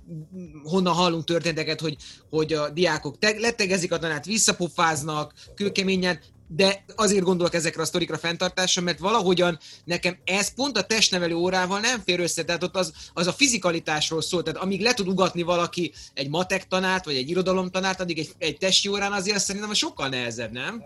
honnan 0.64 0.94
hallunk 0.94 1.24
történeteket, 1.24 1.80
hogy, 1.80 1.96
hogy 2.30 2.52
a 2.52 2.70
diákok 2.70 3.18
te, 3.18 3.34
letegezik 3.38 3.92
a 3.92 3.98
tanát, 3.98 4.24
visszapofáznak, 4.24 5.32
kőkeményen, 5.54 6.20
de 6.48 6.84
azért 6.96 7.24
gondolok 7.24 7.54
ezekre 7.54 7.82
a 7.82 7.84
sztorikra 7.84 8.16
fenntartásra, 8.16 8.82
mert 8.82 8.98
valahogyan 8.98 9.58
nekem 9.84 10.16
ez 10.24 10.54
pont 10.54 10.76
a 10.76 10.82
testnevelő 10.82 11.34
órával 11.34 11.80
nem 11.80 12.00
fér 12.04 12.20
össze, 12.20 12.44
tehát 12.44 12.62
ott 12.62 12.76
az, 12.76 12.92
az 13.14 13.26
a 13.26 13.32
fizikalitásról 13.32 14.22
szól, 14.22 14.42
tehát 14.42 14.62
amíg 14.62 14.80
le 14.80 14.94
tud 14.94 15.08
ugatni 15.08 15.42
valaki 15.42 15.92
egy 16.14 16.28
matek 16.28 16.68
tanárt, 16.68 17.04
vagy 17.04 17.16
egy 17.16 17.30
irodalomtanárt, 17.30 18.00
addig 18.00 18.18
egy, 18.18 18.30
egy 18.38 18.58
testi 18.58 18.88
órán 18.88 19.12
azért 19.12 19.38
szerintem 19.38 19.72
sokkal 19.72 20.08
nehezebb, 20.08 20.52
nem? 20.52 20.82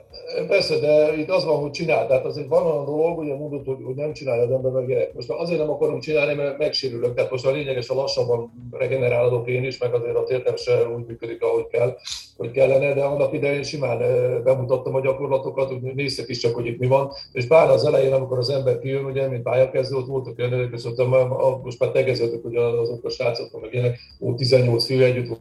Persze, 0.49 0.79
de 0.79 1.17
itt 1.17 1.31
az 1.31 1.45
van, 1.45 1.61
hogy 1.61 1.71
csinál, 1.71 2.07
tehát 2.07 2.25
azért 2.25 2.49
van 2.49 2.67
olyan 2.67 2.85
dolog, 2.85 3.19
ugye 3.19 3.35
mondod, 3.35 3.67
hogy, 3.67 3.85
hogy 3.85 3.95
nem 3.95 4.13
csinálja 4.13 4.43
az 4.43 4.51
ember 4.51 4.73
meg 4.73 4.87
gyerek. 4.87 5.15
Most 5.15 5.31
azért 5.31 5.59
nem 5.59 5.71
akarom 5.71 6.01
csinálni, 6.01 6.35
mert 6.35 6.59
megsérülök, 6.59 7.15
tehát 7.15 7.31
most 7.31 7.47
a 7.47 7.51
lényeges 7.51 7.89
a 7.89 7.95
lassabban 7.95 8.53
regenerálódok 8.71 9.49
én 9.49 9.65
is, 9.65 9.79
meg 9.79 9.95
azért 9.95 10.17
a 10.17 10.25
tértem 10.25 10.57
se 10.57 10.89
úgy 10.89 11.07
működik, 11.07 11.43
ahogy 11.43 11.67
kell, 11.67 11.97
hogy 12.37 12.51
kellene, 12.51 12.95
de 12.95 13.03
annak 13.03 13.33
idején 13.33 13.63
simán 13.63 13.99
bemutattam 14.45 14.95
a 14.95 15.01
gyakorlatot, 15.01 15.52
hogy 15.55 15.95
néztek 15.95 16.29
is 16.29 16.39
csak, 16.39 16.55
hogy 16.55 16.67
itt 16.67 16.79
mi 16.79 16.87
van. 16.87 17.11
És 17.33 17.47
pár 17.47 17.71
az 17.71 17.85
elején, 17.85 18.13
amikor 18.13 18.39
az 18.39 18.51
ember 18.51 18.79
kijön, 18.79 19.05
ugye, 19.05 19.29
mint 19.29 19.43
pályakezdő, 19.43 19.97
ott 19.97 20.07
voltak 20.07 20.39
olyan 20.39 20.73
és 20.73 20.85
ott 20.85 21.63
most 21.63 21.79
már 21.79 21.91
tegeződök, 21.91 22.43
hogy 22.43 22.57
azok 22.57 23.05
a 23.05 23.11
srácok, 23.11 23.61
meg 23.61 23.73
ilyenek, 23.73 23.99
ó, 24.21 24.35
18 24.35 24.85
fő 24.85 25.05
együtt 25.05 25.41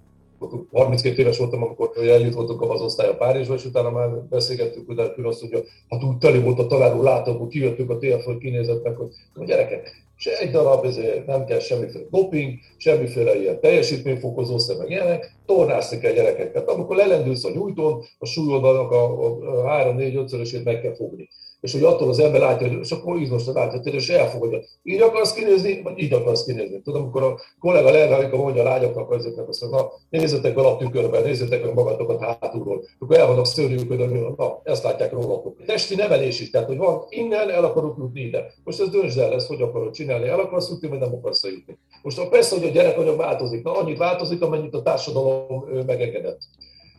32 0.72 1.22
éves 1.22 1.38
voltam, 1.38 1.64
amikor 1.64 1.92
eljut 1.96 2.34
voltunk 2.34 2.62
az 2.62 2.82
osztály 2.82 3.10
a 3.10 3.16
Párizsba, 3.16 3.54
és 3.54 3.66
utána 3.66 3.90
már 3.90 4.10
beszélgettük, 4.10 4.86
hogy 4.86 5.00
azt, 5.24 5.40
hogy 5.40 5.68
hát 5.90 6.04
úgy 6.04 6.18
teli 6.18 6.40
volt 6.40 6.60
a 6.60 6.68
találó 6.68 7.02
látok, 7.02 7.40
hogy 7.40 7.48
kijöttünk 7.48 7.90
a 7.90 7.98
TF-ről, 7.98 8.38
kinézettek, 8.38 8.98
hogy 8.98 9.10
a 9.34 9.44
gyerekek, 9.44 10.06
se 10.22 10.38
egy 10.38 10.52
darab, 10.52 10.86
ezért 10.86 11.26
nem 11.26 11.46
kell 11.46 11.60
semmiféle 11.60 12.06
doping, 12.10 12.54
semmiféle 12.78 13.40
ilyen 13.40 13.60
teljesítményfokozó 13.60 14.76
meg 14.78 14.90
ilyenek, 14.90 15.36
tornászni 15.46 16.00
kell 16.00 16.14
gyerekeket. 16.14 16.70
Amikor 16.70 16.96
lelendülsz 16.96 17.46
a 17.46 17.50
nyújtón, 17.50 18.04
a 18.18 18.26
súlyodalnak 18.26 18.92
a, 18.92 19.26
a, 19.26 19.28
a 19.28 19.94
3-4-5-szörösét 19.94 20.64
meg 20.64 20.82
kell 20.82 20.96
fogni 20.96 21.30
és 21.62 21.72
hogy 21.72 21.84
attól 21.84 22.10
az 22.10 22.20
ember 22.20 22.42
látja, 22.42 22.68
hogy 22.68 22.78
és 22.80 22.92
akkor 22.92 23.20
izmostan 23.20 23.54
látja, 23.54 23.92
és 23.92 24.10
elfogadja. 24.10 24.60
Így 24.84 25.02
akarsz 25.02 25.34
kinézni, 25.34 25.82
vagy 25.82 26.00
így 26.00 26.14
akarsz 26.14 26.44
kinézni. 26.44 26.82
Tudom, 26.82 27.02
amikor 27.02 27.24
a 27.24 27.40
kollega 27.60 27.92
lehet, 27.92 28.12
amikor 28.12 28.40
mondja 28.40 28.62
a 28.62 28.66
lányoknak, 28.66 29.14
ezeknek 29.14 29.48
azt 29.48 29.62
mondja, 29.62 29.80
na, 29.80 29.92
nézzetek 30.10 30.56
be 30.56 30.62
a 30.62 30.78
tükörben, 30.78 31.24
nézzetek 31.24 31.64
meg 31.64 31.74
magatokat 31.74 32.22
hátulról. 32.22 32.84
Akkor 33.00 33.18
el 33.18 33.28
vannak 33.28 33.46
szörnyűködni, 33.46 34.20
na, 34.38 34.62
ezt 34.64 34.84
látják 34.84 35.12
rólatok. 35.12 35.66
Testi 35.66 35.96
nevelés 35.96 36.40
is, 36.40 36.50
tehát, 36.50 36.68
hogy 36.68 36.78
van, 36.78 37.06
innen 37.10 37.50
el 37.50 37.64
akarok 37.64 37.98
jutni 37.98 38.22
ide. 38.22 38.54
Most 38.64 38.82
ez 38.82 38.90
döntsd 38.90 39.18
el 39.18 39.30
lesz, 39.30 39.48
hogy 39.48 39.62
akarod 39.62 39.94
csinálni, 39.94 40.28
el 40.28 40.40
akarsz 40.40 40.70
jutni, 40.70 40.88
vagy 40.88 41.00
nem 41.00 41.14
akarsz 41.14 41.44
jutni. 41.44 41.78
Most 42.02 42.30
persze, 42.30 42.56
hogy 42.56 42.68
a 42.68 42.72
gyerekanyag 42.72 43.18
változik, 43.18 43.64
na 43.64 43.78
annyit 43.78 43.98
változik, 43.98 44.42
amennyit 44.42 44.74
a 44.74 44.82
társadalom 44.82 45.66
megengedett. 45.86 46.40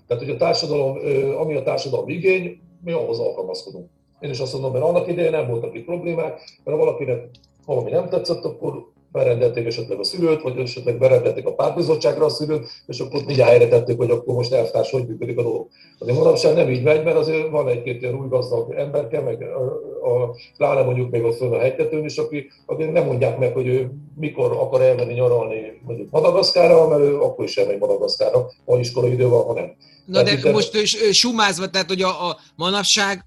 Tehát, 0.07 0.23
hogy 0.23 0.33
a 0.33 0.37
társadalom, 0.37 0.99
ami 1.39 1.55
a 1.55 1.63
társadalom 1.63 2.09
igény, 2.09 2.61
mi 2.85 2.93
ahhoz 2.93 3.19
alkalmazkodunk. 3.19 3.91
Én 4.23 4.31
is 4.31 4.41
azt 4.41 4.53
mondom, 4.53 4.73
mert 4.73 4.85
annak 4.85 5.09
idején 5.09 5.31
nem 5.31 5.49
voltak 5.49 5.75
itt 5.75 5.85
problémák, 5.85 6.33
mert 6.65 6.79
ha 6.79 6.85
valakinek 6.85 7.29
valami 7.67 7.91
nem 7.91 8.09
tetszett, 8.09 8.45
akkor 8.45 8.91
berendelték 9.13 9.67
esetleg 9.67 9.99
a 9.99 10.05
szülőt, 10.05 10.43
vagy 10.43 10.59
esetleg 10.59 10.99
berendelték 10.99 11.47
a 11.47 11.55
pártbizottságra 11.55 12.25
a 12.25 12.29
szülőt, 12.29 12.69
és 12.87 13.01
akkor 13.01 13.25
mindjárt 13.25 13.51
helyre 13.51 13.69
tették, 13.69 13.97
hogy 13.97 14.11
akkor 14.11 14.35
most 14.35 14.53
elvtárs, 14.53 14.91
hogy 14.91 15.07
működik 15.07 15.39
a 15.39 15.43
dolog. 15.43 15.69
Azért 15.99 16.19
manapság 16.19 16.55
nem 16.55 16.71
így 16.71 16.83
megy, 16.83 17.05
mert 17.05 17.17
azért 17.17 17.51
van 17.51 17.69
egy-két 17.69 18.03
ilyen 18.03 18.15
új 18.15 18.29
gazdag 18.29 18.73
emberke, 18.73 19.21
meg 19.21 19.43
a, 19.43 19.63
a, 20.09 20.35
pláne 20.57 20.83
mondjuk 20.83 21.11
még 21.11 21.25
ott 21.25 21.37
föl 21.37 21.55
a 21.55 21.59
hegytetőn 21.59 22.05
is, 22.05 22.17
aki, 22.17 22.51
aki 22.67 22.85
nem 22.85 23.05
mondják 23.05 23.39
meg, 23.39 23.53
hogy 23.53 23.67
ő 23.67 23.91
mikor 24.17 24.53
akar 24.53 24.83
elmenni 24.83 25.13
nyaralni 25.13 25.81
mondjuk 25.87 26.11
Madagaszkára, 26.11 26.89
mert 26.89 27.01
ő 27.01 27.21
akkor 27.21 27.45
is 27.45 27.57
elmegy 27.57 27.79
Madagaszkára, 27.79 28.51
ha 28.67 28.79
iskola 28.79 29.09
idő 29.09 29.29
van, 29.29 29.45
ha 29.45 29.53
nem. 29.53 29.75
Na 30.07 30.23
de 30.23 30.51
most 30.53 30.87
sumázva, 31.13 31.71
tehát 31.71 31.89
hogy 31.89 32.03
a, 32.03 32.29
a 32.29 32.37
manapság 32.57 33.25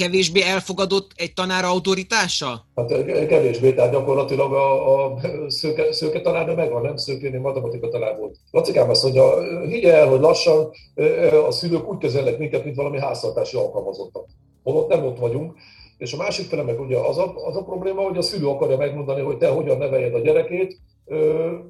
kevésbé 0.00 0.42
elfogadott 0.42 1.10
egy 1.16 1.32
tanár 1.32 1.64
autoritása? 1.64 2.66
Hát 2.76 2.88
kevésbé, 3.26 3.72
tehát 3.72 3.92
gyakorlatilag 3.92 4.52
a, 4.52 4.94
a 5.04 5.18
szőke, 5.48 5.92
szőke 5.92 6.20
tanár 6.20 6.54
megvan, 6.54 6.82
nem 6.82 6.96
szőkéni 6.96 7.36
matematika 7.36 7.88
tanár 7.88 8.16
volt. 8.18 8.36
Lacikám 8.50 8.90
azt 8.90 9.02
mondja, 9.02 9.24
higgye 9.66 9.94
el, 9.94 10.08
hogy 10.08 10.20
lassan 10.20 10.70
a 11.46 11.50
szülők 11.50 11.88
úgy 11.88 11.98
kezelnek 11.98 12.38
minket, 12.38 12.64
mint 12.64 12.76
valami 12.76 12.98
háztartási 13.00 13.56
alkalmazottak. 13.56 14.26
Holott 14.62 14.88
nem 14.88 15.04
ott 15.04 15.18
vagyunk, 15.18 15.54
és 15.98 16.12
a 16.12 16.16
másik 16.16 16.46
fele 16.46 16.62
meg 16.62 16.80
ugye 16.80 16.98
az 16.98 17.18
a, 17.18 17.34
az 17.46 17.56
a 17.56 17.64
probléma, 17.64 18.02
hogy 18.02 18.16
a 18.16 18.22
szülő 18.22 18.46
akarja 18.46 18.76
megmondani, 18.76 19.20
hogy 19.20 19.36
te 19.36 19.48
hogyan 19.48 19.78
neveljed 19.78 20.14
a 20.14 20.20
gyerekét, 20.20 20.78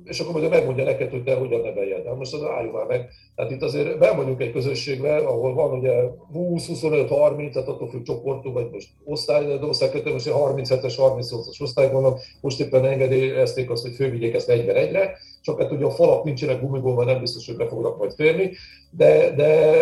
és 0.04 0.20
akkor 0.20 0.40
majd 0.40 0.50
megmondja 0.50 0.84
neked, 0.84 1.10
hogy 1.10 1.22
te 1.22 1.34
hogyan 1.34 1.60
neveljed. 1.60 2.06
Hát 2.06 2.16
most 2.16 2.34
az 2.34 2.42
álljunk 2.42 2.74
már 2.74 2.86
meg. 2.86 3.08
Tehát 3.34 3.50
itt 3.50 3.62
azért 3.62 3.98
ben 3.98 4.16
vagyunk 4.16 4.40
egy 4.40 4.52
közösségben, 4.52 5.24
ahol 5.24 5.54
van 5.54 5.78
ugye 5.78 6.02
20, 6.32 6.66
25, 6.66 7.08
30, 7.08 7.52
tehát 7.52 7.68
attól 7.68 7.88
függ 7.88 8.02
csoportú, 8.02 8.52
vagy 8.52 8.68
most 8.72 8.88
osztály, 9.04 9.44
de 9.44 9.66
osztálykötő, 9.66 10.12
most 10.12 10.30
37-es, 10.30 10.94
38-as 10.96 11.62
osztály 11.62 11.90
vannak, 11.90 12.20
most 12.40 12.60
éppen 12.60 12.84
engedélyezték 12.84 13.70
azt, 13.70 13.82
hogy 13.82 13.94
fővigyék 13.94 14.34
ezt 14.34 14.48
egyben 14.48 14.76
egyre, 14.76 15.16
csak 15.42 15.60
hát 15.60 15.72
ugye 15.72 15.84
a 15.84 15.90
falak 15.90 16.24
nincsenek 16.24 16.60
gumigóban, 16.60 17.06
nem 17.06 17.20
biztos, 17.20 17.46
hogy 17.46 17.56
be 17.56 17.68
fognak 17.68 17.98
majd 17.98 18.12
férni, 18.14 18.50
de, 18.90 19.34
de 19.34 19.76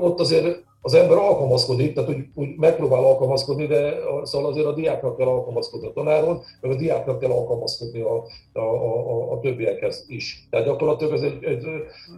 ott 0.00 0.20
azért 0.20 0.62
az 0.86 0.94
ember 0.94 1.16
alkalmazkodik, 1.16 1.94
tehát 1.94 2.10
úgy, 2.10 2.24
úgy 2.34 2.48
megpróbál 2.56 3.04
alkalmazkodni, 3.04 3.66
de 3.66 3.94
szóval 4.22 4.50
azért 4.50 4.66
a 4.66 4.72
diáknak 4.72 5.16
kell 5.16 5.26
alkalmazkodni 5.26 5.86
a 5.86 5.92
tanáron, 5.92 6.42
meg 6.60 6.70
a 6.70 6.74
diáknak 6.74 7.18
kell 7.18 7.30
alkalmazkodni 7.30 8.00
a, 8.00 8.24
a, 8.52 8.60
a, 8.60 9.32
a 9.32 9.40
többiekhez 9.40 10.04
is. 10.08 10.46
Tehát 10.50 10.66
gyakorlatilag 10.66 11.12
ez 11.12 11.22
egy, 11.22 11.44
egy 11.44 11.66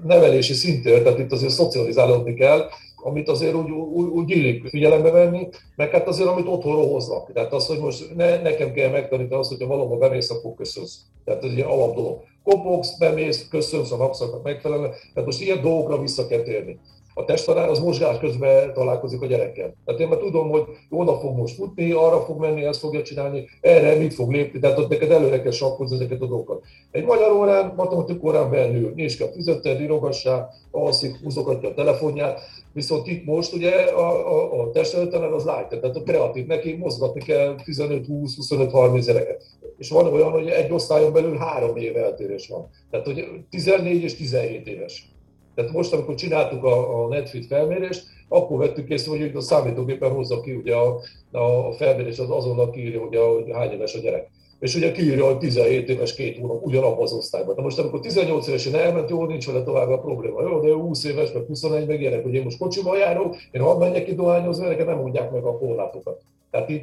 nevelési 0.05 0.53
szintér, 0.53 1.03
tehát 1.03 1.19
itt 1.19 1.33
azért 1.33 1.53
szocializálódni 1.53 2.35
kell, 2.35 2.69
amit 2.97 3.29
azért 3.29 3.55
úgy, 3.55 3.71
úgy, 3.71 4.07
úgy 4.07 4.31
illik 4.31 4.69
figyelembe 4.69 5.11
venni, 5.11 5.49
meg 5.77 5.91
hát 5.91 6.09
azért, 6.09 6.29
amit 6.29 6.47
otthonról 6.47 6.89
hoznak. 6.89 7.33
Tehát 7.33 7.53
az, 7.53 7.67
hogy 7.67 7.79
most 7.79 8.15
ne, 8.17 8.43
nekem 8.43 8.73
kell 8.73 8.91
megtanítani 8.91 9.41
azt, 9.41 9.51
hogyha 9.51 9.67
valahol 9.67 9.99
bemész, 9.99 10.31
akkor 10.31 10.55
köszönsz. 10.55 11.01
Tehát 11.25 11.45
ez 11.45 11.51
egy 11.51 11.61
alap 11.61 11.95
dolog. 11.95 12.23
Kopogsz, 12.45 12.99
bemész, 12.99 13.49
köszönsz 13.49 13.93
a 13.93 13.97
napszaknak 13.97 14.43
megfelelően. 14.43 14.91
Tehát 14.91 15.29
most 15.29 15.41
ilyen 15.41 15.63
dolgokra 15.63 16.01
vissza 16.01 16.27
kell 16.27 16.43
térni 16.43 16.79
a 17.19 17.25
testtanár 17.25 17.69
az 17.69 17.79
mozgás 17.79 18.19
közben 18.19 18.73
találkozik 18.73 19.23
a 19.23 19.27
gyerekkel. 19.27 19.75
Tehát 19.85 20.01
én 20.01 20.09
már 20.09 20.19
tudom, 20.19 20.51
hogy 20.51 20.65
oda 20.91 21.19
fog 21.19 21.37
most 21.37 21.55
futni, 21.55 21.93
arra 21.93 22.21
fog 22.21 22.41
menni, 22.41 22.65
ezt 22.65 22.81
fogja 22.81 23.03
csinálni, 23.03 23.49
erre 23.61 23.95
mit 23.95 24.15
fog 24.15 24.33
lépni, 24.33 24.59
tehát 24.59 24.79
ott 24.79 24.89
neked 24.89 25.11
előre 25.11 25.43
kell 25.43 25.51
sakkozni 25.51 25.97
ezeket 25.97 26.21
a 26.21 26.27
dolgokat. 26.27 26.63
Egy 26.91 27.05
magyar 27.05 27.33
órán, 27.33 27.73
matematik 27.77 28.25
órán 28.25 28.51
belül 28.51 28.93
nincs 28.95 29.19
kell 29.19 29.33
fizetni, 29.33 29.71
írogassá, 29.71 30.49
alszik, 30.71 31.17
húzogatja 31.23 31.69
a 31.69 31.75
telefonját, 31.75 32.41
viszont 32.73 33.07
itt 33.07 33.25
most 33.25 33.53
ugye 33.53 33.71
a, 33.71 34.37
a, 34.37 34.61
a 34.61 34.71
testtanár 34.71 35.33
az 35.33 35.45
látja, 35.45 35.81
tehát 35.81 35.97
a 35.97 36.03
kreatív, 36.03 36.47
neki 36.47 36.73
mozgatni 36.73 37.21
kell 37.21 37.55
15, 37.65 38.07
20, 38.07 38.37
25, 38.37 38.71
30 38.71 39.07
gyereket. 39.07 39.45
És 39.79 39.89
van 39.89 40.13
olyan, 40.13 40.31
hogy 40.31 40.49
egy 40.49 40.73
osztályon 40.73 41.13
belül 41.13 41.37
három 41.37 41.77
év 41.77 41.97
eltérés 41.97 42.49
van. 42.49 42.71
Tehát, 42.91 43.07
hogy 43.07 43.25
14 43.51 44.03
és 44.03 44.17
17 44.17 44.67
éves. 44.67 45.16
Tehát 45.57 45.73
most, 45.73 45.93
amikor 45.93 46.15
csináltuk 46.15 46.65
a, 46.65 47.05
a 47.05 47.09
Netfit 47.09 47.47
felmérést, 47.47 48.07
akkor 48.29 48.59
vettük 48.59 48.89
észre, 48.89 49.11
hogy 49.11 49.37
a 49.37 49.41
számítógépen 49.41 50.11
hozza 50.11 50.41
ki 50.41 50.53
ugye 50.53 50.75
a, 50.75 51.01
a 51.31 51.73
felmérés, 51.73 52.19
az 52.19 52.31
azonnal 52.31 52.71
kiírja, 52.71 53.01
hogy, 53.01 53.17
a, 53.17 53.55
hány 53.57 53.73
éves 53.73 53.95
a 53.95 53.99
gyerek. 53.99 54.31
És 54.61 54.75
ugye 54.75 54.93
kiírja, 54.93 55.27
hogy 55.27 55.39
17 55.39 55.89
éves 55.89 56.15
két 56.15 56.39
hónap 56.39 56.65
ugyanabban 56.65 57.03
az 57.03 57.13
osztályban. 57.13 57.55
De 57.55 57.63
most, 57.63 57.79
amikor 57.79 58.01
18 58.01 58.49
évesen 58.49 58.75
elment, 58.75 59.11
jó, 59.11 59.25
nincs 59.25 59.47
vele 59.47 59.63
tovább 59.63 59.89
a 59.89 59.99
probléma. 59.99 60.43
Jó, 60.43 60.61
de 60.61 60.73
20 60.73 61.05
éves, 61.05 61.33
meg 61.33 61.45
21, 61.47 61.87
meg 61.87 62.01
ilyenek, 62.01 62.23
hogy 62.23 62.35
én 62.35 62.43
most 62.43 62.59
kocsival 62.59 62.97
járok, 62.97 63.37
én 63.51 63.63
hadd 63.63 63.79
menjek 63.79 64.05
ki 64.05 64.15
dohányozni, 64.15 64.67
nekem 64.67 64.87
nem 64.87 64.99
mondják 64.99 65.31
meg 65.31 65.45
a 65.45 65.59
korlátokat. 65.59 66.21
Tehát 66.51 66.71
így, 66.71 66.83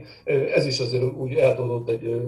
ez 0.56 0.66
is 0.66 0.80
azért 0.80 1.04
úgy 1.18 1.34
eltudott 1.34 1.90
egy 1.90 2.22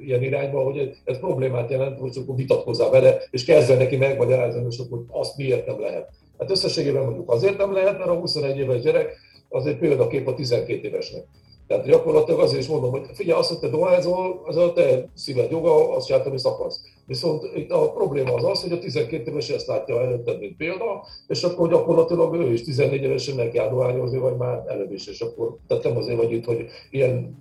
ilyen 0.00 0.22
irányba, 0.22 0.62
hogy 0.62 0.96
ez 1.04 1.18
problémát 1.18 1.70
jelent, 1.70 1.98
hogy 1.98 2.16
akkor 2.22 2.36
vitatkozzál 2.36 2.90
vele, 2.90 3.22
és 3.30 3.44
kezdve 3.44 3.76
neki 3.76 3.96
megmagyarázni, 3.96 4.62
hogy 4.62 5.00
azt 5.10 5.36
miért 5.36 5.66
nem 5.66 5.80
lehet. 5.80 6.08
Hát 6.38 6.50
összességében 6.50 7.04
mondjuk 7.04 7.30
azért 7.30 7.58
nem 7.58 7.72
lehet, 7.72 7.98
mert 7.98 8.10
a 8.10 8.14
21 8.14 8.58
éves 8.58 8.80
gyerek 8.80 9.16
az 9.48 9.66
egy 9.66 9.78
példakép 9.78 10.28
a 10.28 10.34
12 10.34 10.88
évesnek. 10.88 11.24
Tehát 11.70 11.86
gyakorlatilag 11.86 12.40
azért 12.40 12.62
is 12.62 12.68
mondom, 12.68 12.90
hogy 12.90 13.06
figyelj, 13.12 13.38
azt, 13.38 13.48
hogy 13.48 13.58
te 13.58 13.68
dohányzol, 13.68 14.42
az 14.44 14.56
a 14.56 14.72
te 14.72 15.08
szíved 15.14 15.50
joga, 15.50 15.96
azt 15.96 16.06
csináltam, 16.06 16.30
amit 16.30 16.44
akarsz. 16.44 16.80
Viszont 17.06 17.50
itt 17.54 17.70
a 17.70 17.92
probléma 17.92 18.34
az 18.34 18.44
az, 18.44 18.62
hogy 18.62 18.72
a 18.72 18.78
12 18.78 19.30
éves 19.30 19.48
ezt 19.48 19.66
látja 19.66 20.00
előtted, 20.00 20.38
mint 20.38 20.56
példa, 20.56 21.06
és 21.26 21.42
akkor 21.42 21.68
gyakorlatilag 21.68 22.34
ő 22.34 22.52
is 22.52 22.62
14 22.62 23.02
évesen 23.02 23.36
meg 23.36 23.50
kell 23.50 23.68
dohányozni, 23.68 24.18
vagy 24.18 24.36
már 24.36 24.64
előbb 24.66 24.92
is, 24.92 25.06
és 25.06 25.20
akkor 25.20 25.56
tehát 25.66 25.84
nem 25.84 25.96
azért 25.96 26.16
vagy 26.18 26.32
itt, 26.32 26.44
hogy 26.44 26.66
ilyen 26.90 27.38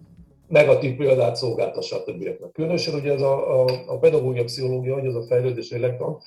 negatív 0.48 0.96
példát 0.96 1.36
szolgáltassa 1.36 1.96
a 1.96 2.04
többieknek. 2.04 2.52
Különösen 2.52 2.94
ugye 2.94 3.14
ez 3.14 3.22
a, 3.22 3.62
a, 3.62 3.66
a 3.88 3.98
pedagógia 3.98 4.44
pszichológia, 4.44 4.94
hogy 4.94 5.06
ez 5.06 5.16
a 5.16 5.26
fejlődés 5.28 5.72
lélektan, 5.72 6.18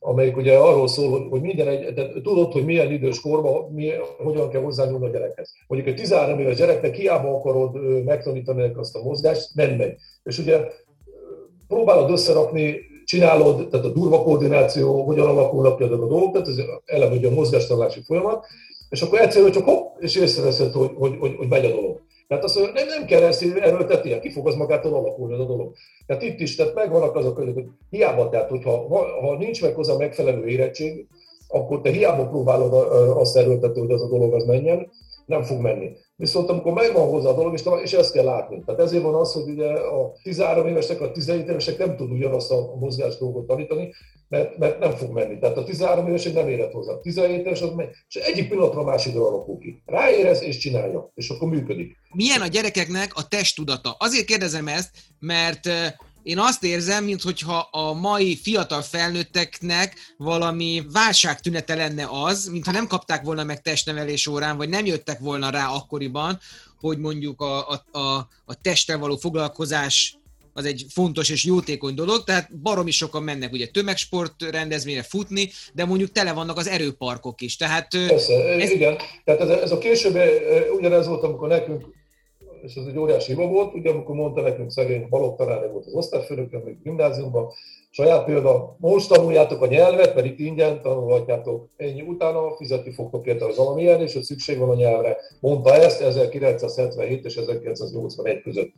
amelyik 0.00 0.36
ugye 0.36 0.56
arról 0.56 0.88
szól, 0.88 1.28
hogy, 1.28 1.40
minden 1.40 1.68
egy, 1.68 1.94
de 1.94 2.10
tudod, 2.22 2.52
hogy 2.52 2.64
milyen 2.64 2.92
idős 2.92 3.20
korban 3.20 3.72
mi, 3.72 3.90
hogyan 4.18 4.50
kell 4.50 4.62
hozzányúlni 4.62 5.06
a 5.06 5.10
gyerekhez. 5.10 5.52
Mondjuk 5.66 5.90
egy 5.90 6.00
13 6.00 6.38
éves 6.38 6.56
gyereknek 6.56 6.94
hiába 6.94 7.34
akarod 7.34 8.04
megtanítani 8.04 8.72
azt 8.76 8.96
a 8.96 9.02
mozgást, 9.02 9.54
nem 9.54 9.70
megy. 9.70 9.94
És 10.22 10.38
ugye 10.38 10.60
próbálod 11.68 12.10
összerakni, 12.10 12.80
csinálod, 13.04 13.68
tehát 13.68 13.86
a 13.86 13.92
durva 13.92 14.22
koordináció, 14.22 15.04
hogyan 15.04 15.26
alakulnak 15.26 15.76
ki 15.76 15.82
a 15.82 15.86
dolgok, 15.86 16.32
tehát 16.32 16.48
ez 16.48 16.56
eleve 16.84 17.14
ugye 17.14 17.28
a 17.28 17.34
mozgástanulási 17.34 18.02
folyamat, 18.06 18.46
és 18.88 19.02
akkor 19.02 19.20
egyszerűen 19.20 19.52
csak 19.52 19.64
hopp, 19.64 20.00
és 20.00 20.16
észreveszed, 20.16 20.72
hogy, 20.72 20.90
hogy, 20.94 21.16
hogy, 21.18 21.34
hogy 21.36 21.48
megy 21.48 21.64
a 21.64 21.70
dolog. 21.70 22.00
Tehát 22.28 22.44
azt 22.44 22.58
mondja, 22.58 22.74
nem, 22.74 22.86
nem 22.88 23.04
kell 23.04 23.22
ezt 23.22 23.42
erőltetni, 23.42 24.20
ki 24.20 24.30
fog 24.30 24.46
az 24.46 24.54
magától 24.54 24.94
alakulni 24.94 25.34
a 25.34 25.44
dolog. 25.44 25.74
Tehát 26.06 26.22
itt 26.22 26.40
is, 26.40 26.56
tehát 26.56 26.74
megvannak 26.74 27.16
azok, 27.16 27.36
hogy 27.36 27.64
hiába, 27.90 28.28
tehát 28.28 28.48
hogyha 28.48 28.88
ha 29.20 29.36
nincs 29.36 29.62
meg 29.62 29.74
hozzá 29.74 29.96
megfelelő 29.96 30.46
érettség, 30.46 31.06
akkor 31.48 31.80
te 31.80 31.90
hiába 31.90 32.28
próbálod 32.28 32.72
azt 33.16 33.36
erőltetni, 33.36 33.80
hogy 33.80 33.90
az 33.90 34.02
a 34.02 34.08
dolog 34.08 34.34
az 34.34 34.44
menjen, 34.44 34.90
nem 35.26 35.42
fog 35.42 35.60
menni. 35.60 35.90
Viszont 36.16 36.48
amikor 36.48 36.72
megvan 36.72 37.08
hozzá 37.08 37.28
a 37.28 37.34
dolog, 37.34 37.52
és, 37.52 37.62
és 37.82 37.92
ezt 37.92 38.12
kell 38.12 38.24
látni. 38.24 38.62
Tehát 38.64 38.80
ezért 38.80 39.02
van 39.02 39.14
az, 39.14 39.32
hogy 39.32 39.48
ugye 39.48 39.72
a 39.72 40.12
13 40.22 40.66
évesek, 40.66 41.00
a 41.00 41.10
17 41.10 41.48
évesek 41.48 41.78
nem 41.78 41.96
tud 41.96 42.10
ugyanazt 42.10 42.52
a 42.52 42.76
mozgás 42.78 43.18
dolgot 43.18 43.46
tanítani, 43.46 43.92
mert, 44.28 44.58
mert 44.58 44.78
nem 44.78 44.96
fog 44.96 45.12
menni. 45.12 45.38
Tehát 45.38 45.56
a 45.56 45.64
13 45.64 46.08
évesek 46.08 46.32
nem 46.32 46.48
érett 46.48 46.72
hozzá. 46.72 46.92
A 46.92 47.00
17 47.00 47.46
éves 47.46 47.60
az 47.60 47.70
megy, 47.74 47.88
és 48.08 48.14
egyik 48.14 48.48
pillanatra 48.48 48.80
a 48.80 48.84
másikra 48.84 49.26
alakul 49.26 49.58
ki. 49.58 49.82
Ráérez 49.86 50.42
és 50.42 50.56
csinálja, 50.56 51.12
és 51.14 51.28
akkor 51.28 51.48
működik. 51.48 51.96
Milyen 52.14 52.40
a 52.40 52.46
gyerekeknek 52.46 53.14
a 53.14 53.28
testtudata? 53.28 53.96
Azért 53.98 54.26
kérdezem 54.26 54.68
ezt, 54.68 54.90
mert 55.18 55.68
én 56.22 56.38
azt 56.38 56.64
érzem, 56.64 57.04
mintha 57.04 57.68
a 57.70 57.92
mai 57.92 58.36
fiatal 58.36 58.82
felnőtteknek 58.82 59.96
valami 60.16 60.82
válságtünete 60.92 61.74
lenne 61.74 62.06
az, 62.10 62.46
mintha 62.46 62.72
nem 62.72 62.86
kapták 62.86 63.22
volna 63.22 63.44
meg 63.44 63.62
testnevelés 63.62 64.26
órán, 64.26 64.56
vagy 64.56 64.68
nem 64.68 64.86
jöttek 64.86 65.18
volna 65.18 65.50
rá 65.50 65.68
akkoriban, 65.68 66.38
hogy 66.80 66.98
mondjuk 66.98 67.40
a, 67.40 67.68
a, 67.68 67.98
a, 67.98 68.28
a 68.44 68.60
testtel 68.60 68.98
való 68.98 69.16
foglalkozás 69.16 70.17
az 70.58 70.64
egy 70.64 70.86
fontos 70.88 71.30
és 71.30 71.44
jótékony 71.44 71.94
dolog, 71.94 72.24
tehát 72.24 72.60
baromi 72.60 72.90
sokan 72.90 73.22
mennek 73.22 73.52
ugye 73.52 73.66
tömegsport 73.66 74.42
rendezvényre 74.50 75.02
futni, 75.02 75.50
de 75.72 75.84
mondjuk 75.84 76.12
tele 76.12 76.32
vannak 76.32 76.56
az 76.56 76.68
erőparkok 76.68 77.40
is. 77.40 77.56
Tehát, 77.56 77.88
Persze, 78.08 78.34
ez... 78.34 78.70
igen. 78.70 78.96
Tehát 79.24 79.40
ez, 79.40 79.48
ez 79.48 79.72
a 79.72 79.78
később 79.78 80.16
ugyanez 80.78 81.06
volt, 81.06 81.22
amikor 81.22 81.48
nekünk 81.48 81.96
és 82.62 82.74
ez 82.74 82.86
egy 82.86 82.98
óriási 82.98 83.32
hiba 83.32 83.46
volt, 83.46 83.74
ugye 83.74 83.90
amikor 83.90 84.14
mondta 84.14 84.40
nekünk 84.40 84.70
szegény 84.70 85.06
Balogh 85.08 85.36
tanár 85.36 85.70
volt 85.70 85.86
az 85.86 85.92
osztályfőnökön, 85.92 86.60
még 86.64 86.82
gimnáziumban, 86.82 87.52
saját 87.90 88.24
példa, 88.24 88.76
most 88.78 89.08
tanuljátok 89.08 89.62
a 89.62 89.66
nyelvet, 89.66 90.14
mert 90.14 90.26
itt 90.26 90.38
ingyen 90.38 90.82
tanulhatjátok, 90.82 91.68
ennyi 91.76 92.02
utána 92.02 92.56
fizetni 92.56 92.92
fogtok 92.92 93.26
érte 93.26 93.44
az 93.44 93.56
valamilyen, 93.56 94.00
és 94.00 94.12
hogy 94.12 94.22
szükség 94.22 94.58
van 94.58 94.70
a 94.70 94.74
nyelvre. 94.74 95.16
Mondta 95.40 95.74
ezt 95.74 96.00
1977 96.00 97.24
és 97.24 97.36
1981 97.36 98.42
között. 98.42 98.72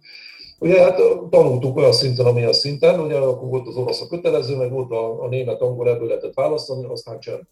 Ugye 0.62 0.82
hát 0.82 1.02
tanultuk 1.30 1.76
olyan 1.76 1.92
szinten, 1.92 2.26
amilyen 2.26 2.52
szinten, 2.52 3.00
ugye 3.00 3.16
akkor 3.16 3.48
volt 3.48 3.66
az 3.66 3.76
orosz 3.76 4.00
a 4.00 4.06
kötelező, 4.06 4.56
meg 4.56 4.70
volt 4.70 4.90
a, 4.90 5.22
a 5.22 5.28
német 5.28 5.60
angol, 5.60 5.88
ebből 5.88 6.06
lehetett 6.06 6.34
választani, 6.34 6.84
aztán 6.84 7.20
csend. 7.20 7.42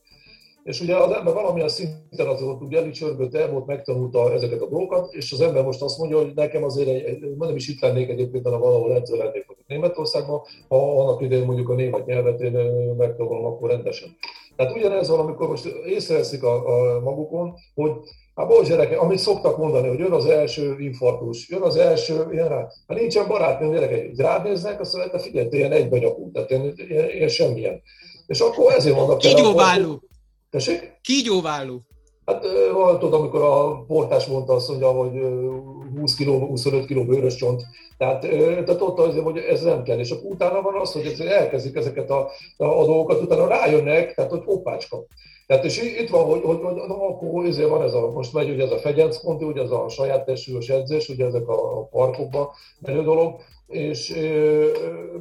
És 0.63 0.81
ugye 0.81 0.97
az 0.97 1.13
ember 1.13 1.35
valamilyen 1.35 1.69
szinten 1.69 2.27
az 2.27 2.43
ott 2.43 2.63
ugye 2.63 2.79
elicsörgött, 2.79 3.35
el 3.35 3.51
volt, 3.51 3.67
megtanulta 3.67 4.33
ezeket 4.33 4.61
a 4.61 4.69
dolgokat, 4.69 5.13
és 5.13 5.33
az 5.33 5.41
ember 5.41 5.65
most 5.65 5.83
azt 5.83 5.99
mondja, 5.99 6.19
hogy 6.19 6.33
nekem 6.35 6.65
azért, 6.65 6.89
egy, 6.89 7.37
nem 7.39 7.57
is 7.57 7.69
itt 7.69 7.81
lennék 7.81 8.09
egyébként, 8.09 8.45
hanem 8.45 8.61
valahol 8.61 8.95
edző 8.95 9.17
lennék 9.17 9.47
Németországban, 9.67 10.41
ha 10.69 11.01
annak 11.01 11.23
idején 11.23 11.45
mondjuk 11.45 11.69
a 11.69 11.75
német 11.75 12.07
nyelvet 12.07 12.41
én 12.41 12.53
megtanulom, 12.97 13.45
akkor 13.45 13.71
rendesen. 13.71 14.17
Tehát 14.57 14.77
ugyanez 14.77 15.09
van, 15.09 15.19
amikor 15.19 15.49
most 15.49 15.67
észreveszik 15.87 16.43
a, 16.43 16.97
a 16.97 17.01
magukon, 17.01 17.55
hogy 17.75 17.93
Hát 18.39 18.49
bocs 18.49 18.69
gyerekek, 18.69 19.01
amit 19.01 19.19
szoktak 19.19 19.57
mondani, 19.57 19.89
hogy 19.89 19.99
jön 19.99 20.13
az 20.13 20.27
első 20.27 20.77
infarktus, 20.79 21.49
jön 21.49 21.63
az 21.63 21.77
első, 21.77 22.27
ilyen 22.31 22.49
rá. 22.49 22.67
Hát 22.89 22.99
nincsen 22.99 23.29
barátnőm, 23.29 23.73
gyerekek, 23.73 24.17
rád 24.17 24.45
néznek, 24.45 24.81
azt 24.81 24.97
mondják, 24.97 25.21
figyelj, 25.21 25.49
te 25.49 25.57
ilyen 25.57 25.73
egybenyakú, 25.73 26.31
tehát 26.31 26.51
ilyen, 26.51 26.73
ilyen, 26.77 27.11
ilyen 27.11 27.29
semmilyen. 27.29 27.83
És 28.27 28.41
akkor 28.41 28.73
ezért 28.73 28.97
vannak... 28.97 29.19
Kígyóválló. 29.19 30.03
Tessék? 30.51 30.99
Kígyóválló. 31.03 31.83
Hát 32.25 32.41
tudod, 32.99 33.13
amikor 33.13 33.43
a 33.43 33.85
portás 33.87 34.27
mondta 34.27 34.53
azt 34.53 34.69
mondja, 34.69 34.91
hogy 34.91 35.13
20 35.97 36.15
kg, 36.15 36.27
25 36.27 36.87
kg 36.87 37.07
bőrös 37.07 37.35
csont, 37.35 37.63
tehát, 37.97 38.21
tehát 38.21 38.81
ott 38.81 38.99
az, 38.99 39.17
hogy 39.17 39.39
ez 39.39 39.63
nem 39.63 39.83
kell. 39.83 39.99
És 39.99 40.11
akkor 40.11 40.31
utána 40.31 40.63
van 40.63 40.75
az, 40.81 40.93
hogy 40.93 41.21
elkezdik 41.21 41.77
ezeket 41.77 42.11
a, 42.11 42.31
a, 42.57 42.65
a 42.65 42.85
dolgokat, 42.85 43.23
utána 43.23 43.47
rájönnek, 43.47 44.15
tehát 44.15 44.31
hogy 44.31 44.43
hoppácska. 44.45 45.05
Tehát 45.49 45.65
és 45.65 45.83
itt 45.83 46.09
van, 46.09 46.25
hogy, 46.25 46.41
hogy, 46.43 46.61
hogy 46.63 46.75
na, 46.75 47.09
akkor 47.09 47.45
ezért 47.45 47.69
van 47.69 47.83
ez 47.83 47.95
a, 47.95 48.11
most 48.11 48.33
megy 48.33 48.51
ugye 48.51 48.65
ez 48.65 48.71
a 48.71 48.79
fegyenc 48.79 49.21
konti, 49.21 49.45
ugye 49.45 49.63
ez 49.63 49.71
a 49.71 49.89
saját 49.89 50.25
testűrös 50.25 50.69
edzés, 50.69 51.09
ugye 51.09 51.25
ezek 51.25 51.49
a, 51.49 51.79
a 51.79 51.85
parkokban 51.85 52.49
menő 52.79 53.03
dolog, 53.03 53.41
és 53.67 54.15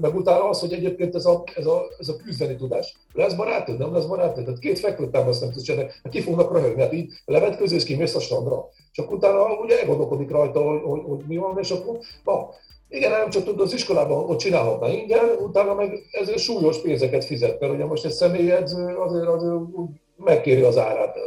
meg 0.01 0.15
utána 0.15 0.49
az, 0.49 0.59
hogy 0.59 0.73
egyébként 0.73 1.15
ez 1.15 1.25
a, 1.25 1.43
ez 1.55 1.65
a, 1.65 1.83
ez 1.99 2.09
a 2.09 2.15
küzdeni 2.15 2.55
tudás. 2.55 2.95
Lesz 3.13 3.33
barátod, 3.33 3.77
nem 3.77 3.93
lesz 3.93 4.05
barátod? 4.05 4.43
Tehát 4.43 4.59
két 4.59 4.79
fekvőtámaszt 4.79 5.41
nem 5.41 5.51
tudsz 5.51 5.63
csinálni, 5.63 5.91
ki 6.09 6.21
fognak 6.21 6.53
röhögni, 6.53 6.81
hát 6.81 6.93
így 6.93 7.11
levetkőzés, 7.25 7.83
kimész 7.83 8.15
a 8.15 8.19
strandra. 8.19 8.69
Csak 8.91 9.11
utána 9.11 9.59
ugye 9.59 9.79
elgondolkodik 9.79 10.31
rajta, 10.31 10.61
hogy, 10.61 10.81
hogy, 10.83 11.01
hogy, 11.05 11.23
mi 11.27 11.37
van, 11.37 11.57
és 11.59 11.71
akkor, 11.71 11.97
na, 12.23 12.49
igen, 12.89 13.11
nem 13.11 13.29
csak 13.29 13.43
tudod, 13.43 13.61
az 13.61 13.73
iskolában 13.73 14.29
ott 14.29 14.37
csinálhatna 14.37 14.89
ingyen, 14.89 15.29
utána 15.39 15.73
meg 15.73 16.07
ezért 16.11 16.37
súlyos 16.37 16.81
pénzeket 16.81 17.25
fizet, 17.25 17.59
mert 17.59 17.73
ugye 17.73 17.85
most 17.85 18.05
egy 18.05 18.11
személyedző 18.11 18.95
azért, 18.95 19.27
azért 19.27 19.53
úgy 19.53 19.89
megkéri 20.17 20.61
az 20.61 20.77
árát, 20.77 21.17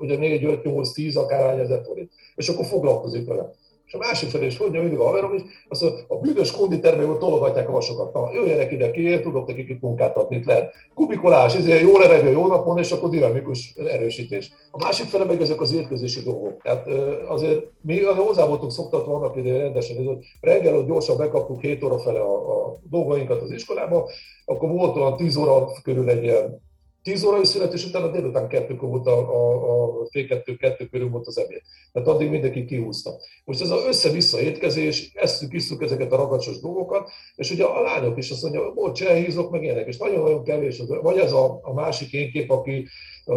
ugye 0.00 0.16
4, 0.16 0.44
5, 0.44 0.64
8, 0.64 0.92
10, 0.92 1.16
akár 1.16 1.58
ezer 1.58 1.82
forint, 1.84 2.10
és 2.34 2.48
akkor 2.48 2.64
foglalkozik 2.64 3.26
vele. 3.26 3.50
És 3.92 3.98
a 3.98 4.06
másik 4.06 4.28
felé 4.28 4.46
is 4.46 4.58
mondja 4.58 4.80
mindig 4.80 4.98
a 4.98 5.04
haverom 5.04 5.34
is, 5.34 5.42
azt 5.68 5.82
mondja, 5.82 6.04
a 6.08 6.16
büdös 6.16 6.50
konditermekből 6.50 7.18
tologatják 7.18 7.68
a 7.68 7.72
vasokat. 7.72 8.12
Na, 8.12 8.32
jöjjenek 8.32 8.72
ide 8.72 8.90
ki, 8.90 9.20
tudok 9.20 9.46
nekik 9.46 9.68
itt 9.68 9.80
munkát 9.80 10.16
adni, 10.16 10.36
itt 10.36 10.44
lehet. 10.44 10.74
Kubikolás, 10.94 11.54
ezért 11.54 11.80
jó 11.80 11.98
levegő, 11.98 12.30
jó 12.30 12.46
napon, 12.46 12.78
és 12.78 12.92
akkor 12.92 13.08
dinamikus 13.08 13.74
erősítés. 13.74 14.52
A 14.70 14.84
másik 14.84 15.06
fele 15.06 15.24
meg 15.24 15.40
ezek 15.40 15.60
az 15.60 15.72
étkezési 15.72 16.20
dolgok. 16.22 16.62
Tehát 16.62 16.86
azért 17.28 17.64
mi 17.80 18.02
hozzá 18.02 18.46
voltunk 18.46 18.72
szoktatva 18.72 19.14
annak 19.14 19.36
idején 19.36 19.60
rendesen, 19.60 20.06
hogy 20.06 20.16
reggel 20.40 20.76
ott 20.76 20.86
gyorsan 20.86 21.16
bekaptuk 21.16 21.60
7 21.60 21.84
óra 21.84 21.98
fele 21.98 22.20
a, 22.20 22.66
a 22.66 22.76
dolgainkat 22.90 23.42
az 23.42 23.50
iskolába, 23.50 24.08
akkor 24.44 24.68
volt 24.68 24.96
olyan 24.96 25.16
10 25.16 25.36
óra 25.36 25.68
körül 25.82 26.08
egy 26.08 26.22
ilyen 26.22 26.60
10 27.02 27.24
órai 27.24 27.44
születés 27.44 27.84
után 27.84 28.02
a 28.02 28.10
délután 28.10 28.48
kettőkor 28.48 28.88
volt 28.88 29.06
a, 29.06 29.18
a, 29.18 30.00
a 30.00 30.06
fél 30.10 30.26
kettő, 30.26 30.56
kettő 30.56 30.86
körül 30.86 31.10
volt 31.10 31.26
az 31.26 31.38
ebéd. 31.38 31.62
Tehát 31.92 32.08
addig 32.08 32.30
mindenki 32.30 32.64
kihúzta. 32.64 33.10
Most 33.44 33.60
ez 33.60 33.70
az 33.70 33.84
össze-vissza 33.84 34.40
étkezés, 34.40 35.12
esztük, 35.14 35.52
isztuk 35.52 35.82
ezeket 35.82 36.12
a 36.12 36.16
ragacsos 36.16 36.60
dolgokat, 36.60 37.10
és 37.34 37.50
ugye 37.50 37.64
a 37.64 37.82
lányok 37.82 38.18
is 38.18 38.30
azt 38.30 38.42
mondja, 38.42 38.72
bocs, 38.72 39.02
elhízok, 39.02 39.50
meg 39.50 39.62
ilyenek, 39.62 39.86
és 39.86 39.96
nagyon-nagyon 39.96 40.44
kevés. 40.44 40.82
Vagy 41.02 41.18
ez 41.18 41.32
a, 41.32 41.58
a 41.62 41.72
másik 41.72 42.12
én 42.12 42.30
kép, 42.30 42.50
aki, 42.50 42.88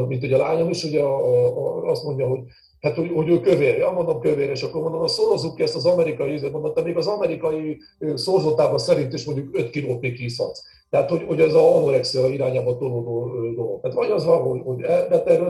mint 0.08 0.24
ugye 0.24 0.36
a 0.36 0.40
lányom 0.40 0.70
is, 0.70 0.84
ugye 0.84 1.02
a, 1.02 1.18
a, 1.58 1.90
azt 1.90 2.04
mondja, 2.04 2.28
hogy 2.28 2.40
Hát, 2.86 2.96
hogy, 2.96 3.12
hogy 3.14 3.30
ő 3.30 3.40
kövér. 3.40 3.78
Ja, 3.78 3.92
mondom 3.92 4.20
kövér, 4.20 4.50
és 4.50 4.64
akkor 4.64 4.82
mondom, 4.82 5.08
szorozzuk 5.08 5.56
ki 5.56 5.64
ezt 5.64 5.76
az 5.76 5.86
amerikai 5.86 6.32
ízet, 6.32 6.52
mondom, 6.52 6.74
te 6.74 6.82
még 6.82 6.98
az 6.98 7.08
amerikai 7.08 7.78
szorzótában 8.16 8.78
szerint 8.78 9.14
is 9.14 9.26
mondjuk 9.26 9.58
5 9.58 9.70
kilót 9.70 10.02
még 10.02 10.14
kiszadsz. 10.14 10.64
Tehát, 10.90 11.10
hogy, 11.10 11.24
hogy 11.28 11.40
ez 11.40 11.54
a 11.54 11.76
anorexia 11.76 12.28
irányába 12.28 12.78
tolódó 12.78 13.30
dolog. 13.56 13.82
Tehát 13.82 13.98
vagy 13.98 14.10
az 14.10 14.26
van, 14.26 14.42
hogy, 14.42 14.62
hogy 14.64 14.82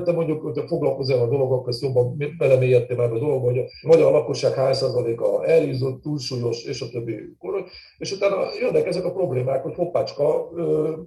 te 0.03 0.11
mondjuk, 0.11 0.41
hogy 0.41 0.63
foglalkozol 0.67 1.19
a 1.19 1.27
dolgokkal, 1.27 1.69
ezt 1.69 1.81
jobban 1.81 2.17
belemélyedtél 2.38 2.97
már 2.97 3.11
a 3.11 3.19
dologba, 3.19 3.45
hogy 3.45 3.57
a 3.57 3.88
magyar 3.88 4.11
lakosság 4.11 4.53
hány 4.53 4.73
százaléka 4.73 5.45
elhízott, 5.45 6.01
túlsúlyos, 6.01 6.63
és 6.63 6.81
a 6.81 6.89
többi. 6.89 7.15
És 7.97 8.11
utána 8.11 8.47
jönnek 8.59 8.88
ezek 8.88 9.05
a 9.05 9.11
problémák, 9.11 9.63
hogy 9.63 9.76
hoppácska, 9.76 10.49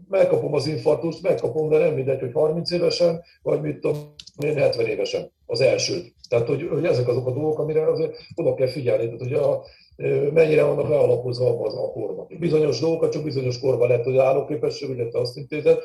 megkapom 0.09 0.55
az 0.55 0.67
infarktust, 0.67 1.23
megkapom, 1.23 1.69
de 1.69 1.79
nem 1.79 1.95
mindegy, 1.95 2.21
hogy 2.21 2.33
30 2.33 2.71
évesen, 2.71 3.23
vagy 3.43 3.61
mit 3.61 3.79
tudom 3.79 4.15
én 4.45 4.57
70 4.57 4.87
évesen 4.87 5.33
az 5.47 5.61
elsőt. 5.61 6.15
Tehát, 6.29 6.47
hogy, 6.47 6.69
hogy 6.71 6.85
ezek 6.85 7.09
azok 7.09 7.27
a 7.27 7.33
dolgok, 7.33 7.59
amire 7.59 7.91
azért 7.91 8.17
oda 8.35 8.55
kell 8.55 8.69
figyelni. 8.69 9.05
Tehát, 9.05 9.21
hogy 9.21 9.33
a, 9.33 9.65
mennyire 10.33 10.63
vannak 10.63 10.89
lealapozva 10.89 11.65
az 11.65 11.75
a 11.75 11.91
korban. 11.93 12.27
Bizonyos 12.39 12.81
dolgokat 12.81 13.13
csak 13.13 13.23
bizonyos 13.23 13.59
korban 13.59 13.89
lehet, 13.89 14.05
hogy 14.05 14.17
állóképesség, 14.17 14.91
ugye 14.91 15.09
te 15.09 15.19
azt 15.19 15.37
intézed, 15.37 15.79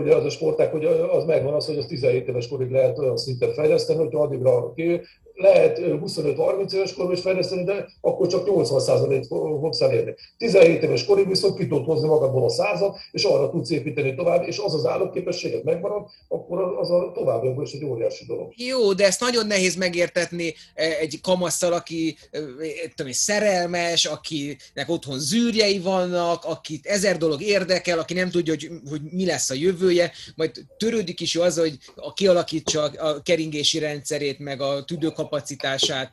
ugye 0.00 0.14
az 0.14 0.24
a 0.24 0.30
sporták, 0.30 0.70
hogy 0.70 0.84
az 0.84 1.24
megvan 1.24 1.54
az, 1.54 1.66
hogy 1.66 1.76
az 1.76 1.86
17 1.86 2.28
éves 2.28 2.48
korig 2.48 2.70
lehet 2.70 2.98
olyan 2.98 3.16
szinten 3.16 3.52
fejleszteni, 3.52 3.98
hogyha 3.98 4.22
addigra 4.22 4.72
ki, 4.72 5.00
lehet 5.38 5.78
25-30 5.78 6.72
éves 6.72 6.94
korig 6.94 7.16
is 7.16 7.20
fejleszteni, 7.20 7.64
de 7.64 7.88
akkor 8.00 8.26
csak 8.26 8.46
80%-t 8.46 9.26
fogsz 9.60 9.80
elérni. 9.80 10.14
17 10.36 10.82
éves 10.82 11.04
korig 11.04 11.28
viszont 11.28 11.58
ki 11.58 11.66
tudod 11.66 11.84
hozni 11.84 12.08
magadból 12.08 12.44
a 12.44 12.48
százat, 12.48 12.98
és 13.10 13.24
arra 13.24 13.50
tudsz 13.50 13.70
építeni 13.70 14.14
tovább, 14.14 14.46
és 14.46 14.58
az 14.58 14.74
az 14.74 14.86
állóképességet 14.86 15.64
megmarad, 15.64 16.06
akkor 16.28 16.76
az 16.78 16.90
a 16.90 17.12
továbbra 17.14 17.62
is 17.62 17.72
egy 17.72 17.84
óriási 17.84 18.24
dolog. 18.24 18.52
Jó, 18.56 18.92
de 18.92 19.06
ezt 19.06 19.20
nagyon 19.20 19.46
nehéz 19.46 19.76
megértetni 19.76 20.54
egy 20.74 21.20
kamasszal, 21.22 21.72
aki 21.72 22.16
tudom, 22.94 23.12
szerelmes, 23.12 24.04
akinek 24.04 24.86
otthon 24.86 25.18
zűrjei 25.18 25.78
vannak, 25.78 26.44
akit 26.44 26.86
ezer 26.86 27.16
dolog 27.16 27.42
érdekel, 27.42 27.98
aki 27.98 28.14
nem 28.14 28.30
tudja, 28.30 28.52
hogy, 28.52 28.70
hogy 28.88 29.00
mi 29.10 29.26
lesz 29.26 29.50
a 29.50 29.54
jövője, 29.54 30.12
majd 30.36 30.50
törődik 30.76 31.20
is 31.20 31.36
az, 31.36 31.58
hogy 31.58 31.78
kialakítsa 32.14 32.82
a 32.82 33.22
keringési 33.22 33.78
rendszerét, 33.78 34.38
meg 34.38 34.60
a 34.60 34.84
tüdőkap 34.84 35.27
kapacitását. 35.28 36.12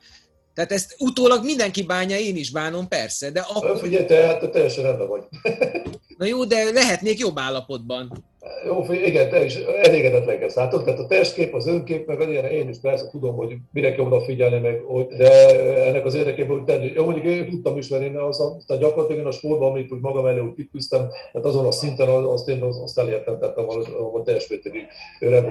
Tehát 0.54 0.72
ezt 0.72 0.94
utólag 0.98 1.44
mindenki 1.44 1.82
bánja, 1.82 2.18
én 2.18 2.36
is 2.36 2.50
bánom, 2.50 2.88
persze, 2.88 3.30
de 3.30 3.40
akkor... 3.40 3.78
Figyelj, 3.78 4.04
te, 4.04 4.26
hát 4.26 4.40
te 4.40 4.48
teljesen 4.48 4.84
rendben 4.84 5.08
vagy. 5.08 5.22
Na 6.18 6.26
jó, 6.26 6.44
de 6.44 6.70
lehetnék 6.72 7.18
jobb 7.18 7.38
állapotban. 7.38 8.24
Jó, 8.66 8.84
igen, 8.92 9.28
te 9.28 9.44
is 9.44 9.56
elégedetlen 9.56 10.38
lesz, 10.40 10.54
látod? 10.54 10.84
Tehát 10.84 10.98
a 10.98 11.06
testkép, 11.06 11.54
az 11.54 11.66
önkép, 11.66 12.06
meg 12.06 12.28
ilyen, 12.28 12.44
én 12.44 12.68
is 12.68 12.78
persze 12.80 13.08
tudom, 13.10 13.34
hogy 13.36 13.56
mire 13.72 13.94
kell 13.94 14.04
odafigyelni, 14.04 14.58
meg, 14.58 14.82
de 15.16 15.84
ennek 15.84 16.04
az 16.04 16.14
érdekében, 16.14 16.56
hogy 16.56 16.64
tenni. 16.64 16.92
Jó, 16.94 17.04
mondjuk 17.04 17.24
én 17.24 17.50
tudtam 17.50 17.76
is, 17.76 17.90
én 17.90 18.16
az, 18.16 18.36
tehát 18.66 18.82
gyakorlatilag 18.82 19.20
én 19.20 19.26
a 19.26 19.30
sportban, 19.30 19.70
amit 19.70 19.92
úgy 19.92 20.00
magam 20.00 20.26
elő 20.26 20.52
kitűztem, 20.56 21.08
tehát 21.32 21.46
azon 21.46 21.66
a 21.66 21.70
szinten 21.70 22.08
azt 22.08 22.48
én 22.48 22.62
azt 22.62 22.98
elértem, 22.98 23.38
tehát 23.38 23.56
ahol, 23.56 23.84
ahol 23.98 24.22
teljes 24.22 24.48
mértékig. 24.48 24.86
De 25.20 25.44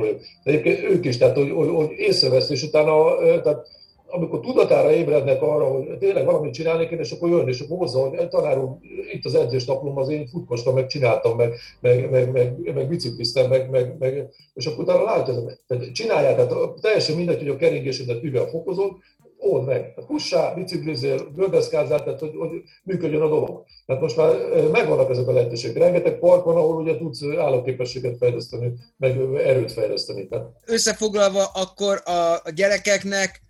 egyébként 0.43 0.83
ők 0.83 1.05
is, 1.05 1.17
tehát 1.17 1.37
hogy, 1.37 1.51
hogy, 1.51 1.69
hogy 1.69 1.91
észrevesz, 1.91 2.49
és 2.49 2.63
utána, 2.63 3.15
tehát 3.41 3.67
amikor 4.15 4.39
tudatára 4.39 4.91
ébrednek 4.91 5.41
arra, 5.41 5.65
hogy 5.65 5.97
tényleg 5.97 6.25
valamit 6.25 6.53
csinálni 6.53 6.87
kéne, 6.87 7.01
és 7.01 7.11
akkor 7.11 7.29
jön, 7.29 7.47
és 7.47 7.59
akkor 7.59 7.77
hozza, 7.77 7.99
hogy 7.99 8.27
tanár 8.27 8.57
úr, 8.57 8.77
itt 9.13 9.25
az 9.25 9.35
edzés 9.35 9.65
naplom, 9.65 9.97
az 9.97 10.09
én 10.09 10.27
futkostam, 10.27 10.73
meg 10.73 10.87
csináltam, 10.87 11.37
meg, 11.37 11.53
meg, 11.79 12.09
meg, 12.09 12.31
meg, 12.31 12.73
meg 12.73 12.87
bicikliztem, 12.87 13.49
meg, 13.49 13.69
meg, 13.69 13.95
meg, 13.99 14.27
és 14.53 14.65
akkor 14.65 14.83
utána 14.83 15.03
látja, 15.03 15.33
tehát 15.67 15.91
csinálják, 15.91 16.35
tehát 16.35 16.81
teljesen 16.81 17.15
mindegy, 17.15 17.39
hogy 17.39 17.47
a 17.47 17.55
keringésedet 17.55 18.21
mivel 18.21 18.45
fokozod, 18.45 18.91
old 19.37 19.65
meg. 19.65 19.93
Hussál, 20.07 20.53
biciklizél, 20.55 21.31
gördeszkázzál, 21.35 22.03
tehát 22.03 22.19
hogy, 22.19 22.35
hogy 22.37 22.49
működjön 22.83 23.21
a 23.21 23.27
dolog. 23.27 23.63
Tehát 23.85 24.01
most 24.01 24.17
már 24.17 24.31
megvannak 24.71 25.09
ezek 25.09 25.27
a 25.27 25.31
lehetőségek. 25.31 25.77
Rengeteg 25.77 26.19
park 26.19 26.43
van, 26.43 26.55
ahol 26.55 26.81
ugye 26.81 26.97
tudsz 26.97 27.23
állóképességet 27.37 28.17
fejleszteni, 28.17 28.73
meg 28.97 29.17
erőt 29.37 29.71
fejleszteni. 29.71 30.27
Tehát. 30.27 30.47
Összefoglalva, 30.65 31.43
akkor 31.53 32.01
a 32.05 32.49
gyerekeknek 32.55 33.44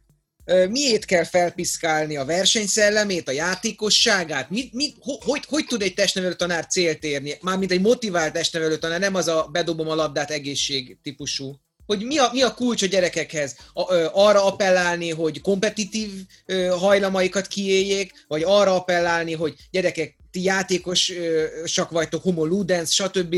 miért 0.69 1.05
kell 1.05 1.23
felpiszkálni 1.23 2.17
a 2.17 2.25
versenyszellemét, 2.25 3.27
a 3.27 3.31
játékosságát? 3.31 4.49
Mi, 4.49 4.69
mi, 4.71 4.93
hogy, 4.99 5.43
hogy 5.47 5.65
tud 5.65 5.81
egy 5.81 5.93
testnevelő 5.93 6.33
tanár 6.33 6.65
célt 6.65 7.03
érni? 7.03 7.37
Mármint 7.41 7.71
egy 7.71 7.81
motivált 7.81 8.33
testnevelő 8.33 8.77
tanár, 8.77 8.99
nem 8.99 9.15
az 9.15 9.27
a 9.27 9.49
bedobom 9.51 9.89
a 9.89 9.95
labdát 9.95 10.31
egészség 10.31 10.97
típusú 11.03 11.59
hogy 11.85 12.03
mi 12.03 12.17
a, 12.17 12.29
mi 12.31 12.41
a 12.41 12.53
kulcs 12.53 12.83
a 12.83 12.85
gyerekekhez? 12.85 13.55
Arra 14.13 14.45
appellálni, 14.45 15.09
hogy 15.09 15.41
kompetitív 15.41 16.09
ö, 16.45 16.65
hajlamaikat 16.65 17.47
kiéljék, 17.47 18.25
vagy 18.27 18.43
arra 18.45 18.75
appellálni, 18.75 19.33
hogy 19.33 19.55
gyerekek, 19.71 20.15
ti 20.31 20.43
játékosak 20.43 21.89
vagytok, 21.89 22.23
homo 22.23 22.45
ludens, 22.45 22.93
stb. 22.93 23.35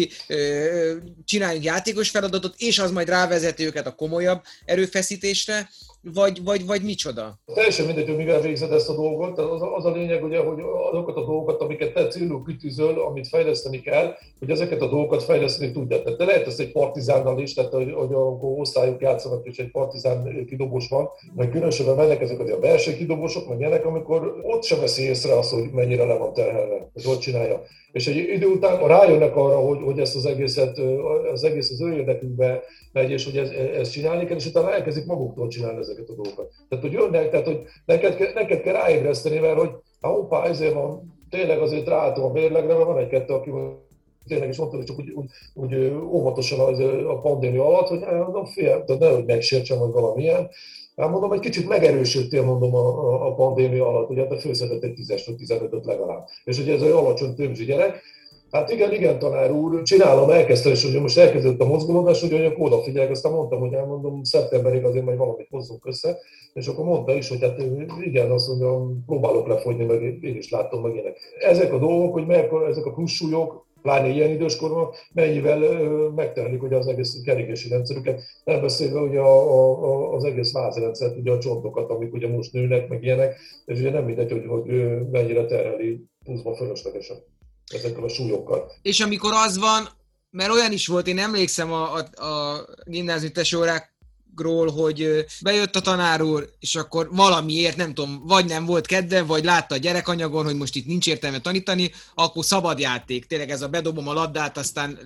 Csináljunk 1.26 1.64
játékos 1.64 2.10
feladatot, 2.10 2.54
és 2.58 2.80
az 2.80 2.92
majd 2.92 3.10
rávezeti 3.10 3.66
őket 3.66 3.88
a 3.88 3.96
komolyabb 3.96 4.42
erőfeszítésre, 4.66 5.70
vagy, 6.02 6.44
vagy, 6.44 6.66
vagy 6.66 6.82
micsoda? 6.84 7.40
Teljesen 7.54 7.86
mindegy, 7.86 8.08
hogy 8.08 8.18
mivel 8.18 8.42
végzed 8.42 8.72
ezt 8.72 8.90
a 8.90 8.96
dolgot. 8.96 9.38
Az, 9.38 9.62
az 9.76 9.86
a 9.86 9.92
lényeg, 9.92 10.24
ugye, 10.24 10.40
hogy 10.40 10.60
azokat 10.92 11.16
a 11.16 11.26
dolgokat, 11.26 11.62
amiket 11.62 11.94
te 11.94 12.08
célul 12.08 12.44
kitűzöl, 12.46 13.00
amit 13.00 13.28
fejleszteni 13.28 13.82
kell, 13.82 14.14
hogy 14.40 14.50
ezeket 14.50 14.82
a 14.82 14.90
dolgokat 14.90 15.24
fejleszteni 15.24 15.72
tudja. 15.72 16.02
Tehát 16.02 16.18
te 16.18 16.26
lehet 16.26 16.48
ezt 16.48 16.60
egy 16.60 16.72
partizánnal 16.72 17.40
is, 17.40 17.54
tehát 17.54 17.74
hogy, 17.74 17.92
hogy 17.92 18.14
amikor 18.14 18.60
osztályok 18.60 19.02
játszanak, 19.02 19.46
és 19.46 19.58
egy 19.58 19.72
partizán 19.72 20.46
kidobós 20.46 20.88
van, 20.88 21.10
meg 21.36 21.50
különösen 21.50 21.96
mennek 21.96 22.22
ezek 22.22 22.40
a 22.40 22.60
belső 22.60 22.96
kidobósok, 22.96 23.48
meg 23.48 23.60
ilyenek, 23.60 23.86
amikor 23.86 24.40
ott 24.42 24.64
sem 24.64 24.80
veszi 24.80 25.04
észre 25.04 25.38
azt, 25.38 25.52
hogy 25.52 25.72
mennyire 25.72 26.06
le 26.06 26.18
van 26.18 26.34
terhelve, 26.34 26.90
hogy 26.94 27.04
hogy 27.04 27.20
csinálja. 27.20 27.62
És 27.98 28.08
egy 28.08 28.16
idő 28.16 28.48
után 28.48 28.88
rájönnek 28.88 29.36
arra, 29.36 29.60
hogy, 29.60 29.80
hogy 29.84 30.00
ezt 30.00 30.16
az 30.16 30.26
egészet, 30.26 30.78
az 31.34 31.44
egész 31.44 31.72
az 31.72 31.82
ő 31.82 31.94
érdekükbe 31.94 32.64
megy, 32.92 33.12
és 33.12 33.26
hogy 33.26 33.38
ez, 33.38 33.50
ezt 33.50 33.92
csinálni 33.92 34.26
kell, 34.26 34.36
és 34.36 34.46
utána 34.46 34.74
elkezdik 34.74 35.06
maguktól 35.06 35.48
csinálni 35.48 35.80
ezeket 35.80 36.10
a 36.10 36.14
dolgokat. 36.14 36.52
Tehát, 36.70 36.84
hogy 36.84 36.94
jönnek, 36.94 37.30
tehát, 37.30 37.46
hogy 37.46 37.62
neked, 37.86 38.32
neked 38.34 38.62
kell 38.62 38.74
ráébreszteni, 38.74 39.40
mert 39.40 39.60
hogy 39.60 39.70
hoppá, 40.02 40.44
ezért 40.44 40.74
van, 40.74 41.16
tényleg 41.30 41.60
azért 41.60 41.88
ráálltam 41.88 42.24
a 42.24 42.32
bérlegre, 42.32 42.74
mert 42.74 42.86
van 42.86 42.98
egy-kettő, 42.98 43.34
aki 43.34 43.52
tényleg 44.28 44.50
is 44.50 44.58
mondtam, 44.58 44.80
hogy 44.80 44.88
csak 44.88 45.00
úgy, 45.00 45.10
úgy, 45.10 45.30
úgy 45.54 45.92
óvatosan 46.12 46.60
az, 46.60 46.80
a 47.08 47.20
pandémia 47.22 47.66
alatt, 47.66 47.88
hogy 47.88 48.00
mondom, 48.00 48.46
fél, 48.46 48.84
de 48.86 48.96
nehogy 48.98 49.26
megsértsem, 49.26 49.80
vagy 49.80 49.92
valamilyen. 49.92 50.50
Hát 50.98 51.10
mondom, 51.10 51.32
egy 51.32 51.40
kicsit 51.40 51.68
megerősödtél, 51.68 52.44
mondom, 52.44 52.76
a, 52.76 53.26
a, 53.28 53.34
pandémia 53.34 53.88
alatt, 53.88 54.08
hogy 54.08 54.18
hát 54.18 54.32
a 54.32 54.40
főszedett 54.40 54.84
egy 54.84 54.94
10 54.94 55.34
15 55.38 55.86
legalább. 55.86 56.26
És 56.44 56.58
hogy 56.58 56.70
ez 56.70 56.82
egy 56.82 56.92
alacsony 56.92 57.36
tömzsi 57.36 57.66
gyerek, 57.66 58.02
Hát 58.52 58.72
igen, 58.72 58.94
igen, 58.94 59.20
tanár 59.20 59.52
úr, 59.52 59.82
csinálom, 59.82 60.30
elkezdtem, 60.30 60.72
és 60.72 60.84
hogy 60.84 61.02
most 61.02 61.18
elkezdődött 61.18 61.62
a 61.62 61.68
mozgolódás, 61.68 62.22
hogy 62.22 62.34
olyan 62.34 62.54
odafigyelek, 62.58 63.10
aztán 63.10 63.32
mondtam, 63.32 63.60
hogy 63.60 63.74
elmondom, 63.74 64.24
szeptemberig 64.24 64.84
azért 64.84 65.06
majd 65.06 65.18
valamit 65.18 65.48
hozzunk 65.50 65.86
össze, 65.86 66.18
és 66.54 66.68
akkor 66.68 66.86
mondta 66.86 67.14
is, 67.14 67.30
hogy 67.30 67.42
hát 67.42 67.62
igen, 68.02 68.32
azt 68.32 68.48
mondja, 68.48 69.02
próbálok 69.06 69.48
lefogyni, 69.48 69.86
meg 69.86 70.02
én 70.04 70.36
is 70.36 70.50
látom 70.50 70.82
meg 70.82 70.94
ilyenek. 70.94 71.18
Ezek 71.40 71.74
a 71.74 71.78
dolgok, 71.78 72.14
hogy 72.14 72.26
meg, 72.26 72.52
ezek 72.70 72.86
a 72.86 72.94
pluszsúlyok, 72.94 73.67
pláne 73.88 74.08
ilyen 74.08 74.30
időskorban, 74.30 74.94
mennyivel 75.14 75.60
megtehetik 76.16 76.60
hogy 76.60 76.74
az 76.74 76.88
egész 76.88 77.22
keringési 77.24 77.70
rendszerüket. 77.70 78.22
Nem 78.44 78.62
beszélve 78.62 79.00
ugye 79.00 79.20
a, 79.20 79.38
a, 79.84 80.14
az 80.14 80.24
egész 80.24 80.52
vázrendszert, 80.52 81.18
ugye 81.18 81.32
a 81.32 81.40
csontokat, 81.40 81.90
amik 81.90 82.14
ugye 82.14 82.28
most 82.28 82.54
nőnek, 82.54 82.88
meg 82.88 83.04
ilyenek, 83.04 83.40
és 83.66 83.80
ugye 83.80 83.92
nem 83.92 84.04
mindegy, 84.04 84.32
hogy, 84.32 84.46
hogy 84.48 84.66
mennyire 85.12 85.46
terheli 85.46 86.06
pluszban 86.24 86.56
fölöslegesen 86.56 87.18
ezekkel 87.74 88.04
a 88.04 88.10
súlyokkal. 88.10 88.72
És 88.82 89.00
amikor 89.00 89.32
az 89.34 89.58
van, 89.58 89.88
mert 90.30 90.52
olyan 90.52 90.72
is 90.72 90.88
volt, 90.88 91.08
én 91.08 91.20
emlékszem 91.20 91.72
a, 91.72 91.94
a, 91.96 92.24
a 92.26 92.66
gimnáziumi 92.86 93.34
tesórákról, 94.38 94.84
hogy 94.84 95.26
bejött 95.44 95.76
a 95.76 95.80
tanár 95.80 96.22
úr, 96.22 96.50
és 96.60 96.76
akkor 96.76 97.10
valamiért, 97.12 97.78
nem 97.78 97.94
tudom, 97.94 98.24
vagy 98.28 98.46
nem 98.46 98.66
volt 98.66 98.86
kedve, 98.86 99.24
vagy 99.24 99.44
látta 99.44 99.76
a 99.76 99.78
gyerekanyagon, 99.78 100.46
hogy 100.46 100.58
most 100.58 100.76
itt 100.76 100.86
nincs 100.86 101.08
értelme 101.08 101.40
tanítani, 101.40 101.92
akkor 102.16 102.46
szabad 102.46 102.80
játék. 102.80 103.26
Tényleg 103.26 103.50
ez 103.50 103.62
a 103.62 103.68
bedobom 103.68 104.08
a 104.08 104.14
labdát, 104.14 104.58
aztán 104.58 104.98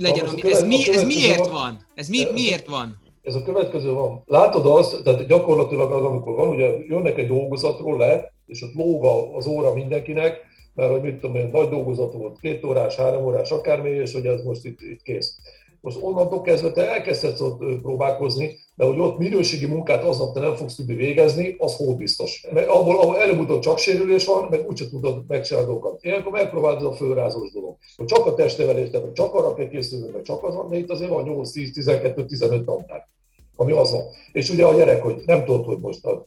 legyen, 0.00 0.26
ami, 0.26 0.52
ez, 0.52 0.62
mi, 0.62 0.88
ez 0.92 1.02
miért 1.02 1.46
van? 1.46 1.86
Ez 1.94 2.08
mi, 2.08 2.26
miért 2.32 2.66
van? 2.66 3.02
Ez 3.22 3.34
a 3.34 3.42
következő 3.42 3.90
van. 3.90 4.22
Látod 4.26 4.66
azt, 4.66 5.02
tehát 5.02 5.26
gyakorlatilag 5.26 5.92
az, 5.92 6.04
amikor 6.04 6.34
van, 6.34 6.48
ugye 6.48 6.68
jönnek 6.88 7.18
egy 7.18 7.28
dolgozatról 7.28 7.98
le, 7.98 8.32
és 8.46 8.62
ott 8.62 8.74
lóg 8.74 9.04
az 9.36 9.46
óra 9.46 9.74
mindenkinek, 9.74 10.40
mert 10.74 10.90
hogy 10.90 11.00
mit 11.00 11.20
tudom 11.20 11.36
én, 11.36 11.48
nagy 11.52 11.68
dolgozat 11.68 12.12
volt, 12.12 12.40
két 12.40 12.64
órás, 12.64 12.96
három 12.96 13.24
órás, 13.24 13.50
akármi, 13.50 13.90
és 13.90 14.12
hogy 14.12 14.26
ez 14.26 14.42
most 14.42 14.64
itt, 14.64 14.80
itt 14.80 15.02
kész. 15.02 15.38
Most 15.84 15.98
onnantól 16.00 16.40
kezdve 16.40 16.70
te 16.70 16.90
elkezdhetsz 16.90 17.40
ott 17.40 17.80
próbálkozni, 17.82 18.58
de 18.76 18.84
hogy 18.84 18.98
ott 18.98 19.18
minőségi 19.18 19.66
munkát 19.66 20.04
aznap 20.04 20.34
te 20.34 20.40
nem 20.40 20.54
fogsz 20.54 20.74
tudni 20.74 20.94
végezni, 20.94 21.56
az 21.58 21.96
biztos. 21.96 22.46
Mert 22.52 22.68
abból, 22.68 23.00
ahol 23.00 23.18
előbb-utóbb 23.18 23.60
csak 23.60 23.78
sérülés 23.78 24.26
van, 24.26 24.46
meg 24.50 24.68
úgyse 24.68 24.88
tudod 24.88 25.24
megcsinálni 25.28 25.68
dolgokat. 25.68 26.04
Ilyenkor 26.04 26.32
megpróbálod 26.32 26.84
a 26.84 26.92
fölrázós 26.92 27.52
dolog. 27.52 27.76
Hogy 27.96 28.06
csak 28.06 28.26
a 28.26 28.34
testnevelés, 28.34 28.90
tehát 28.90 29.12
csak 29.12 29.34
arra 29.34 29.54
kell 29.54 29.68
készülni, 29.68 30.10
meg 30.12 30.22
csak 30.22 30.44
az 30.44 30.54
van, 30.54 30.68
de 30.68 30.76
itt 30.76 30.90
azért 30.90 31.10
van 31.10 31.22
8, 31.22 31.50
10, 31.50 31.72
12, 31.72 32.24
15 32.24 32.64
tantár, 32.64 33.08
ami 33.56 33.72
az 33.72 33.92
van. 33.92 34.04
És 34.32 34.50
ugye 34.50 34.64
a 34.64 34.74
gyerek, 34.74 35.02
hogy 35.02 35.22
nem 35.26 35.44
tudod, 35.44 35.64
hogy 35.64 35.78
most 35.78 36.04
a 36.04 36.26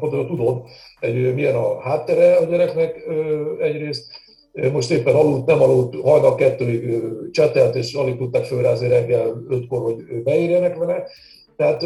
pontosan 0.00 0.26
tudod, 0.26 0.62
egy, 1.00 1.34
milyen 1.34 1.54
a 1.54 1.80
háttere 1.80 2.36
a 2.36 2.44
gyereknek 2.44 3.08
egyrészt, 3.60 4.06
most 4.72 4.90
éppen 4.90 5.14
aludt, 5.14 5.46
nem 5.46 5.62
aludt, 5.62 6.00
hajnal 6.00 6.34
kettőig 6.34 7.02
csetelt, 7.30 7.74
és 7.74 7.94
alig 7.94 8.16
tudták 8.16 8.44
fölrázni 8.44 8.88
reggel 8.88 9.44
ötkor, 9.48 9.82
hogy 9.82 10.22
beérjenek 10.22 10.76
vele. 10.76 11.06
Tehát 11.62 11.82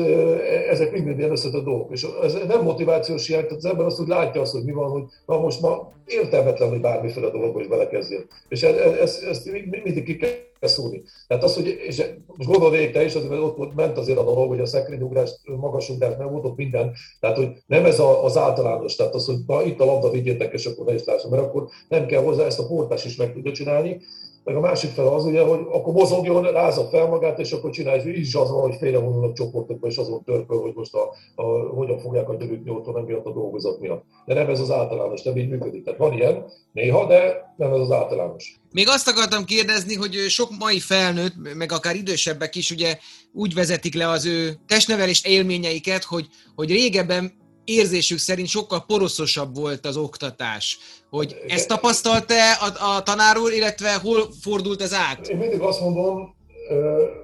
ezek 0.68 0.92
mind 0.92 1.18
ilyen 1.18 1.30
összetett 1.30 1.64
dolgok. 1.64 1.92
És 1.92 2.06
ez 2.22 2.36
nem 2.48 2.62
motivációs 2.62 3.26
hiány, 3.26 3.42
tehát 3.42 3.56
az 3.56 3.64
ember 3.64 3.86
azt, 3.86 3.96
hogy 3.96 4.06
látja 4.06 4.40
azt, 4.40 4.52
hogy 4.52 4.64
mi 4.64 4.72
van, 4.72 4.90
hogy 4.90 5.02
na 5.26 5.38
most 5.38 5.60
ma 5.60 5.92
értelmetlen, 6.06 6.68
hogy 6.68 6.80
bármiféle 6.80 7.30
dologba 7.30 7.60
is 7.60 7.66
belekezdjél. 7.66 8.24
És 8.48 8.62
ezt, 8.62 9.00
ezt, 9.00 9.24
ezt 9.24 9.50
mindig 9.84 10.04
ki 10.04 10.16
kell 10.16 10.30
szúrni. 10.60 11.02
Tehát 11.26 11.44
az, 11.44 11.54
hogy, 11.54 11.66
és 11.66 12.02
most 12.26 12.48
gondold 12.48 12.90
te 12.92 13.04
is, 13.04 13.14
azért, 13.14 13.30
mert 13.30 13.42
ott 13.42 13.74
ment 13.74 13.98
azért 13.98 14.18
a 14.18 14.24
dolog, 14.24 14.48
hogy 14.48 14.60
a 14.60 14.66
szekrényugrás, 14.66 15.30
magasugrás 15.44 16.16
nem 16.16 16.30
volt 16.30 16.44
ott 16.44 16.56
minden, 16.56 16.92
tehát 17.20 17.36
hogy 17.36 17.48
nem 17.66 17.84
ez 17.84 18.00
az 18.22 18.36
általános, 18.36 18.96
tehát 18.96 19.14
az, 19.14 19.26
hogy 19.26 19.38
na, 19.46 19.62
itt 19.62 19.80
a 19.80 19.84
labda 19.84 20.10
vigyétek, 20.10 20.52
és 20.52 20.66
akkor 20.66 20.86
ne 20.86 20.94
is 20.94 21.04
lássam, 21.04 21.30
mert 21.30 21.42
akkor 21.42 21.68
nem 21.88 22.06
kell 22.06 22.22
hozzá, 22.22 22.44
ezt 22.44 22.58
a 22.58 22.66
portás 22.66 23.04
is 23.04 23.16
meg 23.16 23.32
tudja 23.32 23.52
csinálni, 23.52 24.00
meg 24.46 24.56
a 24.56 24.60
másik 24.60 24.90
fel 24.90 25.06
az, 25.06 25.24
ugye, 25.24 25.42
hogy 25.42 25.60
akkor 25.70 25.92
mozogjon, 25.92 26.42
rázza 26.42 26.88
fel 26.88 27.06
magát, 27.06 27.38
és 27.38 27.52
akkor 27.52 27.70
csinálj, 27.70 28.02
hogy 28.02 28.18
is 28.18 28.34
az 28.34 28.50
van, 28.50 28.60
hogy 28.60 28.76
félrevonulnak 28.76 29.32
csoportokba, 29.32 29.86
és 29.86 29.96
azon 29.96 30.22
törpöl, 30.24 30.60
hogy 30.60 30.72
most 30.74 30.94
a, 30.94 31.14
a, 31.34 31.42
hogyan 31.74 31.98
fogják 31.98 32.28
a 32.28 32.34
gyűjtni 32.34 32.70
otthon 32.70 33.04
miatt 33.04 33.24
a 33.24 33.32
dolgozat 33.32 33.80
miatt. 33.80 34.04
De 34.26 34.34
nem 34.34 34.48
ez 34.48 34.60
az 34.60 34.70
általános, 34.70 35.22
nem 35.22 35.36
így 35.36 35.48
működik. 35.48 35.84
Tehát 35.84 35.98
van 35.98 36.12
ilyen, 36.12 36.44
néha, 36.72 37.06
de 37.06 37.52
nem 37.56 37.72
ez 37.72 37.80
az 37.80 37.90
általános. 37.90 38.60
Még 38.72 38.88
azt 38.88 39.08
akartam 39.08 39.44
kérdezni, 39.44 39.94
hogy 39.94 40.14
sok 40.28 40.50
mai 40.58 40.80
felnőtt, 40.80 41.34
meg 41.54 41.72
akár 41.72 41.96
idősebbek 41.96 42.54
is 42.54 42.70
ugye 42.70 42.98
úgy 43.32 43.54
vezetik 43.54 43.94
le 43.94 44.08
az 44.08 44.26
ő 44.26 44.58
testnevelés 44.66 45.24
élményeiket, 45.24 46.04
hogy, 46.04 46.26
hogy 46.54 46.70
régebben 46.70 47.32
érzésük 47.66 48.18
szerint 48.18 48.48
sokkal 48.48 48.84
poroszosabb 48.86 49.56
volt 49.56 49.86
az 49.86 49.96
oktatás. 49.96 50.78
Hogy 51.10 51.36
ezt 51.48 51.68
tapasztalta 51.68 52.34
a, 52.60 52.96
a 52.96 53.02
tanár 53.02 53.38
úr, 53.38 53.52
illetve 53.52 53.94
hol 53.94 54.28
fordult 54.40 54.82
ez 54.82 54.94
át? 54.94 55.28
Én 55.28 55.36
mindig 55.36 55.60
azt 55.60 55.80
mondom, 55.80 56.34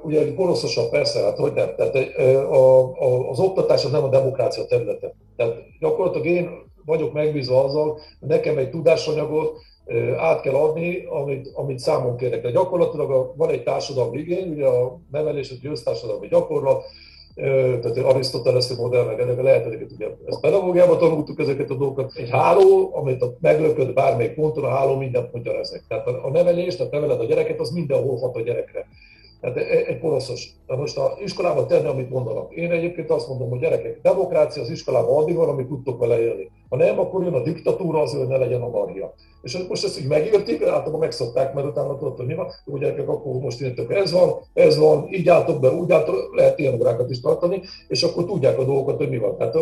ugye 0.03 0.18
hogy 0.18 0.34
poroszosabb 0.34 0.90
persze, 0.90 1.22
hát 1.22 1.36
hogy 1.36 1.53
nem. 1.53 1.74
Tehát 1.76 1.95
a, 2.51 2.78
a, 2.78 3.30
az 3.30 3.38
oktatás 3.38 3.84
az 3.84 3.90
nem 3.90 4.05
a 4.05 4.09
demokrácia 4.09 4.66
területe. 4.66 5.14
Tehát 5.36 5.55
gyakorlatilag 5.80 6.26
én 6.26 6.51
vagyok 6.84 7.12
megbízva 7.12 7.64
azzal, 7.64 8.01
hogy 8.20 8.28
nekem 8.28 8.59
egy 8.59 8.70
tudásanyagot 8.70 9.59
át 10.16 10.40
kell 10.40 10.55
adni, 10.55 11.05
amit, 11.05 11.51
amit 11.55 11.78
számon 11.78 12.16
kérek. 12.16 12.43
De 12.43 12.51
gyakorlatilag 12.51 13.11
a, 13.11 13.32
van 13.36 13.51
egy 13.51 13.62
társadalmi 13.62 14.18
igény, 14.18 14.49
ugye 14.53 14.66
a 14.66 15.01
nevelés, 15.11 15.51
a 15.51 15.55
győztársadalmi 15.62 16.28
gyakorlat, 16.28 16.84
tehát 17.35 17.97
Arisztoteleszi 17.97 18.74
modell, 18.74 19.05
meg 19.05 19.20
ennek 19.20 19.43
lehet, 19.43 19.64
hogy 19.64 19.87
ugye 19.95 20.07
ezt 20.26 20.41
pedagógiában 20.41 20.99
tanultuk 20.99 21.41
ezeket 21.41 21.70
a 21.70 21.74
dolgokat. 21.74 22.12
Egy 22.16 22.30
háló, 22.30 22.91
amit 22.95 23.22
a 23.22 23.37
meglököd 23.41 23.93
bármelyik 23.93 24.35
ponton, 24.35 24.64
a 24.64 24.68
háló 24.68 24.97
mindent 24.97 25.33
mondja 25.33 25.59
ezek. 25.59 25.85
Tehát 25.89 26.07
a 26.07 26.30
nevelés, 26.33 26.76
tehát 26.76 26.93
neveled 26.93 27.20
a 27.20 27.24
gyereket, 27.24 27.61
az 27.61 27.70
mindenhol 27.70 28.18
hat 28.18 28.37
a 28.37 28.41
gyerekre. 28.41 28.87
Tehát 29.43 29.59
e- 29.59 29.84
egy 29.86 29.99
poroszos. 29.99 30.49
De 30.66 30.76
most 30.76 30.99
a 30.99 31.16
iskolában 31.22 31.66
tenni, 31.66 31.86
amit 31.86 32.11
mondanak. 32.11 32.55
Én 32.55 32.70
egyébként 32.70 33.11
azt 33.11 33.28
mondom, 33.28 33.49
hogy 33.49 33.59
gyerekek, 33.59 34.01
demokrácia 34.03 34.62
az 34.62 34.70
iskolában 34.70 35.22
addig 35.22 35.36
van, 35.36 35.49
amit 35.49 35.66
tudtok 35.66 36.01
vele 36.01 36.20
élni. 36.20 36.51
Ha 36.68 36.76
nem, 36.76 36.99
akkor 36.99 37.22
jön 37.22 37.34
a 37.34 37.43
diktatúra, 37.43 38.01
az 38.01 38.14
hogy 38.14 38.26
ne 38.26 38.36
legyen 38.36 38.62
anarchia. 38.62 39.14
És 39.43 39.59
most 39.68 39.84
ezt 39.84 40.01
így 40.01 40.07
megértik, 40.07 40.62
általában 40.62 40.99
megszokták, 40.99 41.55
mert 41.55 41.66
utána 41.66 41.97
tudod, 41.97 42.16
hogy 42.16 42.26
mi 42.26 42.34
van, 42.34 42.47
hogy 42.64 42.80
gyerekek, 42.80 43.09
akkor 43.09 43.40
most 43.40 43.62
írtok, 43.62 43.95
ez 43.95 44.12
van, 44.12 44.34
ez 44.55 44.78
van, 44.78 45.09
így 45.11 45.28
álltok 45.28 45.61
be, 45.61 45.70
úgy 45.70 45.93
álltok, 45.93 46.34
lehet 46.36 46.59
ilyen 46.59 46.80
órákat 46.80 47.11
is 47.11 47.20
tartani, 47.20 47.61
és 47.88 48.03
akkor 48.03 48.24
tudják 48.24 48.59
a 48.59 48.64
dolgokat, 48.64 48.97
hogy 48.97 49.09
mi 49.09 49.18
van. 49.18 49.36
Tehát 49.36 49.57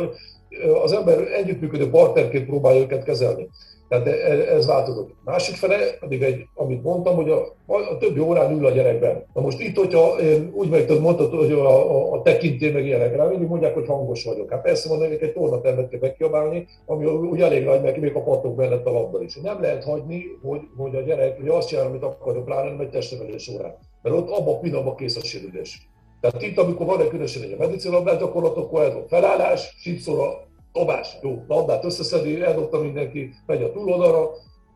az 0.82 0.92
ember 0.92 1.18
együttműködő 1.18 1.90
partnerként 1.90 2.46
próbálja 2.46 2.80
őket 2.80 3.04
kezelni. 3.04 3.48
Tehát 3.90 4.06
e, 4.06 4.10
ez 4.54 4.66
változott. 4.66 5.10
Másik 5.24 5.54
fele 5.54 5.76
pedig 6.00 6.22
egy, 6.22 6.46
amit 6.54 6.82
mondtam, 6.82 7.14
hogy 7.14 7.30
a, 7.30 7.56
a 7.66 7.96
többi 7.98 8.20
órán 8.20 8.52
ül 8.52 8.66
a 8.66 8.70
gyerekben. 8.70 9.24
Na 9.34 9.40
most 9.40 9.60
itt, 9.60 9.76
hogyha 9.76 10.20
én 10.20 10.50
úgy 10.54 10.68
meg 10.68 10.86
tudod, 10.86 11.02
mondtad, 11.02 11.34
hogy 11.34 11.52
a, 11.52 11.90
a, 11.90 12.12
a 12.12 12.22
tekintély 12.22 12.70
meg 12.70 12.84
ilyenek 12.84 13.16
rá, 13.16 13.26
mindig 13.26 13.48
mondják, 13.48 13.74
hogy 13.74 13.86
hangos 13.86 14.24
vagyok. 14.24 14.50
Hát 14.50 14.62
persze 14.62 14.88
mondom, 14.88 15.08
hogy 15.08 15.22
egy 15.22 15.32
tornatermet 15.32 15.88
kell 15.88 16.00
megkiabálni, 16.00 16.66
ami 16.86 17.06
úgy 17.06 17.40
elég 17.40 17.64
nagy 17.64 17.82
neki, 17.82 18.00
még 18.00 18.14
a 18.14 18.22
patok 18.22 18.56
mellett 18.56 18.86
a 18.86 18.92
labda 18.92 19.22
is. 19.22 19.36
Nem 19.36 19.60
lehet 19.60 19.84
hagyni, 19.84 20.24
hogy, 20.42 20.60
hogy 20.76 20.94
a 20.94 21.00
gyerek 21.00 21.36
hogy 21.36 21.48
azt 21.48 21.68
csinál, 21.68 21.86
amit 21.86 22.02
akarok 22.02 22.48
rá, 22.48 22.62
nem 22.62 22.80
egy 22.80 22.90
testnevelés 22.90 23.48
órán. 23.48 23.74
Mert 24.02 24.16
ott 24.16 24.30
abban 24.30 24.54
a 24.54 24.58
pillanatban 24.58 24.96
kész 24.96 25.16
a 25.16 25.24
sérülés. 25.24 25.88
Tehát 26.20 26.42
itt, 26.42 26.58
amikor 26.58 26.86
van 26.86 27.00
egy 27.00 27.08
különösen 27.08 27.42
egy 27.42 27.56
medicinlabdás 27.58 28.18
gyakorlat, 28.18 28.56
akkor 28.56 28.82
ez 28.82 28.94
a 28.94 29.04
felállás, 29.08 29.74
sípszóra, 29.78 30.48
dobás, 30.72 31.16
jó, 31.22 31.44
labdát 31.48 31.84
összeszedi, 31.84 32.42
eldobta 32.42 32.78
mindenki, 32.78 33.34
megy 33.46 33.62
a 33.62 33.72
túloldalra, 33.72 34.30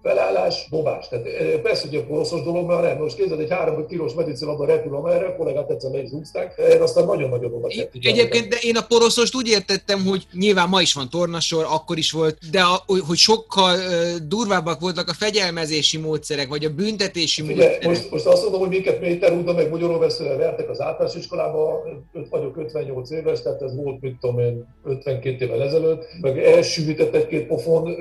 felállás, 0.05 0.67
dobás. 0.71 1.09
Tehát 1.09 1.27
eh, 1.27 1.61
persze, 1.63 1.89
hogy 1.89 1.97
a 1.97 2.05
poroszos 2.05 2.43
dolog, 2.43 2.67
mert 2.67 2.83
nem. 2.83 2.99
Most 2.99 3.17
képzeld, 3.17 3.41
egy 3.41 3.51
három 3.51 3.87
kilós 3.87 4.15
medicinabban 4.15 4.67
repül 4.67 4.97
amerre, 4.97 5.27
a 5.27 5.37
kollégát 5.37 5.71
egyszer 5.71 5.91
meg 5.91 6.07
zúzták, 6.07 6.61
én 6.73 6.81
aztán 6.81 7.05
nagyon-nagyon 7.05 7.53
oda 7.53 7.69
Egyébként, 8.03 8.49
de 8.49 8.57
én 8.61 8.77
a 8.77 8.81
poroszost 8.81 9.35
úgy 9.35 9.49
értettem, 9.49 10.05
hogy 10.05 10.27
nyilván 10.33 10.69
ma 10.69 10.81
is 10.81 10.93
van 10.93 11.09
tornasor, 11.11 11.67
akkor 11.69 11.99
is 11.99 12.13
volt, 12.13 12.39
de 12.51 12.61
a, 12.61 12.85
hogy 12.87 13.17
sokkal 13.17 13.79
durvábbak 14.27 14.81
voltak 14.81 15.09
a 15.09 15.13
fegyelmezési 15.13 15.99
módszerek, 15.99 16.49
vagy 16.49 16.65
a 16.65 16.71
büntetési 16.71 17.43
Ugye, 17.43 17.53
módszerek. 17.53 17.85
Most, 17.85 18.11
most 18.11 18.27
azt 18.27 18.43
mondom, 18.43 18.61
hogy 18.61 18.69
minket 18.69 18.99
Péter 18.99 19.33
Uda 19.33 19.53
meg 19.53 19.71
Magyaróveszőre 19.71 20.37
vertek 20.37 20.71
az 20.71 20.81
általános 20.81 21.17
iskolába, 21.17 21.83
5 22.13 22.29
vagyok 22.29 22.57
58 22.57 23.11
éves, 23.11 23.43
tehát 23.43 23.63
ez 23.63 23.77
volt, 23.77 24.01
mit 24.01 24.17
tudom 24.21 24.39
én, 24.39 24.67
52 24.85 25.45
évvel 25.45 25.63
ezelőtt, 25.63 26.07
meg 26.21 26.39
elsűvített 26.39 27.15
egy-két 27.15 27.47
pofon, 27.47 27.97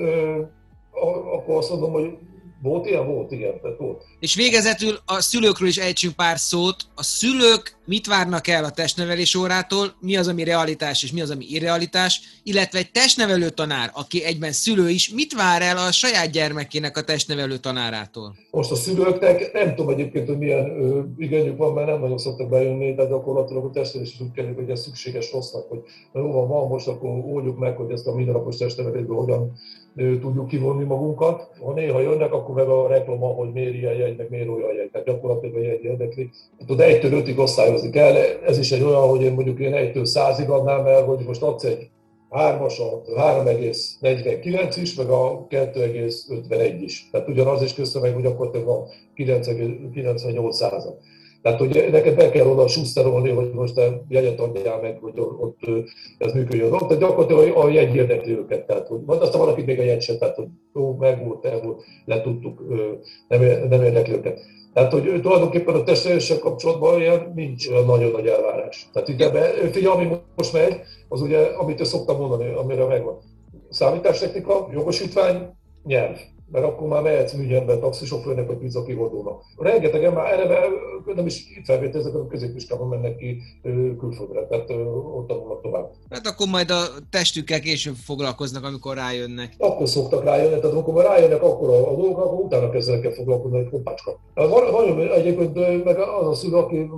akkor 1.35 1.57
azt 1.57 1.69
mondom, 1.69 1.91
hogy 1.91 2.17
volt 2.63 2.85
ilyen? 2.85 3.05
Volt, 3.05 3.31
igen, 3.31 3.61
tehát 3.61 3.77
volt. 3.77 4.03
És 4.19 4.35
végezetül 4.35 4.97
a 5.05 5.21
szülőkről 5.21 5.67
is 5.67 5.77
ejtsünk 5.77 6.15
pár 6.15 6.39
szót. 6.39 6.75
A 6.95 7.03
szülők 7.03 7.77
mit 7.85 8.07
várnak 8.07 8.47
el 8.47 8.63
a 8.63 8.71
testnevelés 8.71 9.35
órától, 9.35 9.93
mi 9.99 10.17
az, 10.17 10.27
ami 10.27 10.43
realitás 10.43 11.03
és 11.03 11.11
mi 11.11 11.21
az, 11.21 11.29
ami 11.29 11.45
irrealitás, 11.45 12.21
illetve 12.43 12.79
egy 12.79 12.91
testnevelő 12.91 13.49
tanár, 13.49 13.91
aki 13.93 14.23
egyben 14.23 14.51
szülő 14.51 14.89
is, 14.89 15.09
mit 15.09 15.33
vár 15.33 15.61
el 15.61 15.77
a 15.77 15.91
saját 15.91 16.29
gyermekének 16.29 16.97
a 16.97 17.03
testnevelő 17.03 17.57
tanárától? 17.57 18.35
Most 18.51 18.71
a 18.71 18.75
szülőknek 18.75 19.53
nem 19.53 19.75
tudom 19.75 19.91
egyébként, 19.91 20.27
hogy 20.27 20.37
milyen 20.37 20.65
igényük 21.17 21.57
van, 21.57 21.73
mert 21.73 21.87
nem 21.87 21.99
nagyon 21.99 22.17
szoktak 22.17 22.49
bejönni, 22.49 22.93
de 22.93 23.05
gyakorlatilag 23.05 23.65
a 23.65 23.69
testnevelés 23.69 24.13
is 24.13 24.21
úgy 24.21 24.31
kell, 24.31 24.53
hogy 24.55 24.69
ez 24.69 24.81
szükséges 24.81 25.31
rossznak, 25.31 25.69
hogy 25.69 25.79
jó 26.13 26.31
van, 26.31 26.47
van 26.47 26.67
most, 26.67 26.87
akkor 26.87 27.09
oldjuk 27.09 27.57
meg, 27.57 27.75
hogy 27.75 27.91
ezt 27.91 28.07
a 28.07 28.15
mindennapos 28.15 28.57
testnevelésből 28.57 29.17
hogyan 29.17 29.51
tudjuk 29.95 30.47
kivonni 30.47 30.83
magunkat. 30.83 31.49
Ha 31.63 31.73
néha 31.73 31.99
jönnek, 31.99 32.33
akkor 32.33 32.55
meg 32.55 32.67
a 32.67 32.87
reklama, 32.87 33.27
hogy 33.27 33.51
miért 33.53 33.73
ilyen 33.73 33.93
jegy, 33.93 34.17
meg 34.17 34.29
miért 34.29 34.47
olyan 34.47 34.75
jegy. 34.75 34.89
Tehát 34.91 35.07
gyakorlatilag 35.07 35.55
a 35.55 35.59
jegy 35.59 35.83
érdekli. 35.83 36.29
Tehát 36.67 36.93
egytől 36.93 37.13
ötig 37.13 37.39
osztályozni 37.39 37.89
kell. 37.89 38.15
Ez 38.45 38.57
is 38.57 38.71
egy 38.71 38.83
olyan, 38.83 39.07
hogy 39.09 39.21
én 39.21 39.33
mondjuk 39.33 39.59
én 39.59 39.73
egytől 39.73 40.05
százig 40.05 40.49
adnám 40.49 40.85
el, 40.85 41.03
hogy 41.03 41.23
most 41.25 41.41
adsz 41.41 41.63
egy 41.63 41.89
hármas 42.29 42.79
a 42.79 43.01
3,49 43.17 44.77
is, 44.81 44.95
meg 44.95 45.09
a 45.09 45.47
2,51 45.49 46.77
is. 46.81 47.09
Tehát 47.11 47.27
ugyanaz 47.27 47.61
is 47.61 47.73
köszönöm, 47.73 48.13
hogy 48.13 48.23
gyakorlatilag 48.23 48.67
a 48.67 48.85
98 49.13 50.55
század. 50.55 50.97
Tehát, 51.43 51.59
hogy 51.59 51.87
neked 51.91 52.15
be 52.15 52.29
kell 52.29 52.47
oda 52.47 52.67
suszterolni, 52.67 53.29
hogy 53.29 53.51
most 53.53 53.75
te 53.75 54.01
jegyet 54.07 54.39
adjál 54.39 54.81
meg, 54.81 54.97
hogy 55.01 55.19
ott 55.19 55.59
ez 56.17 56.33
működjön. 56.33 56.71
Tehát 56.71 56.99
gyakorlatilag 56.99 57.57
a 57.57 57.69
jegy 57.69 57.95
érdekli 57.95 58.31
őket. 58.31 58.65
Tehát, 58.65 58.87
hogy, 58.87 58.99
aztán 59.05 59.39
valaki 59.39 59.61
még 59.61 59.79
a 59.79 59.83
jegy 59.83 60.01
sem, 60.01 60.17
tehát 60.17 60.35
hogy 60.35 60.47
jó, 60.73 60.95
meg 60.95 61.25
volt, 61.25 61.45
el 61.45 61.61
volt, 61.61 61.83
letudtuk, 62.05 62.61
nem, 63.27 63.41
nem 63.69 63.83
érdekli 63.83 64.13
őket. 64.13 64.39
Tehát, 64.73 64.91
hogy 64.91 65.21
tulajdonképpen 65.21 65.75
a 65.75 65.83
testneveléssel 65.83 66.39
kapcsolatban 66.39 66.99
ilyen 66.99 67.31
nincs 67.35 67.69
nagyon 67.69 68.11
nagy 68.11 68.27
elvárás. 68.27 68.89
Tehát 68.93 69.07
itt 69.07 69.21
ebbe, 69.21 69.41
figyelj, 69.71 69.95
ami 69.95 70.17
most 70.35 70.53
megy, 70.53 70.79
az 71.09 71.21
ugye, 71.21 71.39
amit 71.39 71.85
szoktam 71.85 72.17
mondani, 72.17 72.53
amire 72.53 72.85
megvan. 72.85 73.17
Számítástechnika, 73.69 74.69
jogosítvány, 74.73 75.49
nyelv 75.83 76.17
mert 76.53 76.65
akkor 76.65 76.87
már 76.87 77.01
mehetsz 77.01 77.33
műgyembe, 77.33 77.77
taxisofőrnek 77.77 78.47
vagy 78.47 78.57
pizzakihordónak. 78.57 79.43
Rengetegen 79.57 80.13
már 80.13 80.39
erre 80.39 80.67
nem 81.15 81.25
is 81.25 81.45
itt 81.57 81.65
felvételezek, 81.65 82.13
a 82.15 82.27
középiskában 82.27 82.87
mennek 82.87 83.15
ki 83.15 83.41
külföldre, 83.99 84.47
tehát 84.47 84.69
ott 85.15 85.27
tanulnak 85.27 85.61
tovább. 85.61 85.91
Hát 86.09 86.27
akkor 86.27 86.47
majd 86.47 86.71
a 86.71 86.81
testükkel 87.09 87.59
később 87.59 87.95
foglalkoznak, 87.95 88.63
amikor 88.63 88.95
rájönnek. 88.95 89.53
Akkor 89.57 89.87
szoktak 89.87 90.23
rájönni, 90.23 90.59
tehát 90.59 90.75
amikor 90.75 90.93
már 90.93 91.05
rájönnek 91.05 91.43
akkor 91.43 91.69
a, 91.69 91.91
a 91.91 91.95
dolgok, 91.95 92.17
akkor 92.17 92.39
utána 92.39 92.69
kezdenek 92.69 93.05
el 93.05 93.11
foglalkozni, 93.11 93.57
hogy 93.57 93.71
hoppácska. 93.71 94.19
Van, 94.33 94.71
van 94.71 95.11
egyébként 95.11 95.83
meg 95.83 95.99
az 95.99 96.27
a 96.27 96.33
szülő, 96.33 96.55
aki, 96.55 96.89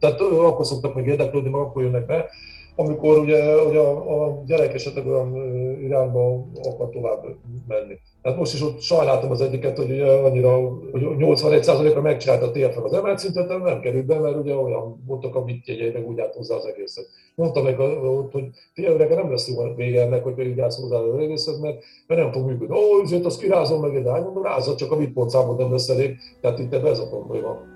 tehát 0.00 0.20
akkor 0.20 0.66
szoktak 0.66 0.94
meg 0.94 1.06
érdeklődni, 1.06 1.50
meg 1.50 1.60
akkor 1.60 1.82
jönnek 1.82 2.06
be, 2.06 2.30
amikor 2.76 3.18
ugye, 3.18 3.62
ugye 3.62 3.78
a, 3.78 4.24
a 4.24 4.42
gyerek 4.46 4.74
esetleg 4.74 5.06
olyan 5.06 5.36
irányba 5.80 6.46
akar 6.62 6.88
tovább 6.90 7.26
menni. 7.68 7.98
Tehát 8.22 8.38
most 8.38 8.54
is 8.54 8.62
ott 8.62 8.80
sajnáltam 8.80 9.30
az 9.30 9.40
egyiket, 9.40 9.76
hogy 9.76 9.90
ugye 9.90 10.12
annyira, 10.12 10.56
hogy 10.92 11.02
81%-ra 11.02 12.00
megcsinálta 12.00 12.46
a 12.46 12.50
TFL 12.50 12.84
az 12.84 12.92
emelt 12.92 13.18
szintet, 13.18 13.48
de 13.48 13.56
nem 13.56 13.80
került 13.80 14.06
be, 14.06 14.18
mert 14.18 14.36
ugye 14.36 14.54
olyan 14.54 15.02
voltak 15.06 15.34
a 15.34 15.44
mit 15.44 15.92
meg 15.92 16.08
úgy 16.08 16.20
állt 16.20 16.34
hozzá 16.34 16.54
az 16.54 16.66
egészet. 16.66 17.06
Mondta 17.34 17.62
meg 17.62 17.80
ott, 17.80 18.32
hogy 18.32 18.44
figyelj, 18.72 19.14
nem 19.14 19.30
lesz 19.30 19.48
jó 19.48 19.74
vége 19.74 20.02
ennek, 20.02 20.22
hogy 20.22 20.34
pedig 20.34 20.60
állsz 20.60 20.80
hozzá 20.80 20.96
az 20.96 21.18
egészet, 21.18 21.60
mert, 21.60 21.84
mert 22.06 22.20
nem 22.20 22.32
fog 22.32 22.46
működni. 22.46 22.76
Ó, 22.76 23.00
azért 23.02 23.24
azt 23.24 23.40
kirázom 23.40 23.80
meg 23.80 23.96
egy 23.96 24.04
mondom, 24.04 24.42
rázza, 24.42 24.74
csak 24.74 24.92
a 24.92 24.96
mit 24.96 25.30
számot 25.30 25.58
nem 25.58 25.72
lesz 25.72 25.88
elég, 25.88 26.16
tehát 26.40 26.58
itt 26.58 26.72
ez 26.72 26.98
a 26.98 27.08
probléma. 27.08 27.73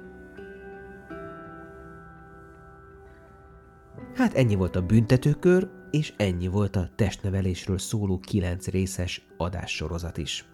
Hát 4.18 4.34
ennyi 4.34 4.54
volt 4.54 4.76
a 4.76 4.86
büntetőkör, 4.86 5.68
és 5.90 6.12
ennyi 6.16 6.46
volt 6.46 6.76
a 6.76 6.88
testnevelésről 6.96 7.78
szóló 7.78 8.18
kilenc 8.18 8.66
részes 8.66 9.26
adássorozat 9.36 10.16
is. 10.16 10.44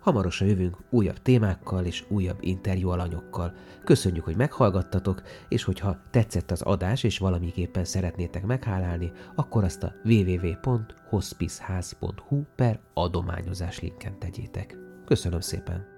Hamarosan 0.00 0.48
jövünk 0.48 0.76
újabb 0.90 1.22
témákkal 1.22 1.84
és 1.84 2.04
újabb 2.08 2.38
interjú 2.40 2.88
alanyokkal. 2.88 3.54
Köszönjük, 3.84 4.24
hogy 4.24 4.36
meghallgattatok, 4.36 5.22
és 5.48 5.64
hogyha 5.64 6.00
tetszett 6.10 6.50
az 6.50 6.62
adás 6.62 7.02
és 7.02 7.18
valamiképpen 7.18 7.84
szeretnétek 7.84 8.46
meghálálni, 8.46 9.12
akkor 9.34 9.64
azt 9.64 9.82
a 9.82 9.94
www.hospiceház.hu 10.04 12.42
per 12.56 12.80
adományozás 12.94 13.80
linken 13.80 14.18
tegyétek. 14.18 14.76
Köszönöm 15.04 15.40
szépen! 15.40 15.97